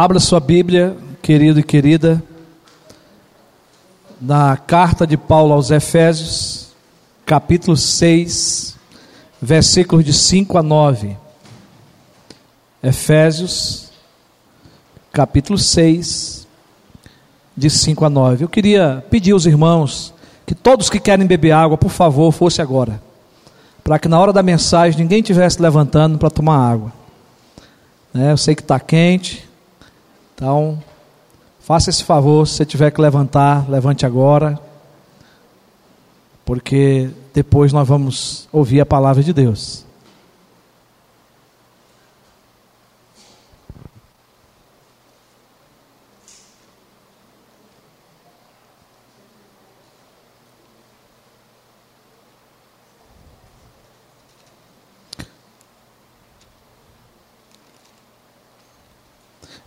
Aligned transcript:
Abra 0.00 0.20
sua 0.20 0.38
Bíblia, 0.38 0.96
querido 1.20 1.58
e 1.58 1.62
querida, 1.64 2.22
na 4.20 4.56
carta 4.56 5.04
de 5.04 5.16
Paulo 5.16 5.52
aos 5.52 5.72
Efésios, 5.72 6.68
capítulo 7.26 7.76
6, 7.76 8.76
versículos 9.42 10.04
de 10.04 10.12
5 10.12 10.56
a 10.56 10.62
9. 10.62 11.16
Efésios, 12.80 13.90
capítulo 15.12 15.58
6, 15.58 16.46
de 17.56 17.68
5 17.68 18.04
a 18.04 18.08
9. 18.08 18.44
Eu 18.44 18.48
queria 18.48 19.04
pedir 19.10 19.32
aos 19.32 19.46
irmãos 19.46 20.14
que 20.46 20.54
todos 20.54 20.88
que 20.88 21.00
querem 21.00 21.26
beber 21.26 21.50
água, 21.50 21.76
por 21.76 21.90
favor, 21.90 22.30
fosse 22.30 22.62
agora. 22.62 23.02
Para 23.82 23.98
que 23.98 24.06
na 24.06 24.20
hora 24.20 24.32
da 24.32 24.44
mensagem 24.44 25.00
ninguém 25.00 25.18
estivesse 25.18 25.60
levantando 25.60 26.18
para 26.18 26.30
tomar 26.30 26.70
água. 26.70 26.92
É, 28.14 28.30
eu 28.30 28.36
sei 28.36 28.54
que 28.54 28.62
está 28.62 28.78
quente, 28.78 29.47
então 30.38 30.78
faça 31.58 31.90
esse 31.90 32.04
favor, 32.04 32.46
se 32.46 32.54
você 32.54 32.64
tiver 32.64 32.92
que 32.92 33.00
levantar, 33.00 33.68
levante 33.68 34.06
agora, 34.06 34.56
porque 36.44 37.10
depois 37.34 37.72
nós 37.72 37.88
vamos 37.88 38.48
ouvir 38.52 38.80
a 38.80 38.86
palavra 38.86 39.20
de 39.20 39.32
Deus. 39.32 39.84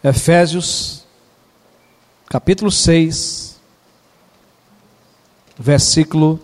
Efésios, 0.03 1.05
capítulo 2.27 2.71
6, 2.71 3.59
versículo 5.59 6.39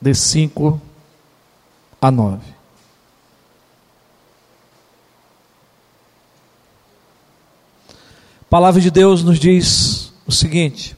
de 0.00 0.14
5 0.14 0.80
a 2.00 2.10
9. 2.10 2.40
A 8.40 8.44
palavra 8.48 8.80
de 8.80 8.90
Deus 8.90 9.22
nos 9.22 9.38
diz 9.38 10.14
o 10.26 10.32
seguinte: 10.32 10.96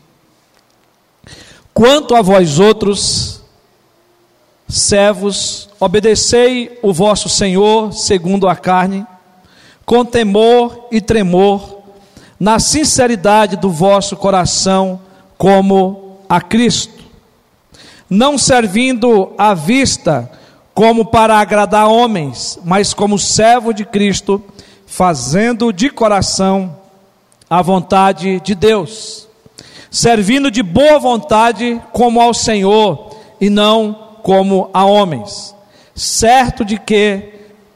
Quanto 1.75 2.15
a 2.15 2.23
vós 2.23 2.61
outros, 2.61 3.43
servos, 4.69 5.69
obedecei 5.81 6.79
o 6.83 6.93
vosso 6.93 7.29
Senhor 7.29 7.93
segundo 7.93 8.49
a 8.49 8.55
carne, 8.55 9.05
com 9.85 10.05
temor 10.05 10.89
e 10.91 11.01
tremor, 11.01 11.79
na 12.39 12.59
sinceridade 12.59 13.57
do 13.57 13.71
vosso 13.71 14.17
coração, 14.17 15.01
como 15.39 16.19
a 16.29 16.41
Cristo, 16.41 17.05
não 18.09 18.37
servindo 18.39 19.33
à 19.37 19.55
vista 19.55 20.31
como 20.75 21.05
para 21.05 21.39
agradar 21.39 21.89
homens, 21.89 22.59
mas 22.65 22.95
como 22.95 23.19
servo 23.19 23.73
de 23.73 23.85
Cristo, 23.85 24.43
fazendo 24.87 25.73
de 25.73 25.91
coração 25.91 26.77
a 27.49 27.61
vontade 27.61 28.41
de 28.41 28.55
Deus, 28.55 29.29
servindo 29.91 30.51
de 30.51 30.63
boa 30.63 30.99
vontade 30.99 31.81
como 31.93 32.21
ao 32.21 32.33
Senhor 32.33 33.15
e 33.41 33.51
não 33.51 34.17
como 34.23 34.71
a 34.73 34.85
homens, 34.85 35.55
certo 35.95 36.65
de 36.65 36.79
que 36.79 37.32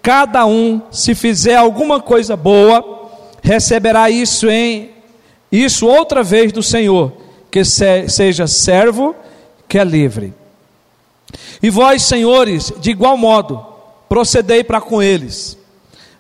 cada 0.06 0.46
um, 0.46 0.80
se 0.88 1.16
fizer 1.16 1.56
alguma 1.56 2.00
coisa 2.00 2.36
boa, 2.36 3.10
receberá 3.42 4.08
isso 4.08 4.48
em 4.48 4.92
isso 5.50 5.84
outra 5.84 6.22
vez 6.22 6.52
do 6.52 6.62
Senhor, 6.62 7.12
que 7.50 7.64
se, 7.64 8.08
seja 8.08 8.46
servo, 8.46 9.16
que 9.68 9.76
é 9.76 9.82
livre. 9.82 10.32
E 11.60 11.68
vós, 11.70 12.04
senhores, 12.04 12.72
de 12.78 12.92
igual 12.92 13.16
modo, 13.16 13.66
procedei 14.08 14.62
para 14.62 14.80
com 14.80 15.02
eles, 15.02 15.58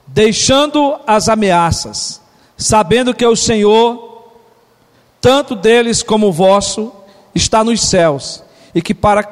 deixando 0.04 0.96
as 1.06 1.28
ameaças, 1.28 2.20
sabendo 2.56 3.14
que 3.14 3.24
o 3.24 3.36
Senhor, 3.36 4.32
tanto 5.20 5.54
deles 5.54 6.02
como 6.02 6.26
o 6.26 6.32
vosso, 6.32 6.92
está 7.32 7.62
nos 7.62 7.82
céus, 7.82 8.42
e 8.74 8.82
que 8.82 8.92
para 8.92 9.22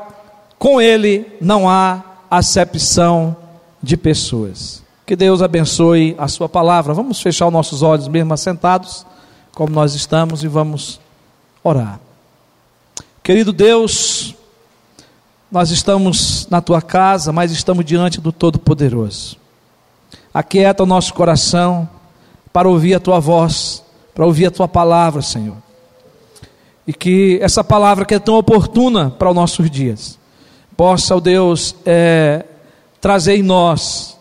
com 0.60 0.80
ele 0.80 1.26
não 1.40 1.68
há 1.68 2.04
acepção 2.30 3.42
de 3.84 3.96
pessoas. 3.96 4.82
Que 5.06 5.14
Deus 5.14 5.42
abençoe 5.42 6.14
a 6.18 6.26
Sua 6.26 6.48
palavra. 6.48 6.94
Vamos 6.94 7.20
fechar 7.20 7.46
os 7.46 7.52
nossos 7.52 7.82
olhos 7.82 8.08
mesmo 8.08 8.32
assentados, 8.32 9.04
como 9.52 9.72
nós 9.72 9.94
estamos, 9.94 10.42
e 10.42 10.48
vamos 10.48 10.98
orar. 11.62 12.00
Querido 13.22 13.52
Deus, 13.52 14.34
nós 15.52 15.70
estamos 15.70 16.48
na 16.50 16.62
Tua 16.62 16.80
casa, 16.80 17.32
mas 17.32 17.52
estamos 17.52 17.84
diante 17.84 18.20
do 18.20 18.32
Todo-Poderoso. 18.32 19.36
Aquieta 20.32 20.82
o 20.82 20.86
nosso 20.86 21.12
coração 21.12 21.88
para 22.52 22.68
ouvir 22.68 22.94
a 22.94 23.00
Tua 23.00 23.20
voz, 23.20 23.84
para 24.14 24.24
ouvir 24.24 24.46
a 24.46 24.50
Tua 24.50 24.66
palavra, 24.66 25.20
Senhor. 25.20 25.56
E 26.86 26.92
que 26.92 27.38
essa 27.42 27.62
palavra 27.62 28.06
que 28.06 28.14
é 28.14 28.18
tão 28.18 28.36
oportuna 28.36 29.10
para 29.10 29.28
os 29.28 29.34
nossos 29.34 29.70
dias, 29.70 30.18
possa, 30.76 31.16
ó 31.16 31.20
Deus, 31.20 31.76
é, 31.84 32.44
trazer 33.04 33.36
em 33.36 33.42
nós 33.42 34.16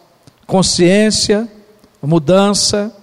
consciência, 0.46 1.48
mudança 2.02 2.94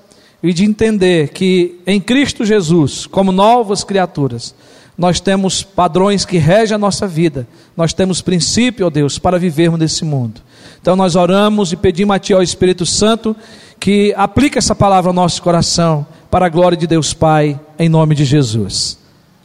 e 0.42 0.52
de 0.52 0.62
entender 0.62 1.30
que 1.30 1.80
em 1.86 1.98
Cristo 1.98 2.44
Jesus, 2.44 3.06
como 3.06 3.32
novas 3.32 3.82
criaturas, 3.82 4.54
nós 4.98 5.20
temos 5.20 5.62
padrões 5.62 6.26
que 6.26 6.36
regem 6.36 6.74
a 6.74 6.78
nossa 6.78 7.08
vida, 7.08 7.48
nós 7.74 7.94
temos 7.94 8.20
princípio, 8.20 8.88
ó 8.88 8.90
Deus, 8.90 9.18
para 9.18 9.38
vivermos 9.38 9.80
nesse 9.80 10.04
mundo. 10.04 10.42
Então 10.82 10.94
nós 10.94 11.16
oramos 11.16 11.72
e 11.72 11.76
pedimos 11.76 12.14
a 12.14 12.18
Ti, 12.18 12.34
ó 12.34 12.42
Espírito 12.42 12.84
Santo, 12.84 13.34
que 13.80 14.12
aplique 14.18 14.58
essa 14.58 14.74
palavra 14.74 15.08
ao 15.08 15.14
nosso 15.14 15.40
coração, 15.40 16.06
para 16.30 16.44
a 16.44 16.50
glória 16.50 16.76
de 16.76 16.86
Deus 16.86 17.14
Pai, 17.14 17.58
em 17.78 17.88
nome 17.88 18.14
de 18.14 18.26
Jesus. 18.26 18.98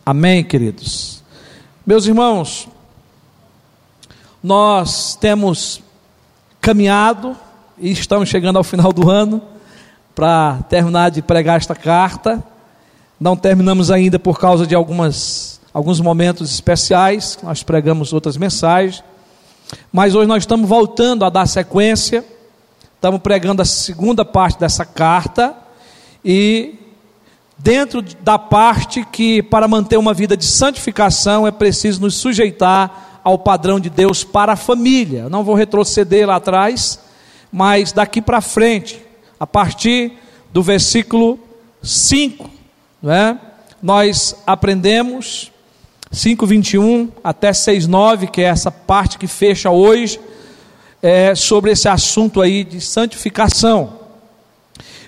Amém, 0.05 0.43
queridos. 0.43 1.23
Meus 1.87 2.05
irmãos, 2.05 2.67
nós 4.43 5.15
temos 5.15 5.84
caminhado 6.65 7.37
e 7.77 7.91
estamos 7.91 8.27
chegando 8.27 8.57
ao 8.57 8.63
final 8.63 8.91
do 8.91 9.07
ano 9.07 9.39
para 10.15 10.63
terminar 10.67 11.11
de 11.11 11.21
pregar 11.21 11.57
esta 11.57 11.75
carta. 11.75 12.43
Não 13.19 13.37
terminamos 13.37 13.91
ainda 13.91 14.17
por 14.17 14.39
causa 14.39 14.65
de 14.65 14.73
algumas, 14.73 15.61
alguns 15.71 15.99
momentos 16.01 16.51
especiais, 16.51 17.37
nós 17.43 17.61
pregamos 17.61 18.13
outras 18.13 18.35
mensagens. 18.35 19.03
Mas 19.93 20.15
hoje 20.15 20.27
nós 20.27 20.41
estamos 20.41 20.67
voltando 20.67 21.23
a 21.23 21.29
dar 21.29 21.45
sequência, 21.45 22.25
estamos 22.95 23.21
pregando 23.21 23.61
a 23.61 23.65
segunda 23.65 24.25
parte 24.25 24.59
dessa 24.59 24.83
carta 24.83 25.55
e 26.23 26.79
dentro 27.59 28.01
da 28.23 28.39
parte 28.39 29.05
que 29.11 29.43
para 29.43 29.67
manter 29.67 29.97
uma 29.97 30.15
vida 30.15 30.35
de 30.35 30.45
santificação 30.45 31.45
é 31.45 31.51
preciso 31.51 32.01
nos 32.01 32.15
sujeitar 32.15 33.04
ao 33.25 33.39
padrão 33.39 33.79
de 33.79 33.89
Deus 33.89 34.23
para 34.23 34.53
a 34.53 34.55
família. 34.55 35.27
não 35.27 35.43
vou 35.43 35.55
retroceder 35.55 36.27
lá 36.27 36.35
atrás, 36.35 36.99
mas 37.51 37.91
daqui 37.91 38.21
para 38.21 38.39
frente, 38.39 39.01
a 39.39 39.47
partir 39.47 40.13
do 40.53 40.61
versículo 40.61 41.39
5, 41.81 42.47
né, 43.01 43.39
nós 43.81 44.35
aprendemos 44.45 45.51
5:21 46.11 47.09
até 47.23 47.51
6:9, 47.51 48.27
que 48.27 48.41
é 48.41 48.45
essa 48.45 48.69
parte 48.69 49.17
que 49.17 49.25
fecha 49.25 49.71
hoje, 49.71 50.19
é, 51.01 51.33
sobre 51.33 51.71
esse 51.71 51.89
assunto 51.89 52.41
aí 52.41 52.63
de 52.63 52.79
santificação. 52.79 54.01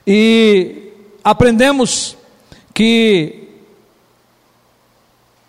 E 0.07 0.91
aprendemos 1.23 2.17
que 2.73 3.47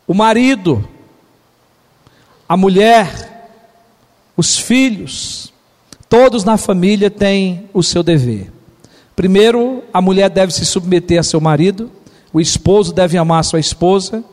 o 0.07 0.13
marido 0.13 0.87
a 2.49 2.57
mulher, 2.57 3.51
os 4.37 4.59
filhos, 4.59 5.53
todos 6.09 6.45
na 6.45 6.57
família 6.57 7.11
têm 7.11 7.69
o 7.75 7.83
seu 7.83 8.03
dever. 8.03 8.51
Primeiro, 9.15 9.83
a 9.93 10.01
mulher 10.01 10.31
deve 10.31 10.55
se 10.55 10.65
submeter 10.65 11.21
a 11.21 11.23
seu 11.23 11.41
marido, 11.41 11.91
o 12.33 12.41
esposo 12.41 12.93
deve 12.93 13.19
amar 13.19 13.45
sua 13.45 13.61
esposa, 13.61 14.25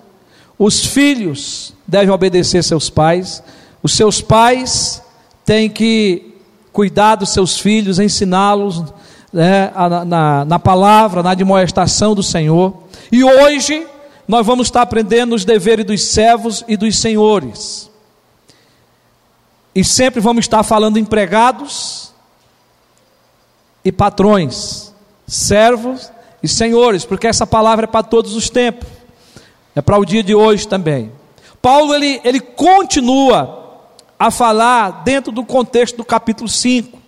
os 0.57 0.85
filhos 0.85 1.73
devem 1.85 2.09
obedecer 2.09 2.63
seus 2.63 2.89
pais, 2.89 3.44
os 3.83 3.94
seus 3.94 4.21
pais 4.21 5.01
têm 5.44 5.69
que 5.69 6.35
cuidar 6.71 7.15
dos 7.15 7.29
seus 7.29 7.59
filhos, 7.59 8.00
ensiná-los 8.00 8.83
né, 9.33 9.71
na, 10.06 10.45
na, 10.45 10.59
palavra, 10.59 11.21
na 11.21 11.31
admoestação 11.31 12.15
do 12.15 12.23
Senhor. 12.23 12.73
E 13.12 13.23
hoje 13.23 13.85
nós 14.27 14.45
vamos 14.45 14.67
estar 14.67 14.81
aprendendo 14.81 15.35
os 15.35 15.44
deveres 15.44 15.85
dos 15.85 16.06
servos 16.06 16.63
e 16.67 16.77
dos 16.77 16.97
senhores. 16.97 17.89
E 19.75 19.83
sempre 19.83 20.22
vamos 20.22 20.45
estar 20.45 20.63
falando 20.63 20.98
empregados 20.98 22.13
e 23.83 23.92
patrões. 23.92 24.94
servos 25.27 26.12
e 26.42 26.48
senhores, 26.48 27.04
porque 27.04 27.25
essa 27.27 27.48
palavra 27.48 27.86
é 27.86 27.88
para 27.88 28.04
todos 28.04 28.36
os 28.36 28.50
tempos, 28.50 28.88
é 29.75 29.81
para 29.81 29.98
o 29.98 30.06
dia 30.06 30.24
de 30.24 30.36
hoje 30.36 30.68
também. 30.68 31.12
Paulo 31.62 31.95
ele, 31.95 32.22
ele 32.24 32.39
continua 32.39 33.63
a 34.19 34.30
falar 34.30 35.04
dentro 35.04 35.31
do 35.31 35.44
contexto 35.44 35.98
do 35.98 36.06
capítulo 36.06 36.48
5. 36.48 37.00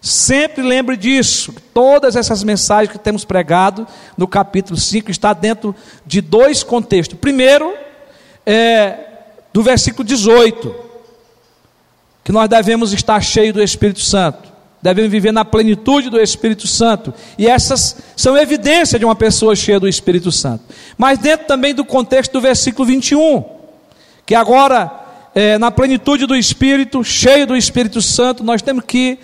Sempre 0.00 0.62
lembre 0.62 0.96
disso. 0.96 1.52
Todas 1.74 2.14
essas 2.14 2.44
mensagens 2.44 2.92
que 2.92 2.98
temos 2.98 3.24
pregado 3.24 3.86
no 4.16 4.28
capítulo 4.28 4.78
5 4.78 5.10
está 5.10 5.32
dentro 5.32 5.74
de 6.06 6.20
dois 6.20 6.62
contextos. 6.62 7.18
Primeiro, 7.18 7.74
é 8.46 9.08
do 9.52 9.62
versículo 9.62 10.04
18, 10.04 10.89
que 12.30 12.32
nós 12.32 12.48
devemos 12.48 12.92
estar 12.92 13.20
cheios 13.20 13.52
do 13.52 13.60
Espírito 13.60 13.98
Santo. 13.98 14.52
Devemos 14.80 15.10
viver 15.10 15.32
na 15.32 15.44
plenitude 15.44 16.08
do 16.08 16.20
Espírito 16.20 16.64
Santo. 16.68 17.12
E 17.36 17.48
essas 17.48 17.96
são 18.14 18.38
evidência 18.38 19.00
de 19.00 19.04
uma 19.04 19.16
pessoa 19.16 19.56
cheia 19.56 19.80
do 19.80 19.88
Espírito 19.88 20.30
Santo. 20.30 20.62
Mas 20.96 21.18
dentro 21.18 21.48
também 21.48 21.74
do 21.74 21.84
contexto 21.84 22.30
do 22.30 22.40
versículo 22.40 22.86
21, 22.86 23.42
que 24.24 24.36
agora, 24.36 24.92
é, 25.34 25.58
na 25.58 25.72
plenitude 25.72 26.24
do 26.24 26.36
Espírito, 26.36 27.02
cheio 27.02 27.48
do 27.48 27.56
Espírito 27.56 28.00
Santo, 28.00 28.44
nós 28.44 28.62
temos 28.62 28.84
que 28.84 29.18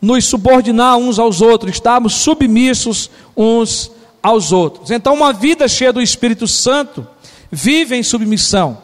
nos 0.00 0.24
subordinar 0.26 0.96
uns 0.98 1.18
aos 1.18 1.40
outros, 1.40 1.72
estarmos 1.72 2.12
submissos 2.14 3.10
uns 3.36 3.90
aos 4.22 4.52
outros. 4.52 4.92
Então, 4.92 5.14
uma 5.14 5.32
vida 5.32 5.66
cheia 5.66 5.92
do 5.92 6.00
Espírito 6.00 6.46
Santo 6.46 7.04
vive 7.50 7.96
em 7.96 8.04
submissão, 8.04 8.78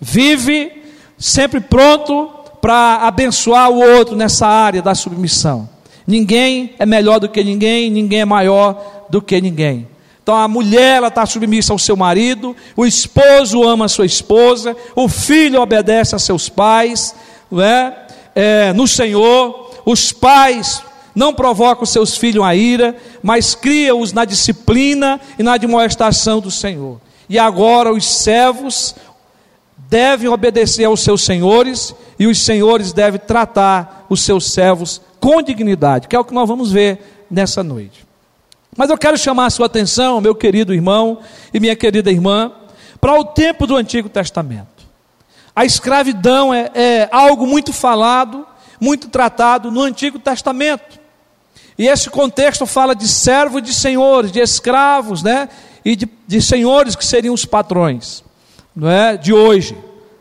vive 0.00 0.82
sempre 1.18 1.60
pronto 1.60 2.35
para 2.66 3.06
abençoar 3.06 3.70
o 3.70 3.78
outro 3.78 4.16
nessa 4.16 4.44
área 4.44 4.82
da 4.82 4.92
submissão. 4.92 5.68
Ninguém 6.04 6.74
é 6.80 6.84
melhor 6.84 7.20
do 7.20 7.28
que 7.28 7.44
ninguém, 7.44 7.88
ninguém 7.88 8.22
é 8.22 8.24
maior 8.24 9.06
do 9.08 9.22
que 9.22 9.40
ninguém. 9.40 9.86
Então 10.20 10.34
a 10.34 10.48
mulher 10.48 11.00
está 11.04 11.24
submissa 11.24 11.72
ao 11.72 11.78
seu 11.78 11.96
marido, 11.96 12.56
o 12.76 12.84
esposo 12.84 13.62
ama 13.62 13.84
a 13.84 13.88
sua 13.88 14.04
esposa, 14.04 14.76
o 14.96 15.08
filho 15.08 15.62
obedece 15.62 16.16
a 16.16 16.18
seus 16.18 16.48
pais, 16.48 17.14
não 17.48 17.62
é? 17.62 18.72
No 18.74 18.88
Senhor. 18.88 19.70
Os 19.86 20.10
pais 20.10 20.82
não 21.14 21.32
provocam 21.32 21.86
seus 21.86 22.16
filhos 22.16 22.44
a 22.44 22.52
ira, 22.52 22.96
mas 23.22 23.54
criam-os 23.54 24.12
na 24.12 24.24
disciplina 24.24 25.20
e 25.38 25.42
na 25.44 25.52
admoestação 25.52 26.40
do 26.40 26.50
Senhor. 26.50 27.00
E 27.28 27.38
agora 27.38 27.92
os 27.92 28.04
servos 28.04 28.96
devem 29.88 30.28
obedecer 30.28 30.84
aos 30.84 30.98
seus 30.98 31.22
senhores 31.22 31.94
e 32.18 32.26
os 32.26 32.40
senhores 32.40 32.92
devem 32.92 33.20
tratar 33.20 34.06
os 34.08 34.22
seus 34.22 34.50
servos 34.52 35.00
com 35.20 35.42
dignidade, 35.42 36.08
que 36.08 36.16
é 36.16 36.18
o 36.18 36.24
que 36.24 36.34
nós 36.34 36.48
vamos 36.48 36.72
ver 36.72 37.26
nessa 37.30 37.62
noite. 37.62 38.06
Mas 38.76 38.90
eu 38.90 38.98
quero 38.98 39.16
chamar 39.16 39.46
a 39.46 39.50
sua 39.50 39.66
atenção, 39.66 40.20
meu 40.20 40.34
querido 40.34 40.74
irmão 40.74 41.18
e 41.52 41.58
minha 41.58 41.74
querida 41.74 42.10
irmã, 42.10 42.52
para 43.00 43.18
o 43.18 43.24
tempo 43.24 43.66
do 43.66 43.76
Antigo 43.76 44.08
Testamento. 44.08 44.76
A 45.54 45.64
escravidão 45.64 46.52
é, 46.52 46.70
é 46.74 47.08
algo 47.10 47.46
muito 47.46 47.72
falado, 47.72 48.46
muito 48.78 49.08
tratado 49.08 49.70
no 49.70 49.82
Antigo 49.82 50.18
Testamento. 50.18 51.00
E 51.78 51.88
esse 51.88 52.10
contexto 52.10 52.66
fala 52.66 52.94
de 52.94 53.08
servos 53.08 53.62
de 53.62 53.72
senhores, 53.72 54.32
de 54.32 54.40
escravos, 54.40 55.22
né? 55.22 55.48
E 55.84 55.96
de, 55.96 56.08
de 56.26 56.42
senhores 56.42 56.96
que 56.96 57.04
seriam 57.04 57.34
os 57.34 57.44
patrões, 57.44 58.22
não 58.74 58.88
é? 58.88 59.16
De 59.16 59.32
hoje. 59.32 59.76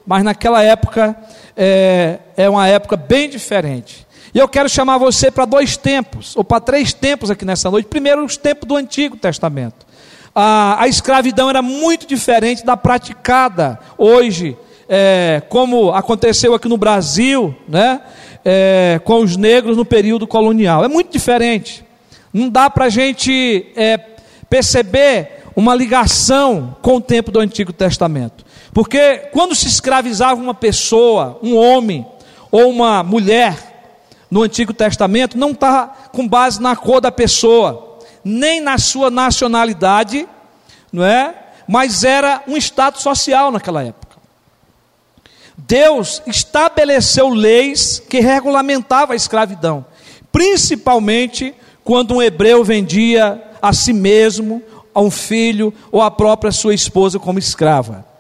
Mas 0.06 0.24
naquela 0.24 0.62
época 0.62 1.18
é, 1.56 2.20
é 2.36 2.50
uma 2.50 2.68
época 2.68 2.96
bem 2.98 3.30
diferente. 3.30 4.06
E 4.34 4.38
eu 4.38 4.48
quero 4.48 4.68
chamar 4.68 4.98
você 4.98 5.32
para 5.32 5.46
dois 5.46 5.78
tempos, 5.78 6.36
ou 6.36 6.44
para 6.44 6.60
três 6.60 6.94
tempos 6.94 7.32
aqui 7.32 7.46
nessa 7.46 7.72
noite. 7.72 7.88
Primeiro, 7.88 8.24
os 8.24 8.36
tempos 8.36 8.68
do 8.68 8.76
Antigo 8.76 9.16
Testamento. 9.16 9.86
A, 10.34 10.84
a 10.84 10.88
escravidão 10.88 11.50
era 11.50 11.62
muito 11.62 12.06
diferente 12.06 12.66
da 12.66 12.76
praticada 12.76 13.80
hoje, 13.98 14.58
é, 14.90 15.42
como 15.48 15.92
aconteceu 15.92 16.54
aqui 16.54 16.68
no 16.68 16.78
Brasil, 16.78 17.56
né? 17.68 18.02
é, 18.46 19.02
com 19.04 19.24
os 19.24 19.36
negros 19.36 19.76
no 19.76 19.84
período 19.84 20.28
colonial. 20.28 20.86
É 20.86 20.88
muito 20.88 21.12
diferente. 21.12 21.84
Não 22.32 22.48
dá 22.48 22.70
para 22.70 22.86
a 22.86 22.90
gente 22.90 23.66
é, 23.76 23.98
perceber 24.48 25.44
uma 25.56 25.74
ligação 25.74 26.76
com 26.82 26.98
o 26.98 27.02
tempo 27.02 27.32
do 27.32 27.40
Antigo 27.40 27.74
Testamento. 27.74 28.45
Porque 28.76 29.30
quando 29.32 29.56
se 29.56 29.70
escravizava 29.70 30.42
uma 30.42 30.54
pessoa, 30.54 31.40
um 31.42 31.56
homem 31.56 32.06
ou 32.52 32.70
uma 32.70 33.02
mulher 33.04 33.96
no 34.30 34.44
Antigo 34.44 34.74
Testamento, 34.74 35.38
não 35.38 35.52
está 35.52 35.88
com 36.12 36.28
base 36.28 36.62
na 36.62 36.76
cor 36.76 37.00
da 37.00 37.10
pessoa, 37.10 38.02
nem 38.22 38.60
na 38.60 38.78
sua 38.78 39.10
nacionalidade, 39.10 40.28
não 40.92 41.06
é? 41.06 41.34
Mas 41.66 42.04
era 42.04 42.44
um 42.46 42.58
status 42.58 43.02
social 43.02 43.50
naquela 43.50 43.82
época. 43.82 44.18
Deus 45.58 46.22
estabeleceu 46.28 47.30
leis 47.30 48.00
que 48.10 48.20
regulamentavam 48.20 49.14
a 49.14 49.16
escravidão, 49.16 49.86
principalmente 50.34 51.56
quando 51.82 52.16
um 52.16 52.22
hebreu 52.22 52.62
vendia 52.62 53.42
a 53.62 53.72
si 53.72 53.94
mesmo, 53.94 54.62
a 54.94 55.00
um 55.00 55.10
filho 55.10 55.74
ou 55.94 56.02
a 56.02 56.12
própria 56.12 56.52
sua 56.52 56.76
esposa 56.76 57.18
como 57.18 57.40
escrava. 57.40 58.15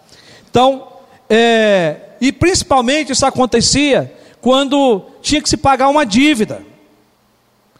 Então, 0.55 0.87
é, 1.29 1.97
e 2.21 2.31
principalmente 2.31 3.11
isso 3.11 3.25
acontecia 3.25 4.09
quando 4.39 5.01
tinha 5.21 5.41
que 5.41 5.49
se 5.49 5.57
pagar 5.57 5.89
uma 5.89 6.05
dívida, 6.05 6.61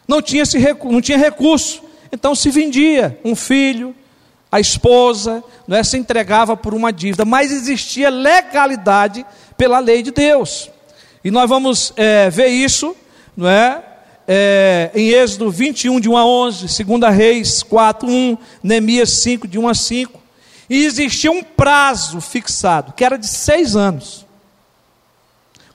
não 0.06 0.20
tinha, 0.20 0.44
se, 0.44 0.58
não 0.84 1.00
tinha 1.00 1.16
recurso, 1.16 1.82
então 2.12 2.34
se 2.34 2.50
vendia 2.50 3.18
um 3.24 3.34
filho, 3.34 3.94
a 4.52 4.60
esposa, 4.60 5.42
não 5.66 5.74
é, 5.74 5.82
se 5.82 5.96
entregava 5.96 6.54
por 6.54 6.74
uma 6.74 6.92
dívida, 6.92 7.24
mas 7.24 7.50
existia 7.50 8.10
legalidade 8.10 9.24
pela 9.56 9.78
lei 9.78 10.02
de 10.02 10.10
Deus. 10.10 10.70
E 11.24 11.30
nós 11.30 11.48
vamos 11.48 11.94
é, 11.96 12.28
ver 12.28 12.48
isso, 12.48 12.94
não 13.34 13.48
é? 13.48 13.82
é? 14.28 14.90
Em 14.94 15.08
Êxodo 15.08 15.50
21, 15.50 15.98
de 15.98 16.10
1 16.10 16.16
a 16.18 16.26
11, 16.26 16.84
2 16.84 17.16
Reis 17.16 17.62
4, 17.62 18.06
1, 18.06 18.36
Neemias 18.62 19.08
5, 19.12 19.48
de 19.48 19.58
1 19.58 19.66
a 19.66 19.74
5. 19.74 20.25
E 20.68 20.84
existia 20.84 21.30
um 21.30 21.42
prazo 21.42 22.20
fixado, 22.20 22.92
que 22.92 23.04
era 23.04 23.16
de 23.16 23.26
seis 23.26 23.76
anos. 23.76 24.26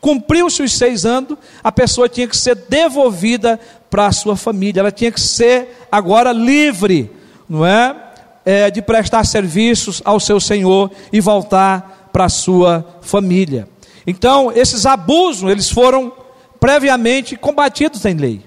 Cumpriu-se 0.01 0.63
os 0.63 0.73
seis 0.73 1.05
anos, 1.05 1.37
a 1.63 1.71
pessoa 1.71 2.09
tinha 2.09 2.27
que 2.27 2.35
ser 2.35 2.55
devolvida 2.55 3.59
para 3.89 4.07
a 4.07 4.11
sua 4.11 4.35
família, 4.35 4.79
ela 4.79 4.91
tinha 4.91 5.11
que 5.11 5.21
ser 5.21 5.87
agora 5.91 6.31
livre, 6.31 7.11
não 7.47 7.65
é? 7.65 7.95
é 8.43 8.71
de 8.71 8.81
prestar 8.81 9.23
serviços 9.25 10.01
ao 10.03 10.19
seu 10.19 10.39
Senhor 10.39 10.89
e 11.13 11.21
voltar 11.21 12.09
para 12.11 12.25
a 12.25 12.29
sua 12.29 12.85
família. 13.01 13.67
Então, 14.05 14.51
esses 14.51 14.85
abusos, 14.85 15.49
eles 15.49 15.69
foram 15.69 16.11
previamente 16.59 17.35
combatidos 17.35 18.03
em 18.05 18.15
lei. 18.15 18.41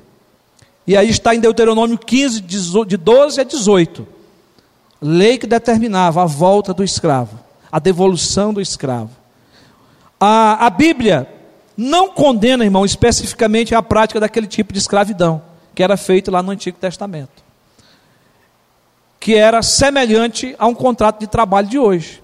E 0.86 0.96
aí 0.96 1.08
está 1.08 1.34
em 1.34 1.40
Deuteronômio 1.40 1.96
15, 1.96 2.40
de 2.40 2.96
12 2.96 3.40
a 3.40 3.44
18. 3.44 4.13
Lei 5.06 5.36
que 5.36 5.46
determinava 5.46 6.22
a 6.22 6.24
volta 6.24 6.72
do 6.72 6.82
escravo, 6.82 7.38
a 7.70 7.78
devolução 7.78 8.54
do 8.54 8.60
escravo. 8.60 9.10
A, 10.18 10.64
a 10.64 10.70
Bíblia 10.70 11.28
não 11.76 12.08
condena, 12.08 12.64
irmão, 12.64 12.86
especificamente 12.86 13.74
a 13.74 13.82
prática 13.82 14.18
daquele 14.18 14.46
tipo 14.46 14.72
de 14.72 14.78
escravidão, 14.78 15.42
que 15.74 15.82
era 15.82 15.98
feito 15.98 16.30
lá 16.30 16.42
no 16.42 16.52
Antigo 16.52 16.78
Testamento. 16.78 17.44
Que 19.20 19.34
era 19.34 19.60
semelhante 19.60 20.56
a 20.58 20.66
um 20.66 20.74
contrato 20.74 21.20
de 21.20 21.26
trabalho 21.26 21.68
de 21.68 21.78
hoje. 21.78 22.22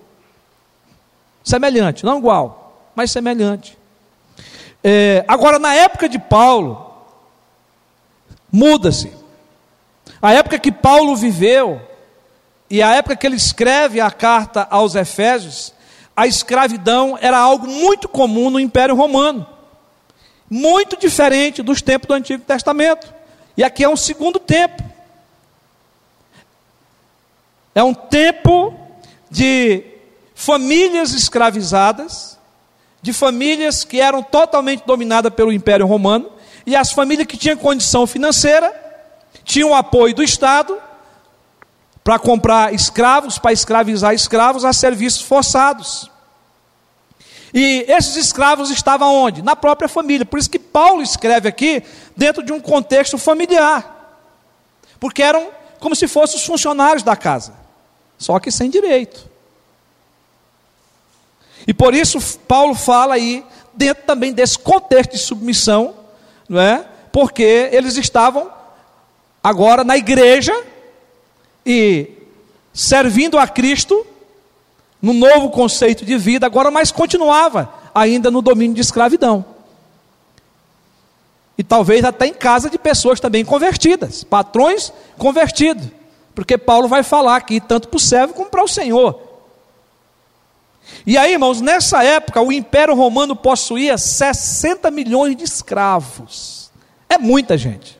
Semelhante, 1.45 2.03
não 2.03 2.17
igual, 2.17 2.89
mas 2.95 3.11
semelhante. 3.11 3.77
É, 4.83 5.23
agora, 5.29 5.59
na 5.59 5.75
época 5.75 6.09
de 6.09 6.19
Paulo, 6.19 6.95
muda-se. 8.51 9.13
A 10.23 10.33
época 10.33 10.59
que 10.59 10.73
Paulo 10.73 11.15
viveu, 11.15 11.90
e 12.71 12.81
a 12.81 12.95
época 12.95 13.17
que 13.17 13.27
ele 13.27 13.35
escreve 13.35 14.01
a 14.01 14.13
carta 14.13 14.67
aos 14.71 14.95
Efésios, 14.95 15.75
a 16.17 16.29
escravidão 16.29 17.19
era 17.21 17.37
algo 17.37 17.67
muito 17.67 18.09
comum 18.09 18.49
no 18.49 18.61
Império 18.61 18.95
Romano, 18.95 19.45
muito 20.49 20.97
diferente 20.97 21.63
dos 21.63 21.83
tempos 21.83 22.07
do 22.07 22.15
Antigo 22.15 22.45
Testamento. 22.45 23.13
E 23.57 23.65
aqui 23.65 23.83
é 23.83 23.89
um 23.89 23.97
segundo 23.97 24.39
tempo. 24.39 24.85
É 27.75 27.83
um 27.83 27.93
tempo 27.93 28.73
de 29.29 29.83
famílias 30.33 31.13
escravizadas, 31.13 32.39
de 33.03 33.13
famílias 33.13 33.83
que 33.83 34.01
eram 34.01 34.23
totalmente 34.23 34.85
dominadas 34.87 35.35
pelo 35.35 35.53
Império 35.53 35.87
Romano, 35.87 36.31
e 36.65 36.77
as 36.77 36.93
famílias 36.93 37.27
que 37.27 37.37
tinham 37.37 37.57
condição 37.57 38.07
financeira, 38.07 38.73
tinham 39.45 39.75
apoio 39.75 40.15
do 40.15 40.23
Estado 40.23 40.81
para 42.03 42.19
comprar 42.19 42.73
escravos, 42.75 43.39
para 43.39 43.53
escravizar 43.53 44.15
escravos 44.15 44.65
a 44.65 44.73
serviços 44.73 45.23
forçados. 45.23 46.11
E 47.53 47.85
esses 47.89 48.17
escravos 48.17 48.71
estavam 48.71 49.13
onde? 49.15 49.43
Na 49.43 49.57
própria 49.57 49.89
família. 49.89 50.25
Por 50.25 50.39
isso 50.39 50.51
que 50.51 50.59
Paulo 50.59 51.03
escreve 51.03 51.49
aqui 51.49 51.83
dentro 52.17 52.43
de 52.43 52.53
um 52.53 52.61
contexto 52.61 53.19
familiar. 53.19 53.99
porque 54.99 55.23
eram 55.23 55.49
como 55.79 55.97
se 55.97 56.07
fossem 56.07 56.37
os 56.37 56.45
funcionários 56.45 57.03
da 57.03 57.17
casa, 57.17 57.55
só 58.19 58.39
que 58.39 58.51
sem 58.51 58.69
direito. 58.69 59.27
E 61.67 61.73
por 61.73 61.95
isso 61.95 62.21
Paulo 62.47 62.75
fala 62.75 63.15
aí, 63.15 63.45
dentro 63.73 64.05
também 64.05 64.33
desse 64.33 64.59
contexto 64.59 65.13
de 65.13 65.19
submissão, 65.19 65.95
não 66.47 66.61
é? 66.61 66.85
Porque 67.11 67.71
eles 67.73 67.97
estavam 67.97 68.53
agora 69.43 69.83
na 69.83 69.97
igreja 69.97 70.53
e 71.65 72.11
servindo 72.73 73.39
a 73.39 73.47
Cristo 73.47 74.07
no 75.01 75.13
novo 75.13 75.51
conceito 75.51 76.05
de 76.05 76.17
vida, 76.19 76.47
agora 76.47 76.71
mas 76.71 76.93
continuava 76.93 77.73
ainda 77.95 78.31
no 78.31 78.43
domínio 78.43 78.75
de 78.75 78.81
escravidão. 78.81 79.45
E 81.57 81.63
talvez 81.63 82.05
até 82.05 82.27
em 82.27 82.35
casa 82.35 82.71
de 82.71 82.79
pessoas 82.79 83.21
também 83.21 83.45
convertidas, 83.45 84.25
patrões 84.25 84.93
convertidos. 85.19 85.89
Porque 86.35 86.57
Paulo 86.57 86.89
vai 86.89 87.03
falar 87.03 87.37
aqui, 87.37 87.61
tanto 87.61 87.89
para 87.89 87.97
o 87.99 88.01
servo 88.01 88.33
como 88.33 88.49
para 88.49 88.65
o 88.65 88.69
Senhor. 88.69 89.21
E 91.07 91.19
aí, 91.19 91.33
irmãos, 91.33 91.61
nessa 91.61 92.03
época 92.03 92.41
o 92.41 92.51
Império 92.51 92.95
Romano 92.95 93.37
possuía 93.37 93.99
60 93.99 94.91
milhões 94.91 95.37
de 95.37 95.45
escravos. 95.45 96.71
É 97.09 97.19
muita 97.19 97.59
gente. 97.59 98.00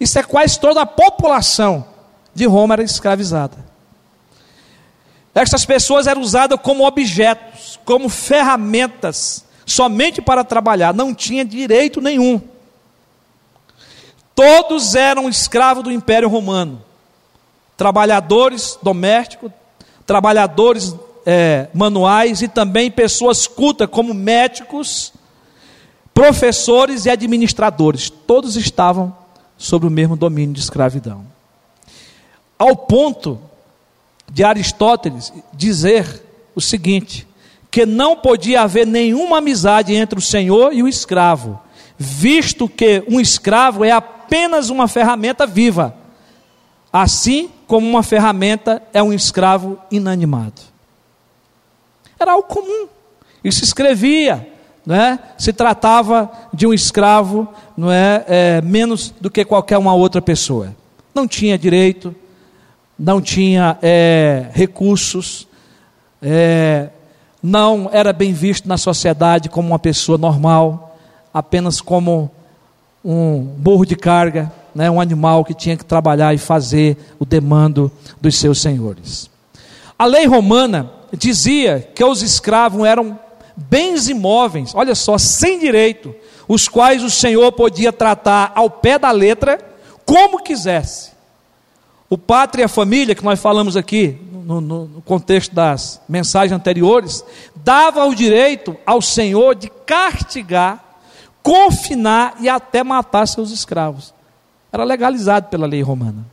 Isso 0.00 0.18
é 0.18 0.22
quase 0.22 0.58
toda 0.58 0.80
a 0.80 0.86
população 0.86 1.84
de 2.34 2.46
Roma 2.46 2.74
era 2.74 2.82
escravizada. 2.82 3.58
Estas 5.34 5.66
pessoas 5.66 6.06
eram 6.06 6.22
usadas 6.22 6.58
como 6.60 6.86
objetos, 6.86 7.78
como 7.84 8.08
ferramentas, 8.08 9.44
somente 9.66 10.22
para 10.22 10.42
trabalhar, 10.42 10.94
não 10.94 11.14
tinha 11.14 11.44
direito 11.44 12.00
nenhum. 12.00 12.40
Todos 14.34 14.94
eram 14.94 15.28
escravos 15.28 15.84
do 15.84 15.92
Império 15.92 16.28
Romano, 16.28 16.82
trabalhadores 17.76 18.78
domésticos, 18.82 19.52
trabalhadores 20.06 20.94
é, 21.26 21.68
manuais 21.74 22.42
e 22.42 22.48
também 22.48 22.90
pessoas 22.90 23.46
cultas, 23.46 23.88
como 23.88 24.14
médicos, 24.14 25.12
professores 26.12 27.04
e 27.04 27.10
administradores. 27.10 28.10
Todos 28.10 28.56
estavam 28.56 29.19
sob 29.60 29.86
o 29.86 29.90
mesmo 29.90 30.16
domínio 30.16 30.54
de 30.54 30.60
escravidão. 30.60 31.22
Ao 32.58 32.74
ponto 32.74 33.38
de 34.32 34.42
Aristóteles 34.42 35.30
dizer 35.52 36.24
o 36.54 36.62
seguinte: 36.62 37.28
que 37.70 37.84
não 37.84 38.16
podia 38.16 38.62
haver 38.62 38.86
nenhuma 38.86 39.36
amizade 39.36 39.94
entre 39.94 40.18
o 40.18 40.22
senhor 40.22 40.72
e 40.72 40.82
o 40.82 40.88
escravo, 40.88 41.60
visto 41.98 42.70
que 42.70 43.04
um 43.06 43.20
escravo 43.20 43.84
é 43.84 43.90
apenas 43.90 44.70
uma 44.70 44.88
ferramenta 44.88 45.46
viva, 45.46 45.94
assim 46.90 47.50
como 47.66 47.86
uma 47.86 48.02
ferramenta 48.02 48.82
é 48.94 49.02
um 49.02 49.12
escravo 49.12 49.78
inanimado. 49.90 50.62
Era 52.18 52.32
algo 52.32 52.48
comum. 52.48 52.88
Isso 53.44 53.62
escrevia, 53.62 54.48
não 54.84 54.94
é? 54.94 55.18
Se 55.38 55.52
tratava 55.52 56.30
de 56.52 56.66
um 56.66 56.72
escravo, 56.72 57.48
não 57.76 57.90
é, 57.90 58.24
é 58.26 58.60
menos 58.62 59.14
do 59.20 59.30
que 59.30 59.44
qualquer 59.44 59.78
uma 59.78 59.94
outra 59.94 60.20
pessoa. 60.22 60.74
Não 61.14 61.26
tinha 61.26 61.58
direito, 61.58 62.14
não 62.98 63.20
tinha 63.20 63.78
é, 63.82 64.48
recursos, 64.52 65.46
é, 66.22 66.88
não 67.42 67.88
era 67.92 68.12
bem 68.12 68.32
visto 68.32 68.68
na 68.68 68.76
sociedade 68.76 69.48
como 69.48 69.68
uma 69.68 69.78
pessoa 69.78 70.18
normal, 70.18 70.98
apenas 71.32 71.80
como 71.80 72.30
um 73.04 73.40
burro 73.40 73.86
de 73.86 73.96
carga, 73.96 74.52
né, 74.74 74.90
um 74.90 75.00
animal 75.00 75.44
que 75.44 75.54
tinha 75.54 75.76
que 75.76 75.84
trabalhar 75.84 76.34
e 76.34 76.38
fazer 76.38 76.96
o 77.18 77.24
demando 77.24 77.90
dos 78.20 78.36
seus 78.36 78.60
senhores. 78.60 79.30
A 79.98 80.04
lei 80.04 80.26
romana 80.26 80.90
dizia 81.16 81.88
que 81.94 82.04
os 82.04 82.22
escravos 82.22 82.84
eram 82.84 83.18
bens 83.56 84.08
imóveis, 84.08 84.74
olha 84.74 84.94
só, 84.94 85.18
sem 85.18 85.58
direito, 85.58 86.14
os 86.48 86.68
quais 86.68 87.02
o 87.04 87.10
senhor 87.10 87.52
podia 87.52 87.92
tratar 87.92 88.52
ao 88.54 88.68
pé 88.68 88.98
da 88.98 89.10
letra 89.10 89.58
como 90.04 90.42
quisesse. 90.42 91.12
O 92.08 92.18
pátria 92.18 92.62
e 92.62 92.64
a 92.64 92.68
família, 92.68 93.14
que 93.14 93.22
nós 93.22 93.38
falamos 93.38 93.76
aqui 93.76 94.18
no, 94.32 94.60
no, 94.60 94.86
no, 94.86 95.02
contexto 95.02 95.54
das 95.54 96.00
mensagens 96.08 96.52
anteriores, 96.52 97.24
dava 97.54 98.04
o 98.04 98.14
direito 98.14 98.76
ao 98.84 99.00
Senhor 99.00 99.54
de 99.54 99.70
castigar, 99.86 100.84
confinar 101.40 102.34
e 102.40 102.48
até 102.48 102.82
matar 102.82 103.28
seus 103.28 103.52
escravos. 103.52 104.12
Era 104.72 104.82
legalizado 104.82 105.48
pela 105.48 105.66
lei 105.66 105.82
romana. 105.82 106.26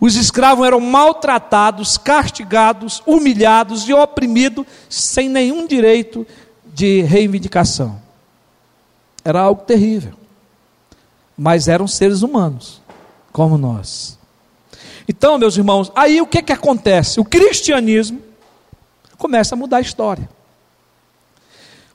Os 0.00 0.16
escravos 0.16 0.66
eram 0.66 0.80
maltratados, 0.80 1.96
castigados, 1.96 3.02
humilhados 3.06 3.88
e 3.88 3.92
oprimidos, 3.92 4.66
sem 4.88 5.28
nenhum 5.28 5.66
direito 5.66 6.26
de 6.72 7.02
reivindicação. 7.02 8.00
Era 9.24 9.40
algo 9.40 9.62
terrível. 9.62 10.12
Mas 11.36 11.68
eram 11.68 11.86
seres 11.86 12.22
humanos, 12.22 12.80
como 13.32 13.56
nós. 13.56 14.18
Então, 15.08 15.38
meus 15.38 15.56
irmãos, 15.56 15.90
aí 15.94 16.20
o 16.20 16.26
que, 16.26 16.42
que 16.42 16.52
acontece? 16.52 17.18
O 17.18 17.24
cristianismo 17.24 18.20
começa 19.18 19.54
a 19.54 19.58
mudar 19.58 19.78
a 19.78 19.80
história. 19.82 20.28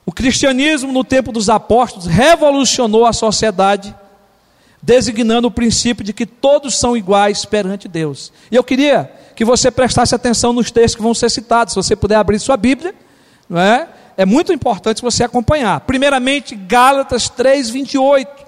O 0.06 0.12
cristianismo, 0.12 0.92
no 0.92 1.04
tempo 1.04 1.32
dos 1.32 1.50
apóstolos, 1.50 2.06
revolucionou 2.06 3.06
a 3.06 3.14
sociedade, 3.14 3.96
designando 4.82 5.48
o 5.48 5.52
princípio 5.52 6.04
de 6.04 6.14
que 6.14 6.26
todos 6.26 6.78
são 6.78 6.96
iguais 6.96 7.44
perante 7.44 7.88
Deus. 7.88 8.32
E 8.52 8.56
eu 8.56 8.64
queria 8.64 9.12
que 9.36 9.44
você 9.44 9.72
prestasse 9.72 10.14
atenção 10.14 10.54
nos 10.54 10.70
textos 10.70 10.96
que 10.96 11.02
vão 11.02 11.14
ser 11.14 11.30
citados, 11.32 11.74
se 11.74 11.78
você 11.78 11.96
puder 11.96 12.16
abrir 12.16 12.40
sua 12.40 12.56
Bíblia, 12.56 12.94
não 13.50 13.60
é? 13.60 13.90
É 14.18 14.26
muito 14.26 14.54
importante 14.54 15.02
você 15.02 15.24
acompanhar. 15.24 15.82
Primeiramente, 15.82 16.56
Gálatas 16.56 17.30
3, 17.30 17.70
28. 17.70 18.46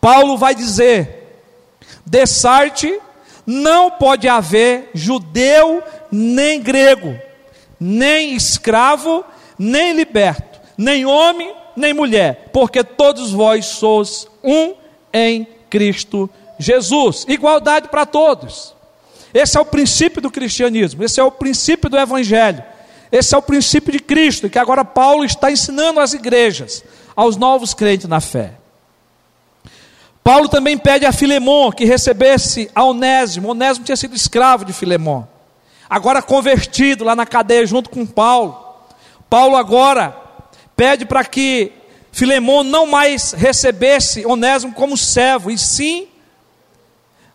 Paulo 0.00 0.36
vai 0.36 0.54
dizer: 0.54 1.42
Dessarte, 2.06 3.00
não 3.46 3.90
pode 3.90 4.28
haver 4.28 4.90
judeu 4.94 5.82
nem 6.10 6.60
grego, 6.60 7.18
nem 7.80 8.34
escravo, 8.34 9.24
nem 9.58 9.92
liberto, 9.92 10.60
nem 10.76 11.04
homem, 11.04 11.54
nem 11.76 11.92
mulher, 11.92 12.50
porque 12.52 12.84
todos 12.84 13.32
vós 13.32 13.66
sois 13.66 14.28
um 14.42 14.74
em 15.12 15.46
Cristo 15.68 16.30
Jesus. 16.58 17.24
Igualdade 17.28 17.88
para 17.88 18.06
todos. 18.06 18.74
Esse 19.32 19.58
é 19.58 19.60
o 19.60 19.64
princípio 19.64 20.22
do 20.22 20.30
cristianismo, 20.30 21.02
esse 21.02 21.18
é 21.18 21.24
o 21.24 21.32
princípio 21.32 21.90
do 21.90 21.98
evangelho. 21.98 22.62
Esse 23.14 23.32
é 23.32 23.38
o 23.38 23.42
princípio 23.42 23.92
de 23.92 24.00
Cristo, 24.00 24.50
que 24.50 24.58
agora 24.58 24.84
Paulo 24.84 25.24
está 25.24 25.48
ensinando 25.48 26.00
às 26.00 26.14
igrejas, 26.14 26.82
aos 27.14 27.36
novos 27.36 27.72
crentes 27.72 28.08
na 28.08 28.20
fé. 28.20 28.54
Paulo 30.24 30.48
também 30.48 30.76
pede 30.76 31.06
a 31.06 31.12
Filemon 31.12 31.70
que 31.70 31.84
recebesse 31.84 32.68
a 32.74 32.82
Onésimo. 32.82 33.50
Onésimo 33.50 33.84
tinha 33.84 33.94
sido 33.94 34.16
escravo 34.16 34.64
de 34.64 34.72
Filemon. 34.72 35.22
Agora 35.88 36.20
convertido 36.20 37.04
lá 37.04 37.14
na 37.14 37.24
cadeia 37.24 37.64
junto 37.64 37.88
com 37.88 38.04
Paulo. 38.04 38.58
Paulo 39.30 39.54
agora 39.54 40.20
pede 40.74 41.06
para 41.06 41.24
que 41.24 41.70
Filemon 42.10 42.64
não 42.64 42.84
mais 42.84 43.30
recebesse 43.30 44.26
Onésimo 44.26 44.72
como 44.72 44.96
servo, 44.96 45.52
e 45.52 45.56
sim 45.56 46.08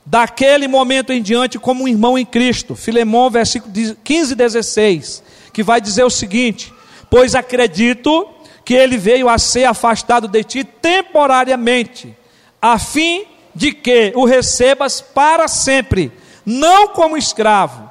daquele 0.06 0.68
momento 0.68 1.14
em 1.14 1.22
diante 1.22 1.58
como 1.58 1.86
um 1.86 1.88
irmão 1.88 2.18
em 2.18 2.26
Cristo. 2.26 2.76
Filemon, 2.76 3.30
versículo 3.30 3.74
15 4.04 4.34
e 4.34 4.36
16, 4.36 5.29
que 5.52 5.64
vai 5.64 5.80
dizer 5.82 6.04
o 6.04 6.10
seguinte: 6.10 6.74
Pois 7.10 7.36
acredito 7.36 8.28
que 8.64 8.74
ele 8.74 8.98
veio 8.98 9.28
a 9.28 9.38
ser 9.38 9.66
afastado 9.66 10.28
de 10.28 10.44
ti 10.44 10.64
temporariamente 10.64 12.16
a 12.62 12.78
fim 12.78 13.24
de 13.56 13.72
que 13.72 14.12
o 14.16 14.26
recebas 14.26 15.02
para 15.02 15.48
sempre, 15.48 16.12
não 16.46 16.90
como 16.90 17.18
escravo, 17.18 17.90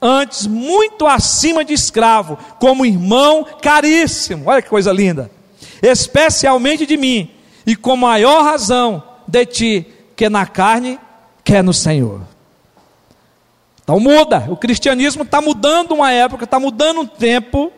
antes 0.00 0.46
muito 0.46 1.06
acima 1.06 1.64
de 1.64 1.74
escravo, 1.74 2.38
como 2.58 2.86
irmão 2.86 3.46
caríssimo. 3.60 4.48
Olha 4.48 4.62
que 4.62 4.68
coisa 4.68 4.92
linda! 4.92 5.30
Especialmente 5.82 6.86
de 6.86 6.96
mim, 6.96 7.30
e 7.66 7.74
com 7.74 7.96
maior 7.96 8.44
razão 8.44 9.02
de 9.26 9.46
ti, 9.46 9.86
que 10.14 10.28
na 10.28 10.46
carne, 10.46 10.98
quer 11.44 11.62
no 11.62 11.72
Senhor. 11.72 12.31
Então 13.82 13.98
muda, 13.98 14.46
o 14.48 14.56
cristianismo 14.56 15.22
está 15.22 15.40
mudando 15.40 15.92
uma 15.92 16.12
época, 16.12 16.44
está 16.44 16.58
mudando 16.60 17.00
um 17.00 17.06
tempo, 17.06 17.72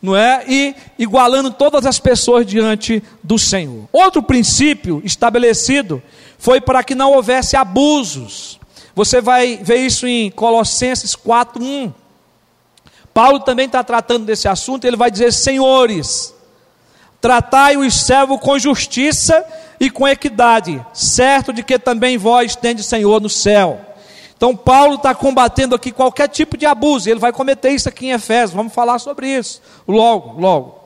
não 0.00 0.16
é? 0.16 0.44
E 0.48 0.74
igualando 0.98 1.50
todas 1.50 1.84
as 1.84 2.00
pessoas 2.00 2.46
diante 2.46 3.02
do 3.22 3.38
Senhor. 3.38 3.88
Outro 3.92 4.22
princípio 4.22 5.02
estabelecido 5.04 6.02
foi 6.38 6.60
para 6.60 6.82
que 6.82 6.94
não 6.94 7.12
houvesse 7.12 7.56
abusos. 7.56 8.58
Você 8.94 9.20
vai 9.20 9.58
ver 9.62 9.76
isso 9.76 10.06
em 10.06 10.30
Colossenses 10.30 11.14
4:1. 11.14 11.92
Paulo 13.12 13.40
também 13.40 13.66
está 13.66 13.84
tratando 13.84 14.24
desse 14.24 14.48
assunto, 14.48 14.86
ele 14.86 14.96
vai 14.96 15.10
dizer: 15.10 15.32
Senhores, 15.32 16.34
tratai 17.20 17.76
os 17.76 17.94
servos 17.94 18.40
com 18.40 18.58
justiça 18.58 19.44
e 19.78 19.90
com 19.90 20.08
equidade, 20.08 20.84
certo 20.94 21.52
de 21.52 21.62
que 21.62 21.78
também 21.78 22.16
vós 22.16 22.56
tendes 22.56 22.86
Senhor 22.86 23.20
no 23.20 23.28
céu. 23.28 23.91
Então, 24.42 24.56
Paulo 24.56 24.96
está 24.96 25.14
combatendo 25.14 25.72
aqui 25.76 25.92
qualquer 25.92 26.26
tipo 26.26 26.56
de 26.56 26.66
abuso, 26.66 27.08
ele 27.08 27.20
vai 27.20 27.32
cometer 27.32 27.70
isso 27.70 27.88
aqui 27.88 28.06
em 28.06 28.10
Efésios, 28.10 28.50
vamos 28.50 28.74
falar 28.74 28.98
sobre 28.98 29.28
isso 29.28 29.62
logo, 29.86 30.40
logo. 30.40 30.80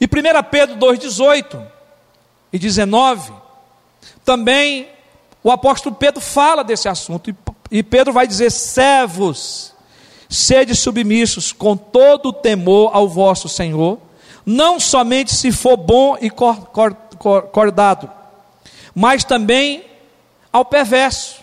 E 0.00 0.04
1 0.04 0.08
Pedro 0.48 0.76
2,18 0.76 1.60
e 2.52 2.56
19, 2.56 3.32
também 4.24 4.86
o 5.42 5.50
apóstolo 5.50 5.96
Pedro 5.96 6.20
fala 6.20 6.62
desse 6.62 6.88
assunto, 6.88 7.34
e 7.68 7.82
Pedro 7.82 8.12
vai 8.12 8.28
dizer: 8.28 8.52
servos, 8.52 9.74
sede 10.28 10.76
submissos 10.76 11.50
com 11.50 11.76
todo 11.76 12.26
o 12.26 12.32
temor 12.32 12.92
ao 12.94 13.08
vosso 13.08 13.48
Senhor, 13.48 13.98
não 14.46 14.78
somente 14.78 15.34
se 15.34 15.50
for 15.50 15.76
bom 15.76 16.16
e 16.20 16.30
cordado, 16.30 18.08
mas 18.94 19.24
também 19.24 19.84
ao 20.52 20.64
perverso 20.64 21.42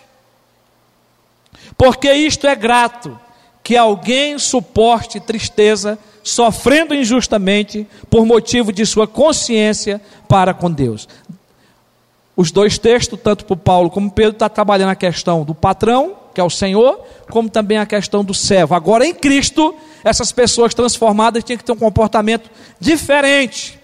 porque 1.81 2.13
isto 2.13 2.45
é 2.45 2.55
grato, 2.55 3.19
que 3.63 3.75
alguém 3.75 4.37
suporte 4.37 5.19
tristeza, 5.19 5.97
sofrendo 6.21 6.93
injustamente, 6.93 7.87
por 8.07 8.23
motivo 8.23 8.71
de 8.71 8.85
sua 8.85 9.07
consciência 9.07 9.99
para 10.27 10.53
com 10.53 10.69
Deus. 10.69 11.09
Os 12.37 12.51
dois 12.51 12.77
textos, 12.77 13.19
tanto 13.23 13.45
para 13.45 13.55
Paulo 13.55 13.89
como 13.89 14.11
Pedro, 14.11 14.33
está 14.33 14.47
trabalhando 14.47 14.91
a 14.91 14.95
questão 14.95 15.43
do 15.43 15.55
patrão, 15.55 16.15
que 16.35 16.39
é 16.39 16.43
o 16.43 16.51
Senhor, 16.51 17.01
como 17.31 17.49
também 17.49 17.79
a 17.79 17.85
questão 17.87 18.23
do 18.23 18.31
servo. 18.35 18.75
Agora, 18.75 19.03
em 19.03 19.15
Cristo, 19.15 19.73
essas 20.03 20.31
pessoas 20.31 20.75
transformadas 20.75 21.43
tinham 21.43 21.57
que 21.57 21.63
ter 21.63 21.71
um 21.71 21.77
comportamento 21.77 22.47
diferente. 22.79 23.79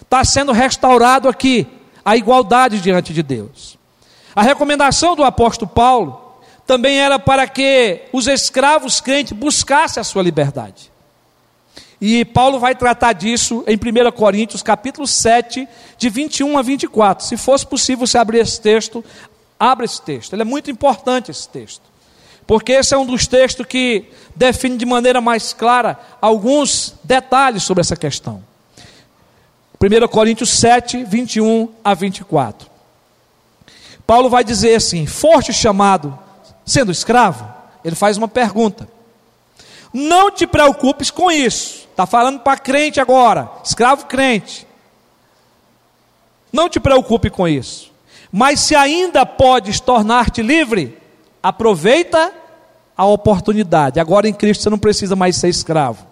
Está 0.00 0.22
sendo 0.22 0.52
restaurado 0.52 1.28
aqui 1.28 1.66
a 2.04 2.16
igualdade 2.16 2.80
diante 2.80 3.12
de 3.12 3.24
Deus. 3.24 3.76
A 4.36 4.42
recomendação 4.42 5.16
do 5.16 5.24
apóstolo 5.24 5.68
Paulo 5.68 6.29
também 6.66 6.98
era 7.00 7.18
para 7.18 7.46
que 7.48 8.02
os 8.12 8.26
escravos 8.26 9.00
crentes 9.00 9.32
buscassem 9.32 10.00
a 10.00 10.04
sua 10.04 10.22
liberdade. 10.22 10.90
E 12.00 12.24
Paulo 12.24 12.58
vai 12.58 12.74
tratar 12.74 13.12
disso 13.12 13.62
em 13.66 13.76
1 13.76 14.10
Coríntios, 14.12 14.62
capítulo 14.62 15.06
7, 15.06 15.68
de 15.98 16.08
21 16.08 16.56
a 16.56 16.62
24. 16.62 17.26
Se 17.26 17.36
fosse 17.36 17.66
possível 17.66 18.06
você 18.06 18.16
abrir 18.16 18.38
esse 18.38 18.58
texto, 18.60 19.04
abra 19.58 19.84
esse 19.84 20.00
texto. 20.00 20.32
Ele 20.32 20.42
é 20.42 20.46
muito 20.46 20.70
importante 20.70 21.30
esse 21.30 21.46
texto. 21.46 21.82
Porque 22.46 22.72
esse 22.72 22.94
é 22.94 22.98
um 22.98 23.04
dos 23.04 23.26
textos 23.26 23.66
que 23.66 24.06
define 24.34 24.78
de 24.78 24.86
maneira 24.86 25.20
mais 25.20 25.52
clara 25.52 26.00
alguns 26.20 26.94
detalhes 27.04 27.62
sobre 27.62 27.82
essa 27.82 27.94
questão. 27.94 28.42
1 29.78 30.08
Coríntios 30.08 30.50
7, 30.50 31.04
21 31.04 31.68
a 31.84 31.94
24. 31.94 32.68
Paulo 34.06 34.30
vai 34.30 34.42
dizer 34.42 34.74
assim: 34.74 35.06
Forte 35.06 35.52
chamado 35.52 36.18
sendo 36.70 36.92
escravo, 36.92 37.52
ele 37.84 37.96
faz 37.96 38.16
uma 38.16 38.28
pergunta. 38.28 38.88
Não 39.92 40.30
te 40.30 40.46
preocupes 40.46 41.10
com 41.10 41.30
isso. 41.30 41.88
Está 41.90 42.06
falando 42.06 42.40
para 42.40 42.56
crente 42.56 43.00
agora, 43.00 43.50
escravo 43.64 44.06
crente. 44.06 44.66
Não 46.52 46.68
te 46.68 46.78
preocupe 46.78 47.28
com 47.28 47.46
isso. 47.46 47.90
Mas 48.30 48.60
se 48.60 48.76
ainda 48.76 49.26
podes 49.26 49.80
tornar-te 49.80 50.42
livre, 50.42 50.96
aproveita 51.42 52.32
a 52.96 53.04
oportunidade. 53.04 53.98
Agora 53.98 54.28
em 54.28 54.32
Cristo 54.32 54.62
você 54.62 54.70
não 54.70 54.78
precisa 54.78 55.16
mais 55.16 55.36
ser 55.36 55.48
escravo. 55.48 56.06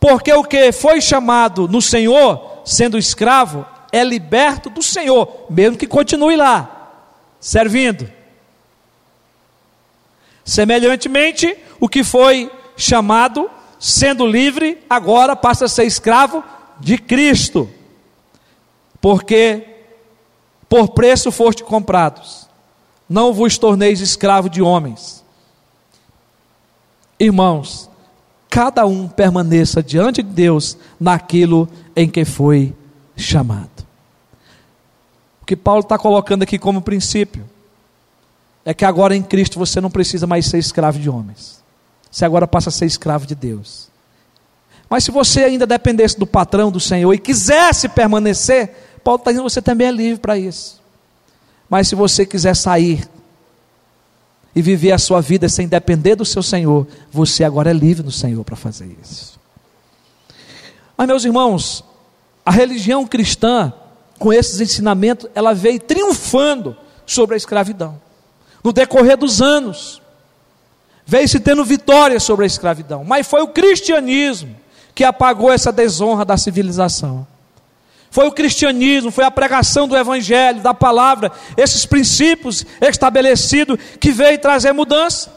Porque 0.00 0.32
o 0.32 0.42
que 0.42 0.72
foi 0.72 1.00
chamado 1.00 1.68
no 1.68 1.80
Senhor, 1.80 2.62
sendo 2.64 2.98
escravo, 2.98 3.64
é 3.92 4.02
liberto 4.02 4.68
do 4.68 4.82
Senhor, 4.82 5.46
mesmo 5.48 5.76
que 5.76 5.86
continue 5.86 6.36
lá, 6.36 6.90
servindo. 7.38 8.19
Semelhantemente, 10.44 11.56
o 11.78 11.88
que 11.88 12.02
foi 12.02 12.50
chamado, 12.76 13.50
sendo 13.78 14.26
livre, 14.26 14.78
agora 14.88 15.36
passa 15.36 15.66
a 15.66 15.68
ser 15.68 15.84
escravo 15.84 16.42
de 16.78 16.98
Cristo. 16.98 17.68
Porque 19.00 19.66
por 20.68 20.88
preço 20.90 21.32
foste 21.32 21.64
comprados. 21.64 22.48
Não 23.08 23.32
vos 23.32 23.58
torneis 23.58 24.00
escravo 24.00 24.48
de 24.48 24.62
homens. 24.62 25.24
Irmãos, 27.18 27.90
cada 28.48 28.86
um 28.86 29.08
permaneça 29.08 29.82
diante 29.82 30.22
de 30.22 30.30
Deus 30.30 30.78
naquilo 30.98 31.68
em 31.94 32.08
que 32.08 32.24
foi 32.24 32.74
chamado. 33.16 33.86
O 35.42 35.44
que 35.44 35.56
Paulo 35.56 35.80
está 35.80 35.98
colocando 35.98 36.44
aqui 36.44 36.58
como 36.58 36.80
princípio 36.80 37.44
é 38.64 38.74
que 38.74 38.84
agora 38.84 39.16
em 39.16 39.22
Cristo 39.22 39.58
você 39.58 39.80
não 39.80 39.90
precisa 39.90 40.26
mais 40.26 40.46
ser 40.46 40.58
escravo 40.58 40.98
de 40.98 41.08
homens. 41.08 41.62
Você 42.10 42.24
agora 42.24 42.46
passa 42.46 42.68
a 42.68 42.72
ser 42.72 42.86
escravo 42.86 43.26
de 43.26 43.34
Deus. 43.34 43.88
Mas 44.88 45.04
se 45.04 45.10
você 45.10 45.44
ainda 45.44 45.66
dependesse 45.66 46.18
do 46.18 46.26
patrão, 46.26 46.70
do 46.70 46.80
Senhor, 46.80 47.12
e 47.14 47.18
quisesse 47.18 47.88
permanecer, 47.88 48.74
Paulo 49.04 49.20
está 49.20 49.30
dizendo 49.30 49.48
você 49.48 49.62
também 49.62 49.86
é 49.86 49.92
livre 49.92 50.20
para 50.20 50.36
isso. 50.36 50.80
Mas 51.68 51.88
se 51.88 51.94
você 51.94 52.26
quiser 52.26 52.56
sair 52.56 53.08
e 54.54 54.60
viver 54.60 54.90
a 54.90 54.98
sua 54.98 55.20
vida 55.20 55.48
sem 55.48 55.68
depender 55.68 56.16
do 56.16 56.24
seu 56.24 56.42
Senhor, 56.42 56.86
você 57.12 57.44
agora 57.44 57.70
é 57.70 57.72
livre 57.72 58.02
do 58.02 58.10
Senhor 58.10 58.44
para 58.44 58.56
fazer 58.56 58.94
isso. 59.00 59.38
Mas, 60.98 61.06
meus 61.06 61.24
irmãos, 61.24 61.84
a 62.44 62.50
religião 62.50 63.06
cristã, 63.06 63.72
com 64.18 64.32
esses 64.32 64.60
ensinamentos, 64.60 65.30
ela 65.34 65.54
veio 65.54 65.78
triunfando 65.78 66.76
sobre 67.06 67.34
a 67.34 67.36
escravidão 67.38 67.98
no 68.62 68.72
decorrer 68.72 69.16
dos 69.16 69.40
anos. 69.40 70.00
Veio-se 71.06 71.40
tendo 71.40 71.64
vitória 71.64 72.20
sobre 72.20 72.44
a 72.44 72.46
escravidão, 72.46 73.04
mas 73.04 73.26
foi 73.26 73.42
o 73.42 73.48
cristianismo 73.48 74.54
que 74.94 75.04
apagou 75.04 75.52
essa 75.52 75.72
desonra 75.72 76.24
da 76.24 76.36
civilização. 76.36 77.26
Foi 78.10 78.26
o 78.26 78.32
cristianismo, 78.32 79.10
foi 79.10 79.24
a 79.24 79.30
pregação 79.30 79.86
do 79.86 79.96
evangelho, 79.96 80.60
da 80.60 80.74
palavra, 80.74 81.30
esses 81.56 81.86
princípios 81.86 82.66
estabelecidos 82.80 83.78
que 84.00 84.10
veio 84.10 84.38
trazer 84.38 84.72
mudança. 84.72 85.32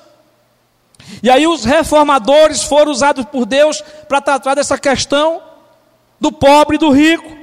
E 1.22 1.30
aí 1.30 1.46
os 1.46 1.66
reformadores 1.66 2.64
foram 2.64 2.92
usados 2.92 3.26
por 3.26 3.46
Deus 3.46 3.82
para 4.08 4.22
tratar 4.22 4.56
dessa 4.56 4.78
questão 4.78 5.42
do 6.20 6.32
pobre 6.32 6.78
e 6.78 6.80
do 6.80 6.90
rico. 6.90 7.43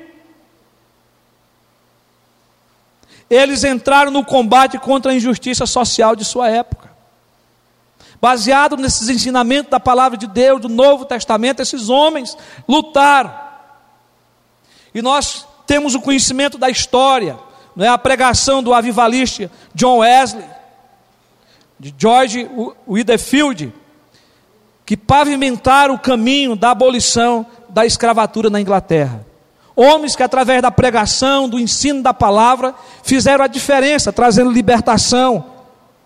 Eles 3.30 3.62
entraram 3.62 4.10
no 4.10 4.24
combate 4.24 4.76
contra 4.76 5.12
a 5.12 5.14
injustiça 5.14 5.64
social 5.64 6.16
de 6.16 6.24
sua 6.24 6.50
época. 6.50 6.90
Baseado 8.20 8.76
nesses 8.76 9.08
ensinamentos 9.08 9.70
da 9.70 9.78
palavra 9.78 10.18
de 10.18 10.26
Deus, 10.26 10.60
do 10.60 10.68
Novo 10.68 11.04
Testamento, 11.04 11.62
esses 11.62 11.88
homens 11.88 12.36
lutaram. 12.68 13.32
E 14.92 15.00
nós 15.00 15.46
temos 15.64 15.94
o 15.94 16.00
conhecimento 16.00 16.58
da 16.58 16.68
história, 16.68 17.38
não 17.76 17.86
é 17.86 17.88
a 17.88 17.96
pregação 17.96 18.62
do 18.62 18.74
avivalista 18.74 19.50
John 19.72 19.98
Wesley, 19.98 20.44
de 21.78 21.94
George 21.96 22.50
Whitefield, 22.86 23.72
que 24.84 24.96
pavimentaram 24.96 25.94
o 25.94 25.98
caminho 25.98 26.56
da 26.56 26.72
abolição 26.72 27.46
da 27.68 27.86
escravatura 27.86 28.50
na 28.50 28.60
Inglaterra. 28.60 29.24
Homens 29.74 30.16
que, 30.16 30.22
através 30.22 30.60
da 30.60 30.70
pregação, 30.70 31.48
do 31.48 31.58
ensino 31.58 32.02
da 32.02 32.12
palavra, 32.12 32.74
fizeram 33.02 33.44
a 33.44 33.48
diferença, 33.48 34.12
trazendo 34.12 34.50
libertação 34.50 35.44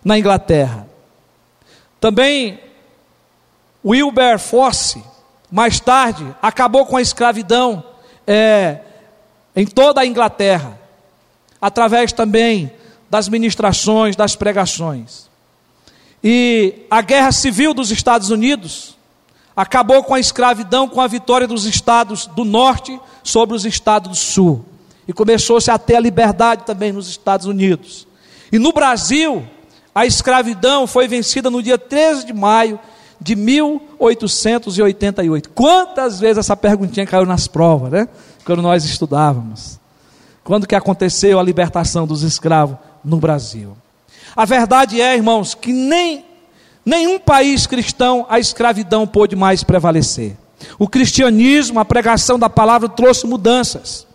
na 0.04 0.18
Inglaterra. 0.18 0.86
Também 1.98 2.60
Wilberforce, 3.84 5.02
mais 5.50 5.80
tarde, 5.80 6.26
acabou 6.40 6.86
com 6.86 6.96
a 6.96 7.02
escravidão 7.02 7.82
é, 8.26 8.80
em 9.54 9.66
toda 9.66 10.00
a 10.00 10.06
Inglaterra, 10.06 10.78
através 11.60 12.12
também 12.12 12.72
das 13.10 13.28
ministrações, 13.28 14.16
das 14.16 14.36
pregações. 14.36 15.30
E 16.22 16.86
a 16.90 17.02
guerra 17.02 17.30
civil 17.32 17.74
dos 17.74 17.90
Estados 17.90 18.30
Unidos 18.30 18.96
acabou 19.56 20.02
com 20.02 20.14
a 20.14 20.20
escravidão 20.20 20.88
com 20.88 21.00
a 21.00 21.06
vitória 21.06 21.46
dos 21.46 21.64
estados 21.64 22.26
do 22.26 22.44
norte 22.44 22.98
sobre 23.22 23.54
os 23.54 23.64
estados 23.64 24.10
do 24.10 24.16
sul. 24.16 24.64
E 25.06 25.12
começou-se 25.12 25.70
a 25.70 25.78
ter 25.78 25.96
a 25.96 26.00
liberdade 26.00 26.64
também 26.64 26.92
nos 26.92 27.08
Estados 27.08 27.46
Unidos. 27.46 28.06
E 28.50 28.58
no 28.58 28.72
Brasil, 28.72 29.44
a 29.94 30.06
escravidão 30.06 30.86
foi 30.86 31.06
vencida 31.06 31.50
no 31.50 31.62
dia 31.62 31.76
13 31.76 32.26
de 32.26 32.32
maio 32.32 32.80
de 33.20 33.36
1888. 33.36 35.50
Quantas 35.50 36.18
vezes 36.18 36.38
essa 36.38 36.56
perguntinha 36.56 37.06
caiu 37.06 37.26
nas 37.26 37.46
provas, 37.46 37.92
né? 37.92 38.08
Quando 38.44 38.62
nós 38.62 38.84
estudávamos. 38.84 39.78
Quando 40.42 40.66
que 40.66 40.74
aconteceu 40.74 41.38
a 41.38 41.42
libertação 41.42 42.06
dos 42.06 42.22
escravos 42.22 42.76
no 43.04 43.18
Brasil? 43.18 43.76
A 44.36 44.44
verdade 44.44 45.00
é, 45.00 45.14
irmãos, 45.14 45.54
que 45.54 45.72
nem 45.72 46.24
nenhum 46.84 47.18
país 47.18 47.66
cristão 47.66 48.26
a 48.28 48.38
escravidão 48.38 49.06
pôde 49.06 49.34
mais 49.34 49.64
prevalecer. 49.64 50.36
O 50.78 50.88
cristianismo, 50.88 51.80
a 51.80 51.84
pregação 51.84 52.38
da 52.38 52.48
palavra 52.48 52.88
trouxe 52.88 53.26
mudanças. 53.26 54.06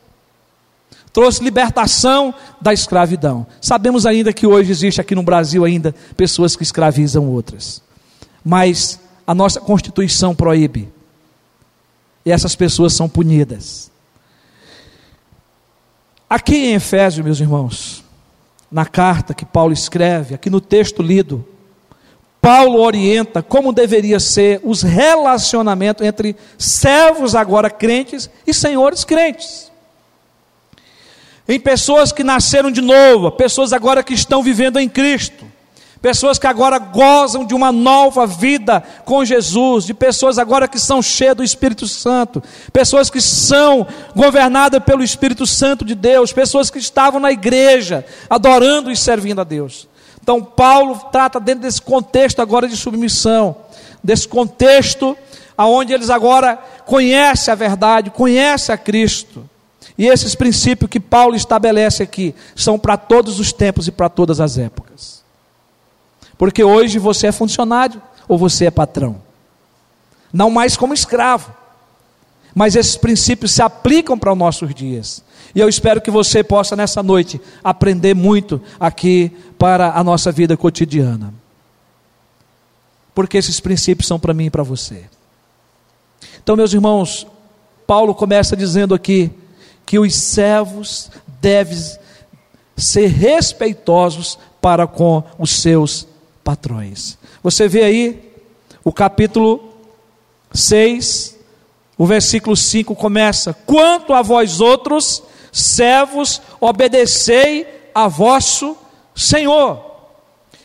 trouxe 1.12 1.44
libertação 1.44 2.34
da 2.62 2.72
escravidão. 2.72 3.46
Sabemos 3.60 4.06
ainda 4.06 4.32
que 4.32 4.46
hoje 4.46 4.72
existe 4.72 5.02
aqui 5.02 5.16
no 5.16 5.24
Brasil 5.24 5.66
ainda 5.66 5.94
pessoas 6.16 6.56
que 6.56 6.64
escravizam 6.64 7.28
outras. 7.28 7.82
Mas 8.46 9.00
a 9.26 9.34
nossa 9.34 9.60
Constituição 9.60 10.36
proíbe. 10.36 10.88
E 12.26 12.32
essas 12.32 12.56
pessoas 12.56 12.94
são 12.94 13.10
punidas. 13.10 13.92
Aqui 16.30 16.56
em 16.56 16.74
Efésios, 16.76 17.26
meus 17.26 17.40
irmãos, 17.40 18.04
na 18.72 18.86
carta 18.86 19.34
que 19.34 19.46
Paulo 19.46 19.74
escreve, 19.74 20.36
aqui 20.36 20.50
no 20.50 20.62
texto 20.62 21.02
lido, 21.02 21.44
Paulo 22.42 22.80
orienta 22.80 23.44
como 23.44 23.74
deveria 23.74 24.20
ser 24.20 24.62
os 24.64 24.82
relacionamentos 24.82 26.06
entre 26.06 26.36
servos 26.58 27.36
agora 27.36 27.70
crentes 27.70 28.30
e 28.48 28.54
senhores 28.54 29.04
crentes. 29.04 29.70
Em 31.48 31.60
pessoas 31.60 32.12
que 32.12 32.24
nasceram 32.24 32.72
de 32.72 32.82
novo, 32.82 33.32
pessoas 33.32 33.74
agora 33.74 34.04
que 34.04 34.14
estão 34.14 34.42
vivendo 34.42 34.80
em 34.80 34.88
Cristo. 34.88 35.46
Pessoas 36.02 36.40
que 36.40 36.48
agora 36.48 36.80
gozam 36.80 37.44
de 37.44 37.54
uma 37.54 37.74
nova 37.74 38.26
vida 38.26 38.82
com 39.04 39.26
Jesus, 39.26 39.84
de 39.84 39.94
pessoas 39.94 40.38
agora 40.38 40.66
que 40.66 40.80
são 40.80 41.02
cheias 41.02 41.36
do 41.36 41.44
Espírito 41.44 41.90
Santo, 41.90 42.42
pessoas 42.72 43.10
que 43.10 43.20
são 43.20 43.86
governadas 44.16 44.82
pelo 44.82 45.04
Espírito 45.04 45.46
Santo 45.46 45.84
de 45.84 45.96
Deus, 45.96 46.32
pessoas 46.32 46.70
que 46.70 46.80
estavam 46.80 47.20
na 47.20 47.34
igreja, 47.34 48.06
adorando 48.30 48.90
e 48.90 48.96
servindo 48.96 49.42
a 49.42 49.44
Deus. 49.44 49.89
Então, 50.30 50.44
Paulo 50.44 50.96
trata 51.12 51.40
dentro 51.40 51.64
desse 51.64 51.82
contexto 51.82 52.40
agora 52.40 52.68
de 52.68 52.78
submissão, 52.78 53.56
desse 54.04 54.28
contexto 54.28 55.18
aonde 55.58 55.92
eles 55.92 56.12
agora 56.12 56.56
conhecem 56.86 57.52
a 57.52 57.56
verdade, 57.56 58.12
conhecem 58.12 58.72
a 58.72 58.78
Cristo. 58.78 59.50
E 59.98 60.06
esses 60.06 60.36
princípios 60.36 60.88
que 60.88 61.00
Paulo 61.00 61.36
estabelece 61.36 62.04
aqui 62.04 62.36
são 62.56 62.78
para 62.78 62.96
todos 62.96 63.40
os 63.40 63.52
tempos 63.52 63.88
e 63.88 63.92
para 63.92 64.08
todas 64.08 64.40
as 64.40 64.60
épocas. 64.60 65.24
Porque 66.38 66.64
hoje 66.64 67.00
você 67.00 67.26
é 67.26 67.32
funcionário 67.32 68.00
ou 68.28 68.38
você 68.38 68.68
é 68.68 68.72
patrão. 68.72 69.20
Não 70.32 70.52
mais 70.52 70.78
como 70.78 70.94
escravo. 70.94 71.52
Mas 72.54 72.76
esses 72.76 72.98
princípios 72.98 73.52
se 73.52 73.64
aplicam 73.64 74.16
para 74.16 74.32
os 74.32 74.38
nossos 74.38 74.76
dias. 74.76 75.24
E 75.54 75.60
eu 75.60 75.68
espero 75.68 76.02
que 76.02 76.12
você 76.12 76.44
possa 76.44 76.76
nessa 76.76 77.02
noite 77.02 77.42
aprender 77.64 78.14
muito 78.14 78.62
aqui 78.80 79.32
para 79.58 79.94
a 79.94 80.04
nossa 80.04 80.32
vida 80.32 80.56
cotidiana. 80.56 81.34
Porque 83.14 83.38
esses 83.38 83.60
princípios 83.60 84.08
são 84.08 84.20
para 84.20 84.34
mim 84.34 84.46
e 84.46 84.50
para 84.50 84.64
você. 84.64 85.06
Então, 86.42 86.56
meus 86.56 86.74
irmãos, 86.74 87.28
Paulo 87.86 88.14
começa 88.14 88.56
dizendo 88.56 88.94
aqui 88.94 89.32
que 89.86 89.98
os 89.98 90.16
servos 90.16 91.10
devem 91.42 91.78
ser 92.78 93.08
respeitosos 93.08 94.38
para 94.62 94.88
com 94.88 95.24
os 95.38 95.52
seus 95.52 96.08
patrões. 96.44 97.18
Você 97.44 97.68
vê 97.68 97.84
aí 97.84 98.34
o 98.84 98.92
capítulo 98.94 99.74
6, 100.54 101.38
o 101.98 102.06
versículo 102.06 102.56
5 102.56 102.96
começa: 102.96 103.54
Quanto 103.54 104.14
a 104.14 104.22
vós 104.22 104.62
outros, 104.62 105.24
servos, 105.52 106.42
obedecei 106.60 107.92
a 107.94 108.08
vosso 108.08 108.78
Senhor. 109.16 109.86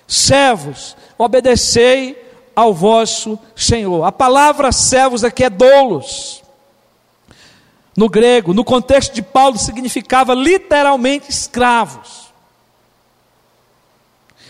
Servos, 0.07 0.97
obedecei 1.19 2.23
ao 2.55 2.73
vosso 2.73 3.39
Senhor. 3.57 4.05
A 4.05 4.13
palavra 4.13 4.71
servos 4.73 5.25
aqui 5.25 5.45
é 5.45 5.51
doulos. 5.51 6.43
No 7.97 8.09
grego, 8.09 8.53
no 8.53 8.65
contexto 8.65 9.15
de 9.15 9.23
Paulo, 9.23 9.57
significava 9.57 10.35
literalmente 10.35 11.31
escravos. 11.31 12.25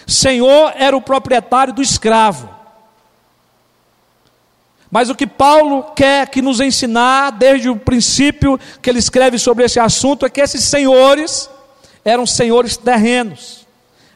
Senhor 0.06 0.72
era 0.76 0.96
o 0.96 1.02
proprietário 1.02 1.72
do 1.72 1.82
escravo. 1.82 2.48
Mas 4.94 5.10
o 5.10 5.14
que 5.16 5.26
Paulo 5.26 5.82
quer 5.96 6.28
que 6.28 6.40
nos 6.40 6.60
ensinar, 6.60 7.32
desde 7.32 7.68
o 7.68 7.74
princípio 7.74 8.56
que 8.80 8.88
ele 8.88 9.00
escreve 9.00 9.40
sobre 9.40 9.64
esse 9.64 9.80
assunto, 9.80 10.24
é 10.24 10.30
que 10.30 10.40
esses 10.40 10.62
senhores 10.62 11.50
eram 12.04 12.24
senhores 12.24 12.76
terrenos, 12.76 13.66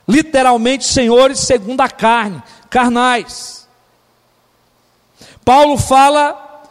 literalmente 0.06 0.84
senhores 0.84 1.40
segundo 1.40 1.80
a 1.80 1.88
carne, 1.88 2.40
carnais. 2.70 3.66
Paulo 5.44 5.76
fala 5.76 6.62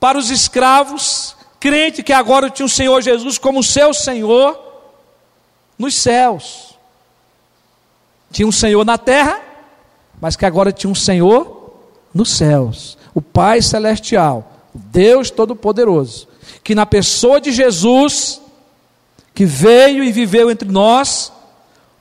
para 0.00 0.18
os 0.18 0.28
escravos, 0.28 1.36
crente 1.60 2.02
que 2.02 2.12
agora 2.12 2.50
tinha 2.50 2.66
o 2.66 2.68
Senhor 2.68 3.00
Jesus 3.00 3.38
como 3.38 3.62
seu 3.62 3.94
Senhor 3.94 4.60
nos 5.78 5.94
céus. 5.94 6.76
Tinha 8.32 8.48
um 8.48 8.50
Senhor 8.50 8.84
na 8.84 8.98
terra, 8.98 9.40
mas 10.20 10.34
que 10.34 10.44
agora 10.44 10.72
tinha 10.72 10.90
um 10.90 10.96
Senhor 10.96 11.55
nos 12.16 12.30
céus. 12.30 12.98
O 13.14 13.20
Pai 13.22 13.62
Celestial, 13.62 14.52
Deus 14.74 15.30
Todo-Poderoso, 15.30 16.26
que 16.64 16.74
na 16.74 16.86
pessoa 16.86 17.40
de 17.40 17.52
Jesus, 17.52 18.40
que 19.34 19.44
veio 19.44 20.02
e 20.02 20.10
viveu 20.10 20.50
entre 20.50 20.68
nós, 20.68 21.32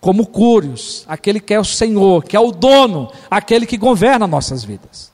como 0.01 0.25
Cúrios, 0.25 1.03
aquele 1.07 1.39
que 1.39 1.53
é 1.53 1.59
o 1.59 1.65
Senhor, 1.65 2.23
que 2.23 2.35
é 2.35 2.39
o 2.39 2.51
dono, 2.51 3.11
aquele 3.29 3.65
que 3.65 3.77
governa 3.77 4.27
nossas 4.27 4.63
vidas. 4.63 5.11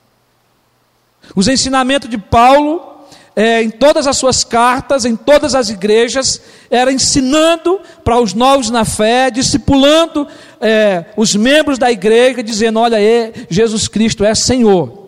Os 1.34 1.48
ensinamentos 1.48 2.08
de 2.10 2.18
Paulo 2.18 2.92
é, 3.34 3.62
em 3.62 3.70
todas 3.70 4.06
as 4.06 4.16
suas 4.16 4.44
cartas, 4.44 5.04
em 5.04 5.16
todas 5.16 5.54
as 5.54 5.70
igrejas, 5.70 6.40
era 6.70 6.92
ensinando 6.92 7.80
para 8.04 8.20
os 8.20 8.34
novos 8.34 8.70
na 8.70 8.84
fé, 8.84 9.30
discipulando 9.30 10.28
é, 10.62 11.06
os 11.16 11.34
membros 11.34 11.78
da 11.78 11.90
igreja, 11.90 12.42
dizendo: 12.42 12.78
olha 12.78 12.96
aí, 12.96 13.32
Jesus 13.50 13.88
Cristo 13.88 14.24
é 14.24 14.34
Senhor. 14.34 15.02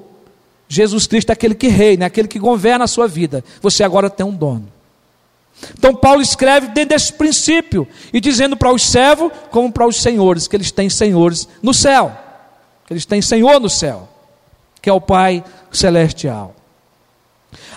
Jesus 0.69 1.07
Cristo 1.07 1.31
é 1.31 1.33
aquele 1.33 1.55
que 1.55 1.69
reina, 1.69 2.05
é 2.05 2.07
aquele 2.07 2.27
que 2.27 2.39
governa 2.39 2.85
a 2.85 2.89
sua 2.89 3.07
vida. 3.07 3.45
Você 3.63 3.85
agora 3.85 4.11
tem 4.11 4.27
um 4.27 4.35
dono. 4.35 4.75
Então 5.79 5.95
Paulo 5.95 6.21
escreve 6.21 6.69
dentro 6.69 6.91
desse 6.91 7.13
princípio 7.13 7.87
e 8.13 8.21
dizendo 8.21 8.57
para 8.57 8.73
os 8.73 8.83
servos 8.83 9.31
como 9.51 9.71
para 9.71 9.87
os 9.87 10.03
senhores 10.03 10.49
que 10.49 10.57
eles 10.57 10.71
têm 10.71 10.91
senhores 10.91 11.49
no 11.63 11.73
céu, 11.73 12.13
que 12.87 12.93
eles 12.93 13.07
têm 13.07 13.23
Senhor 13.23 13.61
no 13.61 13.71
céu, 13.71 14.09
que 14.83 14.91
é 14.91 14.93
o 14.93 15.01
Pai 15.01 15.45
celestial. 15.71 16.55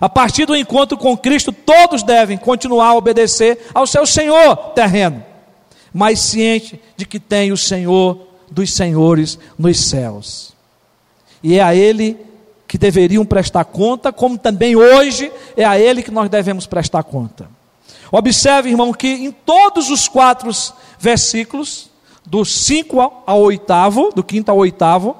A 0.02 0.10
partir 0.10 0.46
do 0.46 0.56
encontro 0.56 0.98
com 0.98 1.16
Cristo, 1.16 1.52
todos 1.52 2.04
devem 2.04 2.38
continuar 2.38 2.88
a 2.88 2.96
obedecer 2.96 3.68
ao 3.74 3.86
seu 3.86 4.06
Senhor 4.06 4.56
terreno, 4.74 5.24
mas 5.94 6.20
ciente 6.20 6.80
de 6.96 7.06
que 7.06 7.20
tem 7.20 7.52
o 7.52 7.58
Senhor 7.58 8.28
dos 8.50 8.74
senhores 8.74 9.38
nos 9.58 9.80
céus. 9.80 10.54
E 11.44 11.58
é 11.58 11.64
a 11.64 11.76
Ele 11.76 12.18
que 12.68 12.78
deveriam 12.78 13.26
prestar 13.26 13.66
conta, 13.66 14.12
como 14.12 14.38
também 14.38 14.76
hoje 14.76 15.32
é 15.56 15.64
a 15.64 15.80
Ele 15.80 16.04
que 16.04 16.12
nós 16.12 16.30
devemos 16.30 16.66
prestar 16.66 17.04
conta. 17.04 17.50
Observe, 18.12 18.70
irmão, 18.70 18.94
que 18.94 19.08
em 19.08 19.32
todos 19.32 19.90
os 19.90 20.08
quatro 20.08 20.50
versículos, 21.00 21.90
do 22.26 22.44
5 22.44 23.24
ao 23.26 23.42
oitavo, 23.42 24.12
do 24.14 24.24
quinto 24.24 24.50
ao 24.50 24.58
oitavo, 24.58 25.16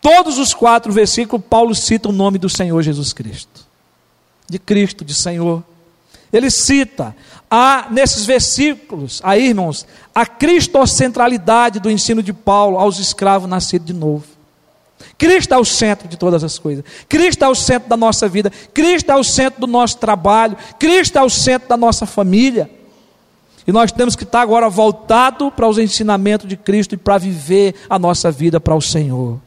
todos 0.00 0.38
os 0.38 0.54
quatro 0.54 0.92
versículos, 0.92 1.44
Paulo 1.48 1.74
cita 1.74 2.08
o 2.08 2.12
nome 2.12 2.38
do 2.38 2.48
Senhor 2.48 2.80
Jesus 2.82 3.12
Cristo 3.12 3.66
de 4.48 4.58
Cristo, 4.58 5.04
de 5.04 5.14
Senhor. 5.14 5.62
Ele 6.32 6.50
cita 6.50 7.14
há 7.50 7.86
nesses 7.90 8.26
versículos, 8.26 9.20
aí 9.24 9.48
irmãos, 9.48 9.86
a 10.14 10.26
cristocentralidade 10.26 11.80
do 11.80 11.90
ensino 11.90 12.22
de 12.22 12.32
Paulo 12.32 12.78
aos 12.78 12.98
escravos 12.98 13.48
nascidos 13.48 13.86
de 13.86 13.92
novo. 13.92 14.24
Cristo 15.18 15.54
é 15.54 15.58
o 15.58 15.64
centro 15.64 16.08
de 16.08 16.16
todas 16.16 16.44
as 16.44 16.58
coisas. 16.58 16.84
Cristo 17.08 17.44
é 17.44 17.48
o 17.48 17.54
centro 17.54 17.88
da 17.88 17.96
nossa 17.96 18.28
vida. 18.28 18.50
Cristo 18.74 19.10
é 19.10 19.16
o 19.16 19.24
centro 19.24 19.60
do 19.60 19.66
nosso 19.66 19.98
trabalho. 19.98 20.56
Cristo 20.78 21.18
é 21.18 21.22
o 21.22 21.30
centro 21.30 21.68
da 21.68 21.76
nossa 21.76 22.04
família. 22.04 22.70
E 23.66 23.72
nós 23.72 23.90
temos 23.90 24.14
que 24.14 24.24
estar 24.24 24.42
agora 24.42 24.68
voltado 24.68 25.50
para 25.50 25.68
os 25.68 25.78
ensinamentos 25.78 26.46
de 26.46 26.56
Cristo 26.56 26.94
e 26.94 26.98
para 26.98 27.18
viver 27.18 27.74
a 27.88 27.98
nossa 27.98 28.30
vida 28.30 28.60
para 28.60 28.74
o 28.74 28.82
Senhor. 28.82 29.40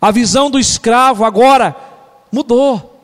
A 0.00 0.10
visão 0.10 0.50
do 0.50 0.58
escravo 0.58 1.24
agora 1.24 1.76
mudou. 2.32 2.98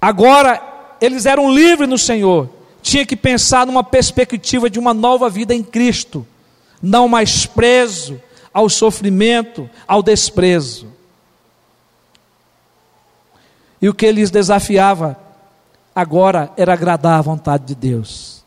Agora, 0.00 0.62
eles 1.00 1.26
eram 1.26 1.52
livres 1.52 1.88
no 1.88 1.98
Senhor. 1.98 2.48
Tinha 2.82 3.04
que 3.04 3.16
pensar 3.16 3.66
numa 3.66 3.84
perspectiva 3.84 4.70
de 4.70 4.78
uma 4.78 4.94
nova 4.94 5.28
vida 5.28 5.54
em 5.54 5.62
Cristo, 5.62 6.26
não 6.82 7.08
mais 7.08 7.44
preso 7.46 8.20
ao 8.52 8.68
sofrimento, 8.68 9.68
ao 9.86 10.02
desprezo. 10.02 10.88
E 13.80 13.88
o 13.88 13.94
que 13.94 14.10
lhes 14.10 14.30
desafiava 14.30 15.16
agora 15.94 16.50
era 16.56 16.72
agradar 16.72 17.18
à 17.18 17.22
vontade 17.22 17.66
de 17.66 17.74
Deus. 17.74 18.44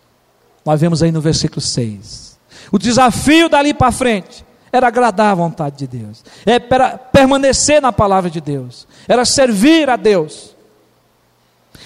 Nós 0.66 0.80
vemos 0.80 1.02
aí 1.02 1.12
no 1.12 1.22
versículo 1.22 1.62
6. 1.62 2.40
O 2.72 2.78
desafio 2.78 3.50
dali 3.50 3.74
para 3.74 3.92
frente 3.92 4.46
era 4.72 4.88
agradar 4.88 5.32
à 5.32 5.36
vontade 5.36 5.78
de 5.78 5.88
Deus, 5.88 6.24
era 6.46 6.98
permanecer 6.98 7.82
na 7.82 7.92
palavra 7.92 8.30
de 8.30 8.40
Deus, 8.40 8.88
era 9.08 9.26
servir 9.26 9.90
a 9.90 9.98
Deus. 9.98 10.56